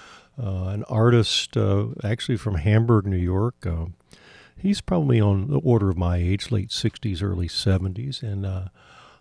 uh, 0.43 0.69
an 0.69 0.85
artist, 0.85 1.55
uh, 1.59 1.89
actually 2.03 2.39
from 2.39 2.55
Hamburg, 2.55 3.07
New 3.07 3.19
York. 3.19 3.67
Uh, 3.67 3.87
he's 4.57 4.81
probably 4.81 5.21
on 5.21 5.49
the 5.49 5.59
order 5.59 5.91
of 5.91 5.99
my 5.99 6.17
age, 6.17 6.51
late 6.51 6.71
60s, 6.71 7.23
early 7.23 7.49
70s, 7.49 8.23
and 8.23 8.47
uh, 8.47 8.69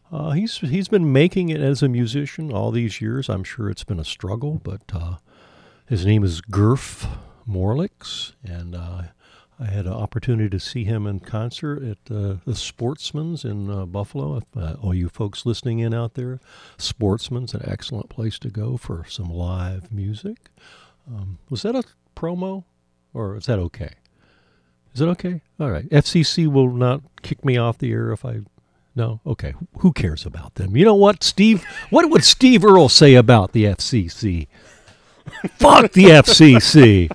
uh, 0.10 0.32
he's 0.32 0.60
he's 0.60 0.88
been 0.88 1.12
making 1.12 1.50
it 1.50 1.60
as 1.60 1.84
a 1.84 1.90
musician 1.90 2.54
all 2.54 2.72
these 2.72 3.02
years. 3.02 3.28
I'm 3.28 3.44
sure 3.44 3.70
it's 3.70 3.84
been 3.84 4.00
a 4.00 4.06
struggle, 4.06 4.62
but 4.64 4.82
his 5.88 6.06
name 6.06 6.24
is 6.24 6.40
Gurf 6.40 7.06
Morlix, 7.46 8.32
and 8.46 8.78
I 9.60 9.66
had 9.66 9.86
an 9.86 9.94
opportunity 9.94 10.50
to 10.50 10.60
see 10.60 10.84
him 10.84 11.06
in 11.06 11.20
concert 11.20 11.84
at 11.84 12.14
uh, 12.14 12.36
the 12.46 12.56
Sportsman's 12.56 13.46
in 13.46 13.70
uh, 13.70 13.86
Buffalo. 13.86 14.42
Uh, 14.56 14.76
all 14.82 14.94
you 14.94 15.10
folks 15.10 15.46
listening 15.46 15.80
in 15.80 15.94
out 15.94 16.16
there, 16.16 16.40
Sportsman's 16.78 17.54
an 17.54 17.62
excellent 17.66 18.10
place 18.10 18.40
to 18.40 18.50
go 18.50 18.78
for 18.78 19.06
some 19.08 19.30
live 19.30 19.92
music. 19.92 20.38
Um, 21.08 21.38
was 21.50 21.62
that 21.62 21.76
a 21.76 21.84
promo, 22.16 22.64
or 23.14 23.36
is 23.38 23.46
that 23.46 23.60
okay? 23.60 23.92
Is 24.94 25.02
it 25.02 25.08
okay? 25.08 25.42
All 25.60 25.72
right. 25.72 25.90
FCC 25.90 26.48
will 26.48 26.72
not 26.72 27.02
kick 27.22 27.44
me 27.44 27.58
off 27.58 27.78
the 27.78 27.92
air 27.92 28.12
if 28.12 28.26
I. 28.26 28.42
No. 28.96 29.22
Okay. 29.26 29.56
Who 29.80 29.92
cares 29.92 30.24
about 30.26 30.56
them? 30.56 30.78
You 30.78 30.86
know 30.86 30.94
what, 30.94 31.24
Steve? 31.24 31.64
What 31.90 32.10
would 32.12 32.24
Steve 32.24 32.64
Earle 32.64 32.90
say 32.90 33.16
about 33.16 33.52
the 33.52 33.66
FCC? 33.66 34.48
Fuck 35.58 35.92
the 35.94 36.06
FCC. 36.06 37.10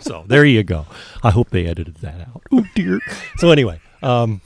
so 0.00 0.24
there 0.26 0.44
you 0.44 0.62
go. 0.62 0.86
I 1.22 1.30
hope 1.30 1.50
they 1.50 1.66
edited 1.66 1.96
that 1.96 2.20
out. 2.20 2.42
Oh 2.52 2.66
dear. 2.74 3.00
So 3.38 3.50
anyway, 3.50 3.80
um, 4.02 4.40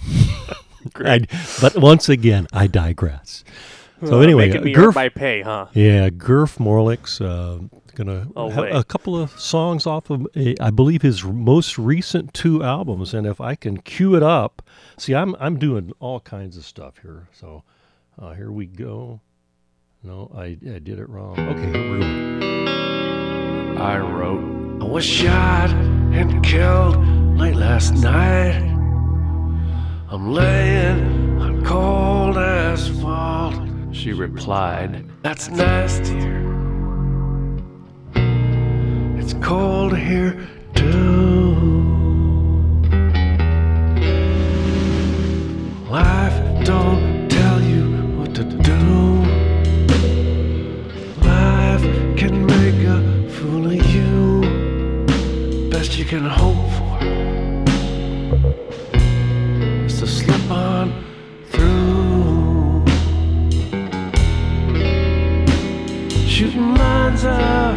I, 0.96 1.26
but 1.60 1.76
once 1.76 2.08
again, 2.08 2.46
I 2.52 2.66
digress. 2.66 3.44
So 4.04 4.20
anyway, 4.20 4.50
me 4.58 4.74
Gurf, 4.74 4.94
my 4.94 5.08
pay, 5.08 5.40
huh? 5.40 5.66
Yeah, 5.72 6.10
Gurf 6.10 6.58
Morlix 6.58 7.24
uh, 7.24 7.66
gonna 7.94 8.28
oh, 8.36 8.50
have 8.50 8.74
a 8.74 8.84
couple 8.84 9.16
of 9.16 9.30
songs 9.40 9.86
off 9.86 10.10
of 10.10 10.26
a, 10.36 10.54
I 10.60 10.70
believe 10.70 11.02
his 11.02 11.24
most 11.24 11.78
recent 11.78 12.34
two 12.34 12.62
albums, 12.62 13.14
and 13.14 13.26
if 13.26 13.40
I 13.40 13.54
can 13.54 13.78
cue 13.78 14.14
it 14.14 14.22
up, 14.22 14.62
see, 14.98 15.14
I'm 15.14 15.34
I'm 15.38 15.58
doing 15.58 15.92
all 16.00 16.20
kinds 16.20 16.56
of 16.56 16.64
stuff 16.64 16.98
here. 17.02 17.28
So 17.32 17.62
uh, 18.18 18.32
here 18.32 18.50
we 18.50 18.66
go. 18.66 19.20
No, 20.06 20.30
I, 20.36 20.58
I 20.70 20.80
did 20.80 20.98
it 20.98 21.08
wrong. 21.08 21.38
Okay, 21.38 21.72
go. 21.72 21.96
I 23.82 23.96
wrote, 23.96 24.82
I 24.82 24.84
was 24.84 25.02
shot 25.02 25.70
and 25.70 26.44
killed 26.44 26.98
late 27.38 27.56
last 27.56 27.94
night. 27.94 28.60
I'm 30.10 30.30
laying 30.30 31.40
on 31.40 31.64
cold 31.64 32.36
asphalt. 32.36 33.54
She 33.92 34.12
replied, 34.12 35.10
That's 35.22 35.48
dear. 36.00 36.44
It's 39.18 39.32
cold 39.40 39.96
here, 39.96 40.38
too. 40.74 41.54
Life 45.88 46.66
don't 46.66 47.03
best 55.84 55.98
you 55.98 56.04
can 56.04 56.24
hope 56.24 56.56
for 56.76 56.98
is 59.84 59.98
to 59.98 60.06
slip 60.06 60.50
on 60.50 60.86
through. 61.50 62.84
Shooting 66.26 66.74
lines 66.74 67.24
up 67.24 67.76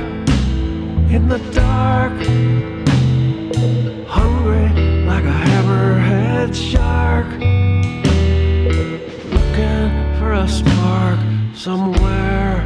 in 1.15 1.27
the 1.27 1.39
dark, 1.53 2.13
hungry 4.07 4.69
like 5.11 5.25
a 5.25 5.37
hammerhead 5.49 6.51
shark, 6.55 7.27
looking 9.35 9.89
for 10.17 10.31
a 10.33 10.47
spark 10.47 11.19
somewhere, 11.53 12.56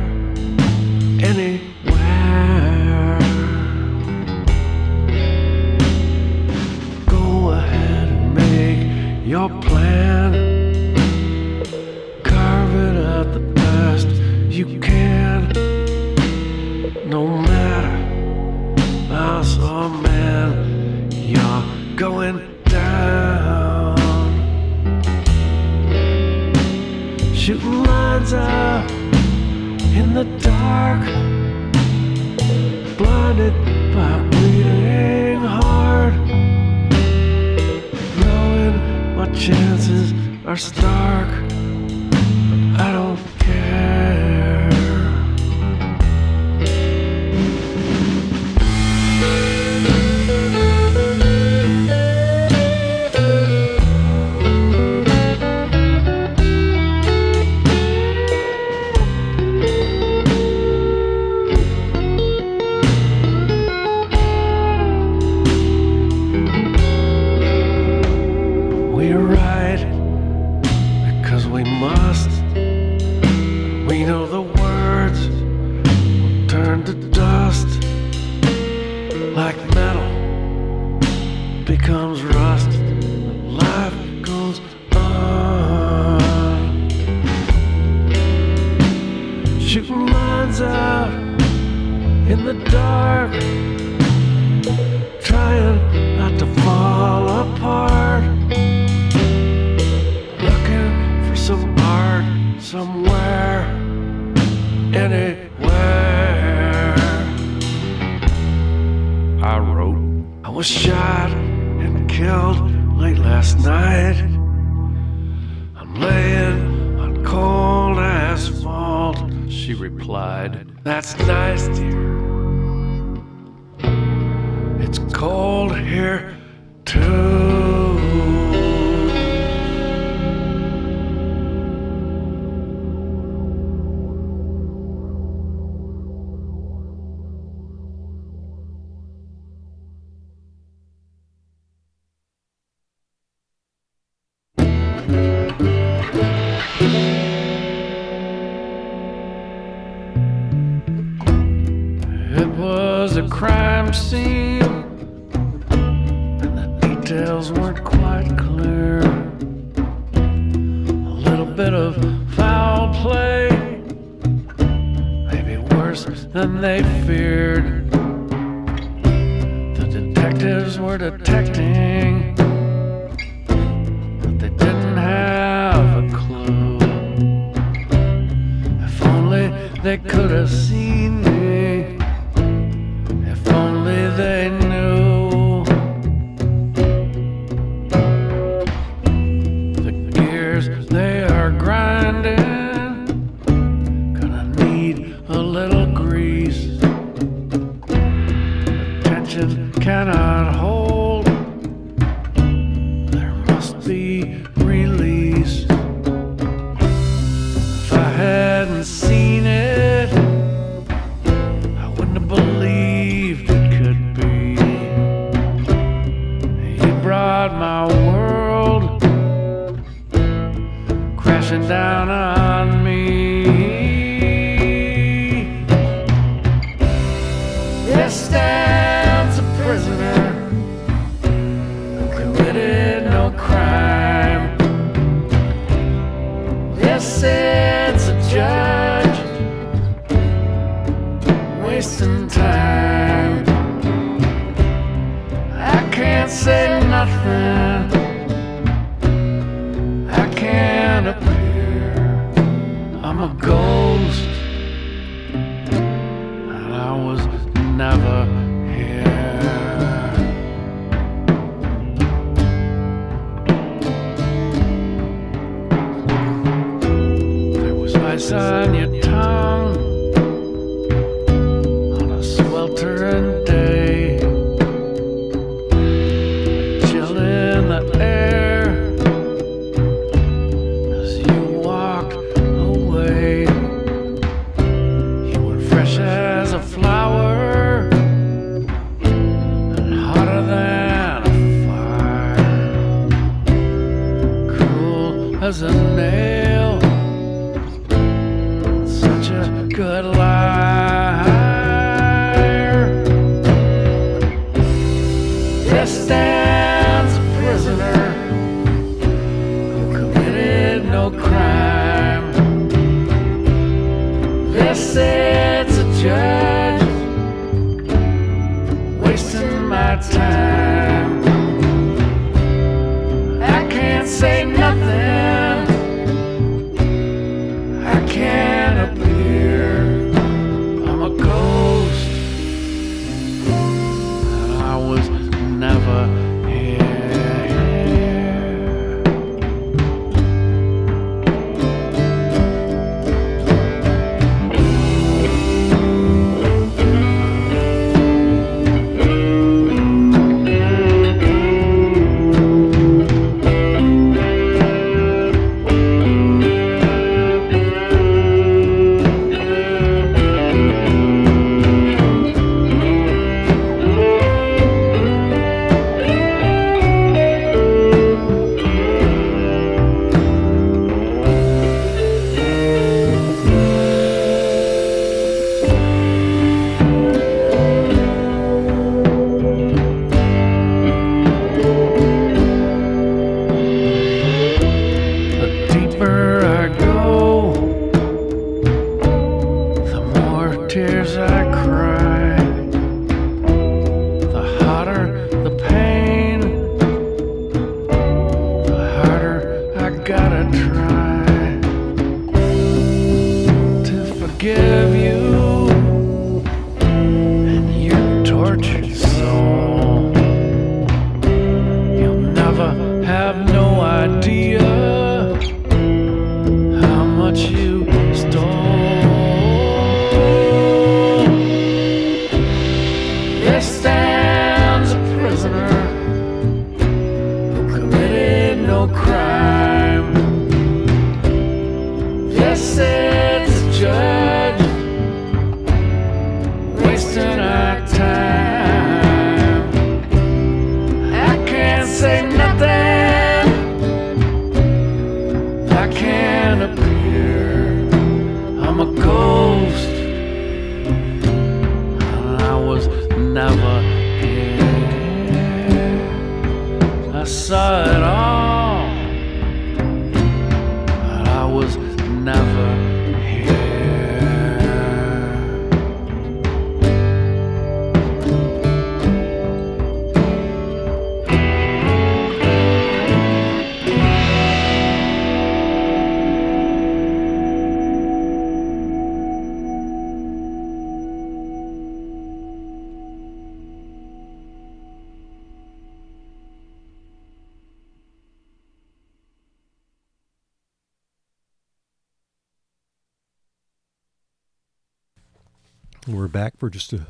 back 496.32 496.58
for 496.58 496.70
just 496.70 496.94
a, 496.94 497.08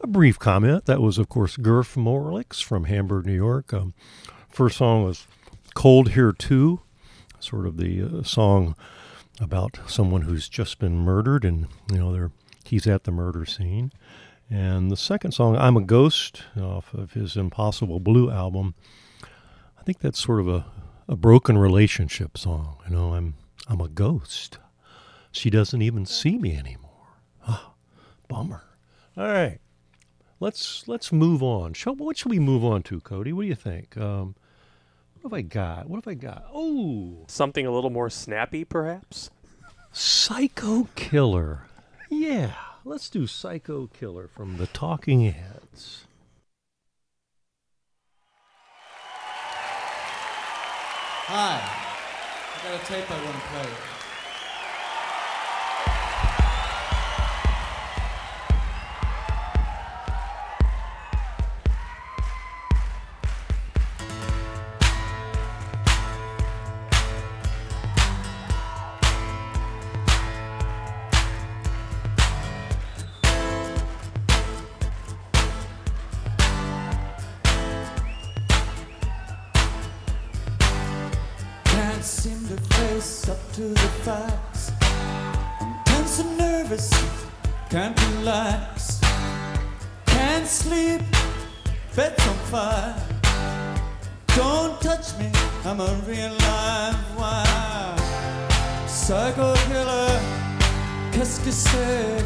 a 0.00 0.06
brief 0.06 0.38
comment. 0.38 0.86
That 0.86 1.00
was, 1.00 1.18
of 1.18 1.28
course, 1.28 1.56
Gurf 1.56 1.96
Morlix 1.96 2.62
from 2.62 2.84
Hamburg, 2.84 3.26
New 3.26 3.34
York. 3.34 3.72
Um, 3.72 3.94
first 4.50 4.78
song 4.78 5.04
was 5.04 5.26
Cold 5.74 6.10
Here 6.10 6.32
Too, 6.32 6.80
sort 7.38 7.66
of 7.66 7.76
the 7.76 8.02
uh, 8.02 8.22
song 8.22 8.74
about 9.40 9.78
someone 9.86 10.22
who's 10.22 10.48
just 10.48 10.78
been 10.78 10.96
murdered 10.96 11.44
and, 11.44 11.66
you 11.90 11.98
know, 11.98 12.12
they're, 12.12 12.30
he's 12.64 12.86
at 12.86 13.04
the 13.04 13.10
murder 13.10 13.44
scene. 13.44 13.92
And 14.48 14.90
the 14.90 14.96
second 14.96 15.32
song, 15.32 15.56
I'm 15.56 15.76
a 15.76 15.82
Ghost, 15.82 16.42
off 16.60 16.94
of 16.94 17.12
his 17.12 17.36
Impossible 17.36 18.00
Blue 18.00 18.30
album. 18.30 18.74
I 19.78 19.82
think 19.82 19.98
that's 19.98 20.22
sort 20.22 20.40
of 20.40 20.48
a, 20.48 20.64
a 21.08 21.16
broken 21.16 21.58
relationship 21.58 22.38
song. 22.38 22.76
You 22.88 22.94
know, 22.94 23.14
I'm 23.14 23.34
I'm 23.68 23.80
a 23.80 23.88
ghost. 23.88 24.58
She 25.32 25.50
doesn't 25.50 25.82
even 25.82 26.06
see 26.06 26.38
me 26.38 26.56
anymore. 26.56 26.85
Bummer. 28.28 28.62
All 29.16 29.26
right, 29.26 29.58
let's 30.40 30.86
let's 30.86 31.12
move 31.12 31.42
on. 31.42 31.72
Shall, 31.72 31.94
what 31.94 32.16
should 32.18 32.30
we 32.30 32.38
move 32.38 32.64
on 32.64 32.82
to, 32.84 33.00
Cody? 33.00 33.32
What 33.32 33.42
do 33.42 33.48
you 33.48 33.54
think? 33.54 33.96
Um, 33.96 34.34
what 35.14 35.30
have 35.30 35.38
I 35.38 35.42
got? 35.42 35.88
What 35.88 35.96
have 35.96 36.08
I 36.10 36.14
got? 36.14 36.44
Oh, 36.52 37.24
Something 37.28 37.66
a 37.66 37.70
little 37.70 37.90
more 37.90 38.10
snappy, 38.10 38.64
perhaps? 38.64 39.30
Psycho 39.92 40.88
Killer. 40.94 41.62
Yeah, 42.10 42.52
let's 42.84 43.08
do 43.08 43.26
Psycho 43.26 43.86
Killer 43.88 44.28
from 44.28 44.58
the 44.58 44.66
Talking 44.66 45.22
Heads. 45.22 46.04
Hi, 51.28 51.60
I 51.60 52.70
got 52.70 52.80
a 52.80 52.86
tape 52.86 53.10
I 53.10 53.24
want 53.24 53.34
to 53.34 53.42
play. 53.48 53.95
Qu'est-ce 101.46 101.64
que 101.64 101.70
c'est? 101.70 102.24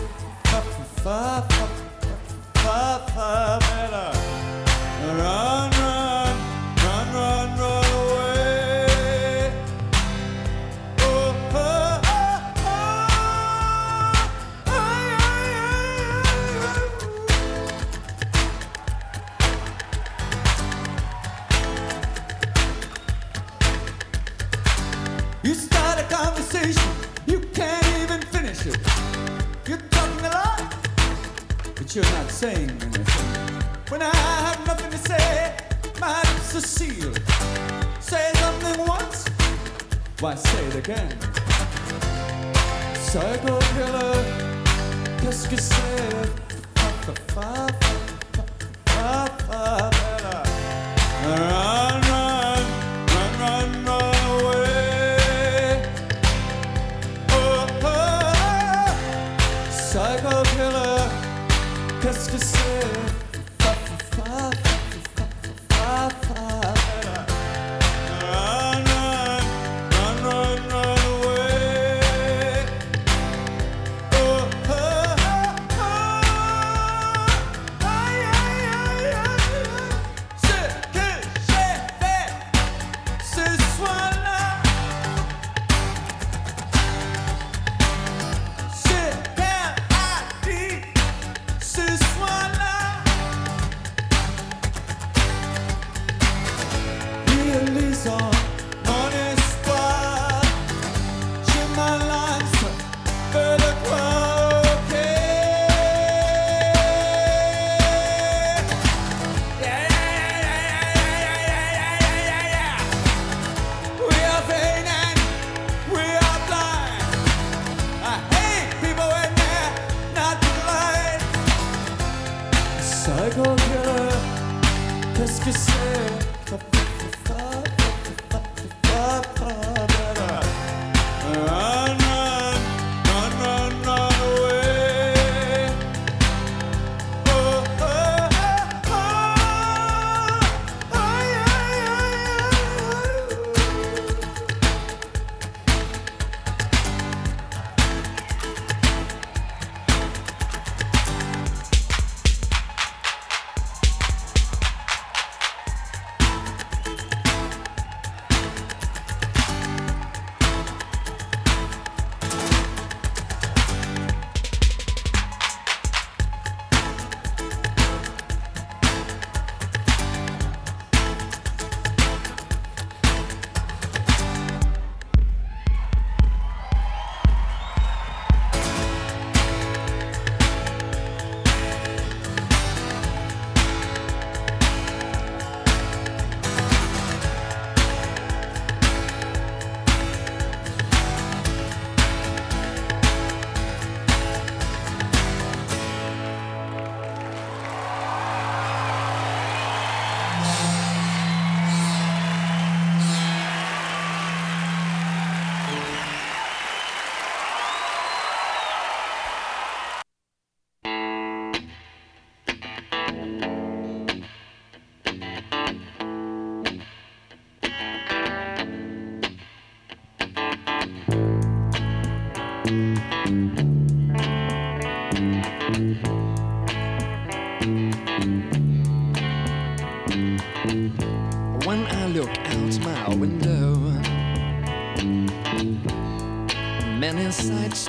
Fa 1.05 1.43
fa 3.15 3.60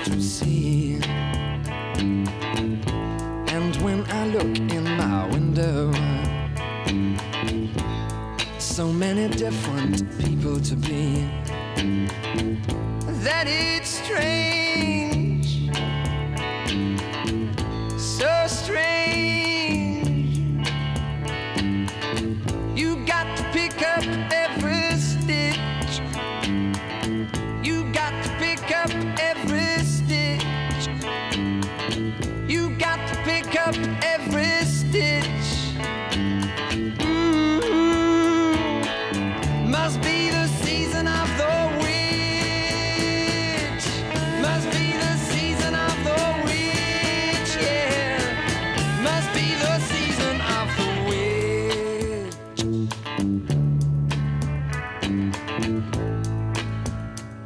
to 0.06 0.22
see. 0.22 1.00
And 3.56 3.76
when 3.84 4.04
I 4.10 4.28
look 4.28 4.58
in 4.58 4.84
my 4.84 5.28
window, 5.28 5.92
so 8.60 8.92
many 8.92 9.28
different 9.36 10.04
people 10.20 10.60
to 10.60 10.76
be. 10.76 11.01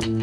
When 0.05 0.21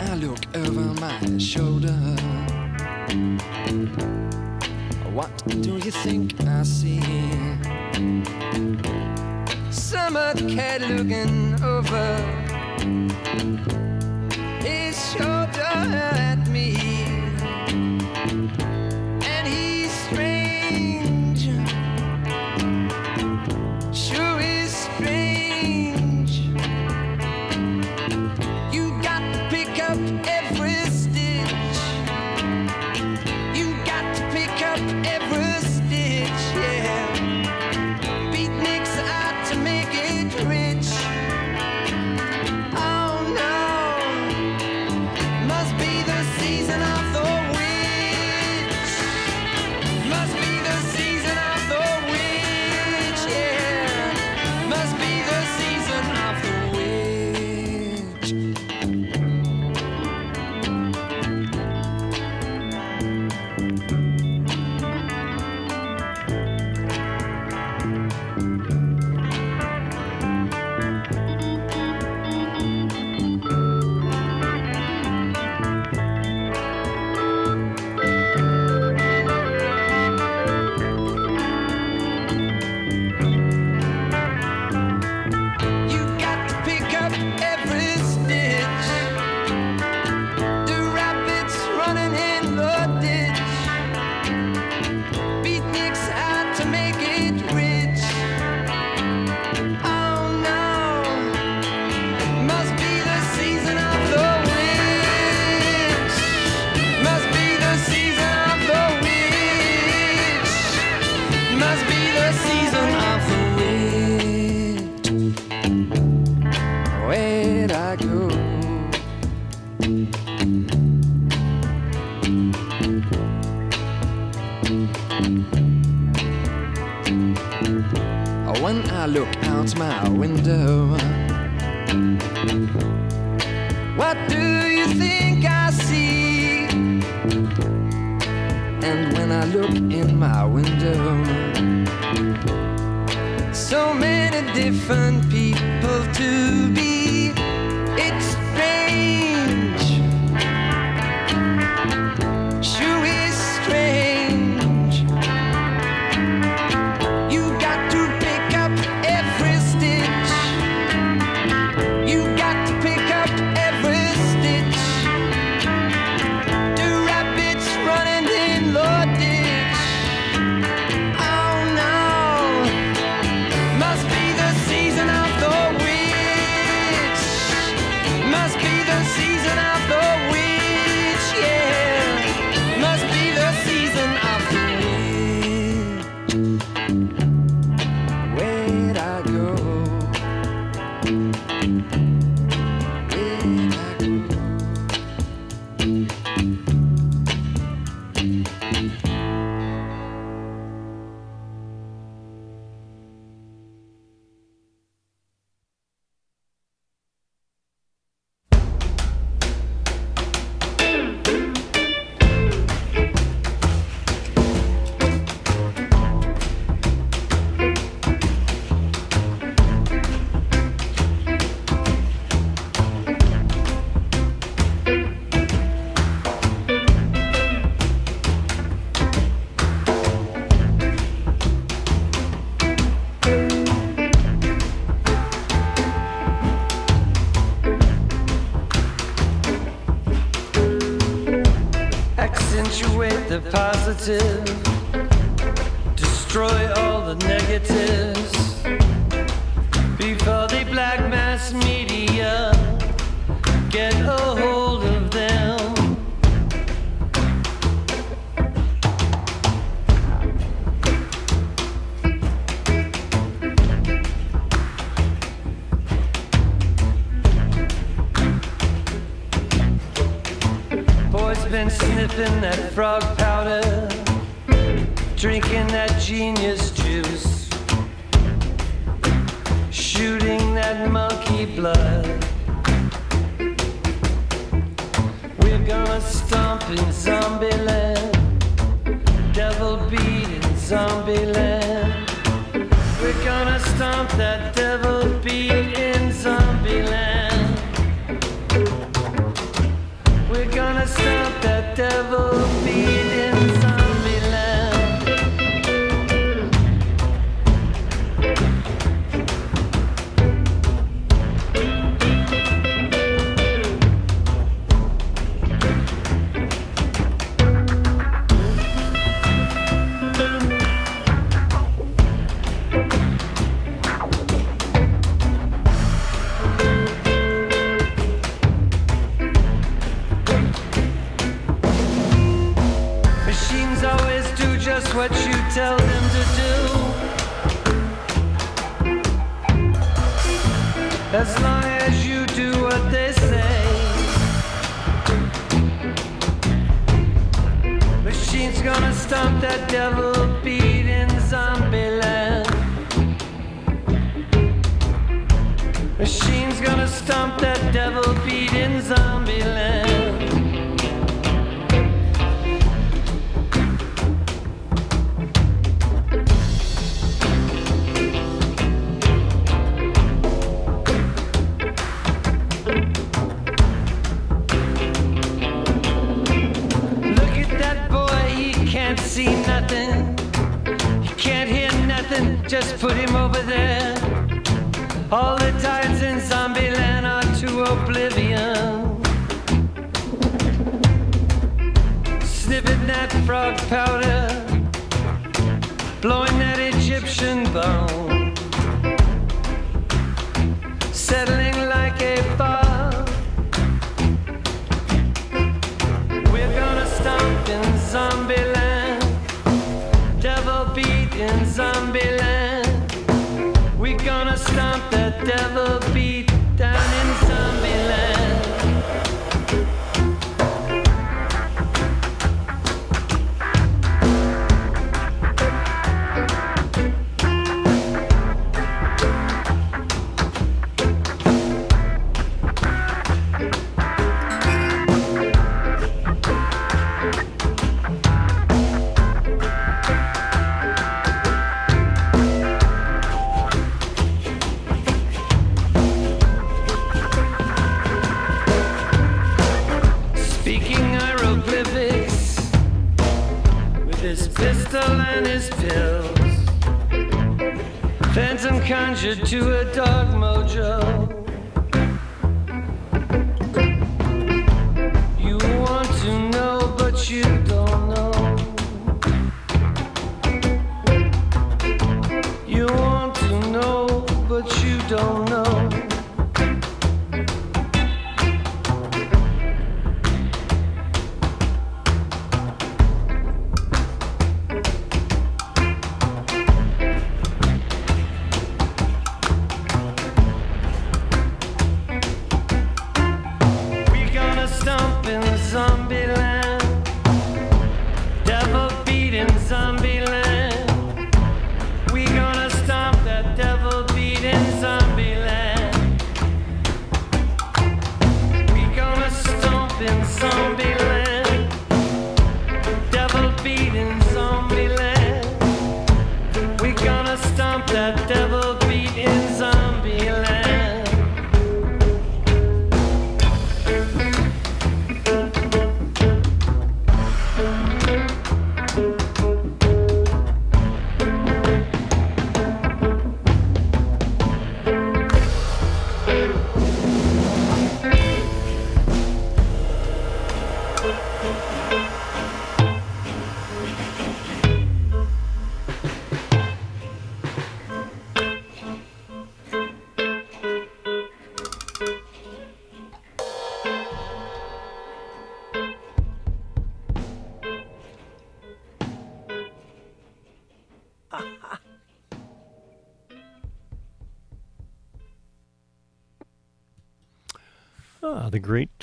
I 0.00 0.14
look 0.16 0.40
over 0.56 1.00
my 1.00 1.38
shoulder, 1.38 1.92
what 5.12 5.30
do 5.46 5.76
you 5.76 5.92
think 5.92 6.40
I 6.40 6.64
see? 6.64 7.00
Some 9.70 10.16
other 10.16 10.48
cat 10.48 10.80
looking 10.80 11.54
over 11.62 12.16
his 14.64 15.12
shoulder 15.12 15.62
at 15.62 16.48
me. 16.48 16.85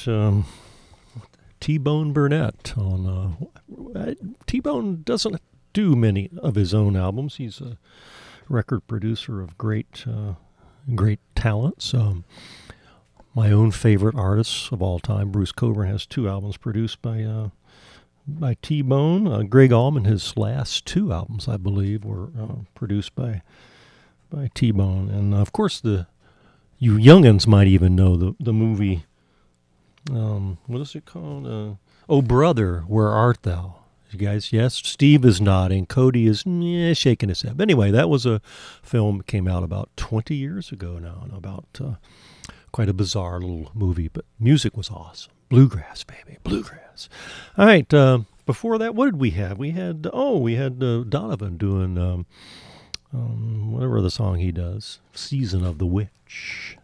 Um, 0.08 0.46
T 1.60 1.78
Bone 1.78 2.12
Burnett 2.14 2.78
on. 2.78 3.38
Uh, 3.96 4.14
T 4.46 4.60
Bone 4.60 5.02
doesn't 5.04 5.42
do 5.72 5.96
many 5.96 6.30
of 6.38 6.56
his 6.56 6.74
own 6.74 6.96
albums. 6.96 7.38
He's 7.38 7.62
a 7.62 7.78
record 8.50 8.86
producer 8.88 9.42
of 9.42 9.58
great, 9.58 10.06
uh, 10.08 10.34
great 10.94 11.20
talents. 11.36 11.94
Um, 11.94 12.26
my 13.34 13.52
own 13.52 13.72
favorite 13.72 14.16
artists 14.16 14.72
of 14.72 14.82
all 14.82 15.00
time, 15.00 15.32
Bruce 15.32 15.52
Cockburn, 15.52 15.88
has 15.88 16.06
two 16.06 16.30
albums 16.30 16.58
produced 16.58 17.02
by 17.02 17.24
uh, 17.24 17.50
by 18.28 18.56
T 18.62 18.82
Bone. 18.82 19.28
Uh, 19.28 19.44
Gregg 19.44 19.72
Allman, 19.72 20.06
his 20.06 20.38
last 20.38 20.86
two 20.86 21.12
albums, 21.12 21.48
I 21.48 21.58
believe, 21.58 22.06
were 22.06 22.30
uh, 22.40 22.56
produced 22.76 23.16
by 23.16 23.42
by 24.30 24.50
T 24.54 24.72
Bone, 24.72 25.10
and 25.10 25.34
of 25.34 25.52
course 25.52 25.80
the 25.80 26.08
you 26.78 26.98
youngins 26.98 27.48
might 27.48 27.68
even 27.68 27.96
know 27.96 28.16
the 28.16 28.36
the 28.40 28.54
movie. 28.54 29.06
Um, 30.12 30.58
what 30.68 30.82
is 30.82 30.96
it 30.96 31.06
called? 31.06 31.48
Uh, 31.48 31.76
oh, 32.10 32.22
brother, 32.22 32.84
where 32.88 33.10
art 33.10 33.44
thou? 33.44 33.76
You 34.12 34.20
guys, 34.20 34.54
yes. 34.54 34.76
Steve 34.76 35.26
is 35.26 35.42
nodding. 35.42 35.88
Cody 35.88 36.28
is 36.28 36.44
eh, 36.46 36.94
shaking 36.94 37.30
his 37.30 37.42
head. 37.42 37.58
But 37.58 37.64
anyway, 37.64 37.90
that 37.90 38.10
was 38.10 38.28
a 38.28 38.42
film 38.84 39.18
that 39.20 39.28
came 39.28 39.48
out 39.48 39.64
about 39.64 39.90
twenty 39.98 40.36
years 40.36 40.72
ago 40.72 41.00
now, 41.00 41.22
and 41.24 41.34
about 41.34 41.66
uh, 41.84 41.96
quite 42.72 42.90
a 42.90 42.94
bizarre 42.94 43.40
little 43.40 43.72
movie. 43.74 44.10
But 44.10 44.26
music 44.40 44.78
was 44.78 44.92
awesome. 44.92 45.32
Bluegrass, 45.50 46.04
baby, 46.04 46.38
bluegrass. 46.44 47.10
All 47.58 47.66
right. 47.66 47.92
Uh, 47.92 48.20
before 48.46 48.78
that, 48.78 48.94
what 48.94 49.06
did 49.06 49.18
we 49.18 49.32
have? 49.32 49.58
We 49.58 49.72
had 49.72 50.08
oh, 50.14 50.38
we 50.38 50.56
had 50.56 50.84
uh, 50.84 51.04
Donovan 51.04 51.58
doing. 51.58 51.98
Um, 51.98 52.28
um, 53.14 53.72
whatever 53.72 54.02
the 54.02 54.10
song 54.10 54.40
he 54.40 54.52
does, 54.52 55.00
Season 55.14 55.64
of 55.64 55.78
the 55.78 55.86
Witch. 55.86 56.78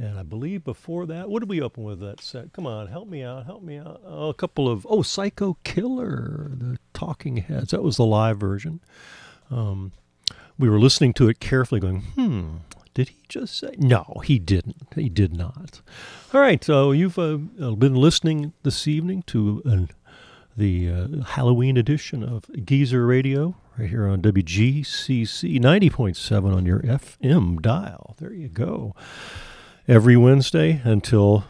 And 0.00 0.16
I 0.16 0.22
believe 0.22 0.62
before 0.62 1.06
that, 1.06 1.28
what 1.28 1.40
did 1.40 1.48
we 1.48 1.60
open 1.60 1.82
with 1.82 1.98
that 2.00 2.20
set? 2.20 2.52
Come 2.52 2.66
on, 2.66 2.86
help 2.86 3.08
me 3.08 3.24
out, 3.24 3.46
help 3.46 3.64
me 3.64 3.78
out. 3.78 4.00
Oh, 4.06 4.28
a 4.28 4.34
couple 4.34 4.68
of, 4.68 4.86
oh, 4.88 5.02
Psycho 5.02 5.56
Killer, 5.64 6.52
the 6.54 6.78
Talking 6.94 7.38
Heads. 7.38 7.72
That 7.72 7.82
was 7.82 7.96
the 7.96 8.04
live 8.04 8.38
version. 8.38 8.78
Um, 9.50 9.90
we 10.56 10.68
were 10.68 10.78
listening 10.78 11.14
to 11.14 11.28
it 11.28 11.40
carefully, 11.40 11.80
going, 11.80 12.02
hmm, 12.02 12.56
did 12.94 13.08
he 13.08 13.16
just 13.28 13.58
say? 13.58 13.74
No, 13.76 14.20
he 14.24 14.38
didn't. 14.38 14.86
He 14.94 15.08
did 15.08 15.36
not. 15.36 15.80
All 16.32 16.40
right, 16.40 16.62
so 16.62 16.92
you've 16.92 17.18
uh, 17.18 17.36
been 17.36 17.94
listening 17.96 18.52
this 18.62 18.86
evening 18.86 19.22
to 19.28 19.62
uh, 19.64 19.92
the 20.56 20.90
uh, 20.90 21.22
Halloween 21.24 21.76
edition 21.76 22.22
of 22.22 22.44
Geezer 22.64 23.04
Radio 23.04 23.56
right 23.76 23.88
here 23.88 24.06
on 24.08 24.20
WGCC 24.22 25.60
90.7 25.60 26.54
on 26.54 26.66
your 26.66 26.80
FM 26.80 27.62
dial. 27.62 28.16
There 28.18 28.32
you 28.32 28.48
go. 28.48 28.94
Every 29.88 30.16
Wednesday 30.16 30.80
until 30.84 31.44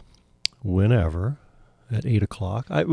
whenever 0.63 1.37
at 1.91 2.05
8 2.05 2.23
o'clock. 2.23 2.67
I, 2.69 2.85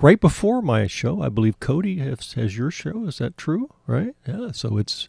right 0.00 0.20
before 0.20 0.62
my 0.62 0.86
show, 0.86 1.20
I 1.22 1.28
believe 1.28 1.58
Cody 1.58 1.98
has, 1.98 2.34
has 2.34 2.56
your 2.56 2.70
show. 2.70 3.04
Is 3.06 3.18
that 3.18 3.36
true? 3.36 3.68
Right? 3.86 4.14
Yeah, 4.28 4.52
so 4.52 4.78
it's 4.78 5.08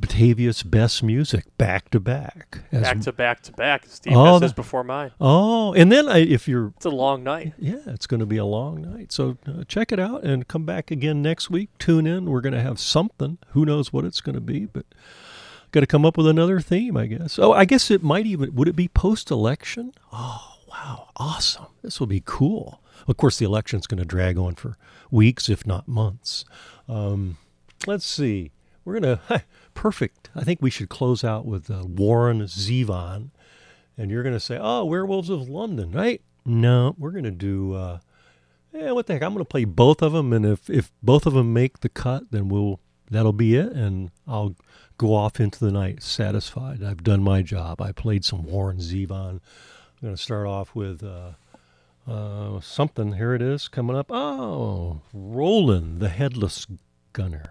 Batavia's 0.00 0.64
best 0.64 1.02
music 1.04 1.44
back 1.58 1.90
to 1.90 2.00
back. 2.00 2.64
As- 2.72 2.82
Back 2.82 3.00
to 3.02 3.12
back 3.12 3.42
to 3.42 3.52
back. 3.52 3.84
Steve 3.86 4.14
Oh, 4.16 4.40
before 4.48 4.82
mine. 4.82 5.12
Oh, 5.20 5.72
and 5.74 5.92
then 5.92 6.08
I, 6.08 6.18
if 6.18 6.48
you're, 6.48 6.72
It's 6.76 6.86
a 6.86 6.90
long 6.90 7.22
night. 7.22 7.52
yeah, 7.58 7.76
it's 7.86 8.08
going 8.08 8.18
to 8.20 8.26
be 8.26 8.38
a 8.38 8.44
long 8.44 8.80
night. 8.82 9.12
So 9.12 9.36
uh, 9.46 9.62
check 9.68 9.92
it 9.92 10.00
out 10.00 10.24
and 10.24 10.48
come 10.48 10.64
back 10.64 10.90
again 10.90 11.22
next 11.22 11.48
week. 11.50 11.68
Tune 11.78 12.08
in. 12.08 12.24
We're 12.28 12.40
going 12.40 12.54
to 12.54 12.62
have 12.62 12.80
something. 12.80 13.38
Who 13.50 13.64
knows 13.64 13.92
what 13.92 14.04
it's 14.04 14.20
going 14.20 14.34
to 14.34 14.40
be, 14.40 14.64
but 14.66 14.86
got 15.72 15.80
to 15.80 15.86
come 15.86 16.04
up 16.04 16.16
with 16.16 16.26
another 16.26 16.60
theme, 16.60 16.96
I 16.96 17.06
guess. 17.06 17.38
Oh, 17.38 17.52
I 17.52 17.64
guess 17.64 17.90
it 17.90 18.02
might 18.02 18.26
even 18.26 18.54
would 18.54 18.68
it 18.68 18.76
be 18.76 18.88
post 18.88 19.30
election? 19.30 19.92
Oh, 20.12 20.56
wow, 20.68 21.08
awesome! 21.16 21.66
This 21.82 21.98
will 21.98 22.06
be 22.06 22.22
cool. 22.24 22.80
Of 23.08 23.16
course, 23.16 23.38
the 23.38 23.44
election's 23.44 23.88
going 23.88 23.98
to 23.98 24.04
drag 24.04 24.38
on 24.38 24.54
for 24.54 24.76
weeks, 25.10 25.48
if 25.48 25.66
not 25.66 25.88
months. 25.88 26.44
Um, 26.88 27.36
let's 27.86 28.06
see. 28.06 28.52
We're 28.84 28.98
gonna 28.98 29.20
perfect. 29.74 30.30
I 30.34 30.42
think 30.42 30.60
we 30.60 30.70
should 30.70 30.88
close 30.88 31.24
out 31.24 31.46
with 31.46 31.70
uh, 31.70 31.84
Warren 31.84 32.42
Zevon, 32.42 33.30
and 33.96 34.10
you're 34.10 34.22
gonna 34.22 34.40
say, 34.40 34.58
"Oh, 34.60 34.84
Werewolves 34.84 35.30
of 35.30 35.48
London," 35.48 35.92
right? 35.92 36.20
No, 36.44 36.94
we're 36.98 37.12
gonna 37.12 37.30
do. 37.30 37.74
Uh, 37.74 37.98
yeah, 38.72 38.92
what 38.92 39.06
the 39.06 39.14
heck? 39.14 39.22
I'm 39.22 39.32
gonna 39.32 39.44
play 39.44 39.64
both 39.64 40.02
of 40.02 40.12
them, 40.12 40.32
and 40.32 40.44
if 40.44 40.68
if 40.68 40.90
both 41.02 41.26
of 41.26 41.34
them 41.34 41.52
make 41.52 41.80
the 41.80 41.88
cut, 41.88 42.30
then 42.30 42.48
we'll 42.48 42.80
that'll 43.10 43.32
be 43.32 43.54
it, 43.54 43.72
and 43.72 44.10
I'll 44.26 44.56
go 45.02 45.14
off 45.14 45.40
into 45.40 45.58
the 45.58 45.72
night 45.72 46.00
satisfied. 46.00 46.80
I've 46.80 47.02
done 47.02 47.24
my 47.24 47.42
job. 47.42 47.82
I 47.82 47.90
played 47.90 48.24
some 48.24 48.44
Warren 48.44 48.78
Zevon. 48.78 49.40
I'm 49.40 49.40
gonna 50.00 50.16
start 50.16 50.46
off 50.46 50.76
with. 50.76 51.02
Uh, 51.02 51.32
uh, 52.06 52.60
something 52.60 53.12
here 53.12 53.32
it 53.34 53.42
is 53.42 53.68
coming 53.68 53.96
up. 53.96 54.10
Oh, 54.10 55.02
Roland 55.12 56.00
the 56.00 56.08
Headless 56.08 56.66
Gunner. 57.12 57.44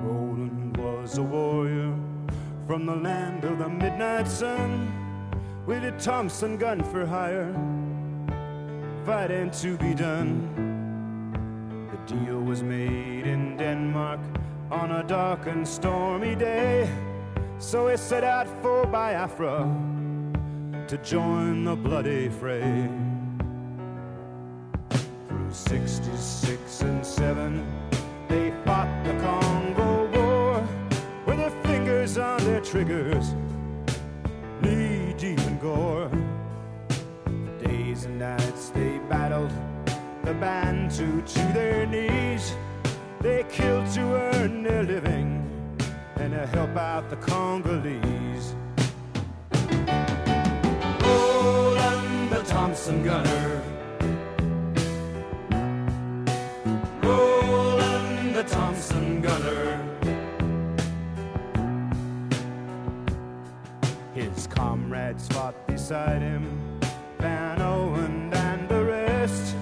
Roland 0.00 0.76
was 0.78 1.18
a 1.18 1.22
warrior 1.22 1.94
from 2.66 2.86
the 2.86 2.96
land 2.96 3.44
of 3.44 3.58
the 3.58 3.68
midnight 3.68 4.28
sun 4.28 5.05
with 5.66 5.82
a 5.82 5.90
Thompson 5.98 6.56
gun 6.56 6.80
for 6.80 7.04
hire, 7.04 7.52
fighting 9.04 9.50
to 9.50 9.76
be 9.76 9.94
done. 9.94 10.48
The 11.90 12.14
deal 12.14 12.40
was 12.40 12.62
made 12.62 13.26
in 13.26 13.56
Denmark 13.56 14.20
on 14.70 14.92
a 14.92 15.02
dark 15.02 15.46
and 15.46 15.66
stormy 15.66 16.36
day. 16.36 16.88
So 17.58 17.88
he 17.88 17.96
set 17.96 18.22
out 18.22 18.46
for 18.62 18.86
Biafra 18.86 19.68
to 20.86 20.98
join 20.98 21.64
the 21.64 21.74
bloody 21.74 22.28
fray. 22.28 22.88
Through 25.26 25.50
66 25.52 26.82
and 26.82 27.04
7, 27.04 27.66
they 28.28 28.52
fought 28.64 29.04
the 29.04 29.12
Congo 29.20 30.06
War 30.14 30.68
with 31.26 31.38
their 31.38 31.50
fingers 31.64 32.18
on 32.18 32.38
their 32.44 32.60
triggers, 32.60 33.34
in 34.62 35.05
gore. 35.66 36.10
For 36.88 37.64
days 37.64 38.04
and 38.04 38.18
nights 38.18 38.70
they 38.70 38.98
battled 39.10 39.52
the 40.24 40.34
Bantu 40.34 41.22
to 41.34 41.42
their 41.58 41.86
knees. 41.86 42.54
They 43.20 43.44
killed 43.50 43.88
to 43.96 44.02
earn 44.26 44.62
their 44.62 44.84
living 44.84 45.28
and 46.16 46.32
to 46.32 46.46
help 46.46 46.76
out 46.76 47.10
the 47.10 47.16
Congolese. 47.16 48.54
Roland 51.02 52.30
the 52.34 52.42
Thompson 52.54 52.98
gunner. 53.04 53.62
Roland 57.02 58.34
the 58.36 58.44
Thompson 58.44 59.20
gunner. 59.20 59.85
His 64.36 64.46
comrades 64.46 65.26
fought 65.28 65.66
beside 65.66 66.20
him, 66.20 66.78
Van 67.18 67.62
Owen 67.62 68.30
and 68.34 68.68
the 68.68 68.84
rest. 68.84 69.56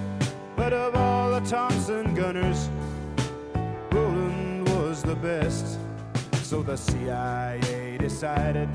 But 0.57 0.73
of 0.73 0.93
all 0.95 1.31
the 1.31 1.39
Thompson 1.49 2.13
gunners, 2.13 2.69
Roland 3.93 4.67
was 4.67 5.01
the 5.01 5.15
best. 5.15 5.79
So 6.43 6.61
the 6.61 6.75
CIA 6.75 7.97
decided 7.97 8.67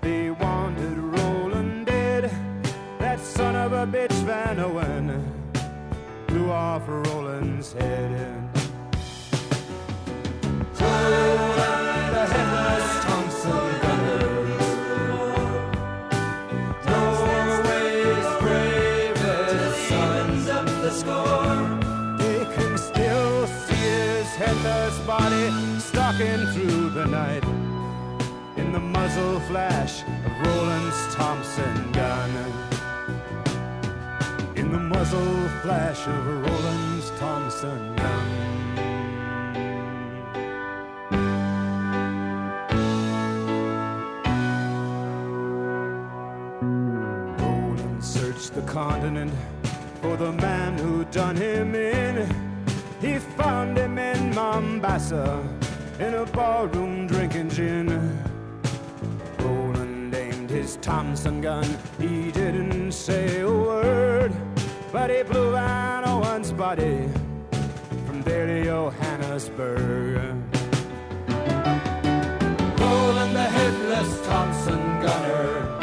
they 0.00 0.32
wanted 0.32 0.98
Roland 0.98 1.86
dead. 1.86 2.28
That 2.98 3.20
son 3.20 3.54
of 3.54 3.72
a 3.72 3.86
bitch 3.86 4.12
Van 4.24 4.58
Owen 4.58 5.06
blew 6.26 6.50
off 6.50 6.82
Roland's 6.88 7.72
head. 7.72 8.50
Stalking 26.20 26.46
through 26.48 26.90
the 26.90 27.06
night 27.06 27.44
in 28.56 28.72
the 28.72 28.80
muzzle 28.80 29.40
flash 29.40 30.02
of 30.02 30.46
Roland's 30.46 31.14
Thompson 31.14 31.92
gun. 31.92 32.30
In 34.56 34.70
the 34.70 34.78
muzzle 34.78 35.48
flash 35.62 36.06
of 36.06 36.26
Roland's 36.26 37.10
Thompson 37.18 37.96
gun. 37.96 38.46
The 48.52 48.62
continent 48.62 49.32
for 50.02 50.16
the 50.16 50.32
man 50.32 50.76
who 50.76 51.04
done 51.04 51.36
him 51.36 51.74
in. 51.76 52.28
He 53.00 53.18
found 53.18 53.78
him 53.78 53.96
in 53.96 54.34
Mombasa 54.34 55.40
in 56.00 56.14
a 56.14 56.24
barroom 56.26 57.06
drinking 57.06 57.50
gin. 57.50 57.88
Roland 59.38 60.14
aimed 60.14 60.48
his 60.48 60.76
Thompson 60.76 61.42
gun, 61.42 61.66
he 61.98 62.32
didn't 62.32 62.92
say 62.92 63.40
a 63.40 63.50
word, 63.50 64.32
but 64.90 65.10
he 65.10 65.22
blew 65.22 65.52
Van 65.52 66.08
Owen's 66.08 66.52
body 66.52 67.06
from 68.06 68.22
there 68.22 68.46
to 68.46 68.64
Johannesburg. 68.64 70.34
Roland 72.80 73.36
the 73.36 73.48
headless 73.58 74.26
Thompson 74.26 74.80
gunner. 75.02 75.79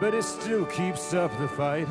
But 0.00 0.14
it 0.14 0.24
still 0.24 0.64
keeps 0.64 1.12
up 1.12 1.30
the 1.38 1.46
fight. 1.46 1.86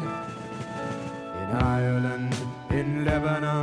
In 1.42 1.50
Ireland, 1.56 2.36
in 2.72 3.06
Lebanon, 3.06 3.59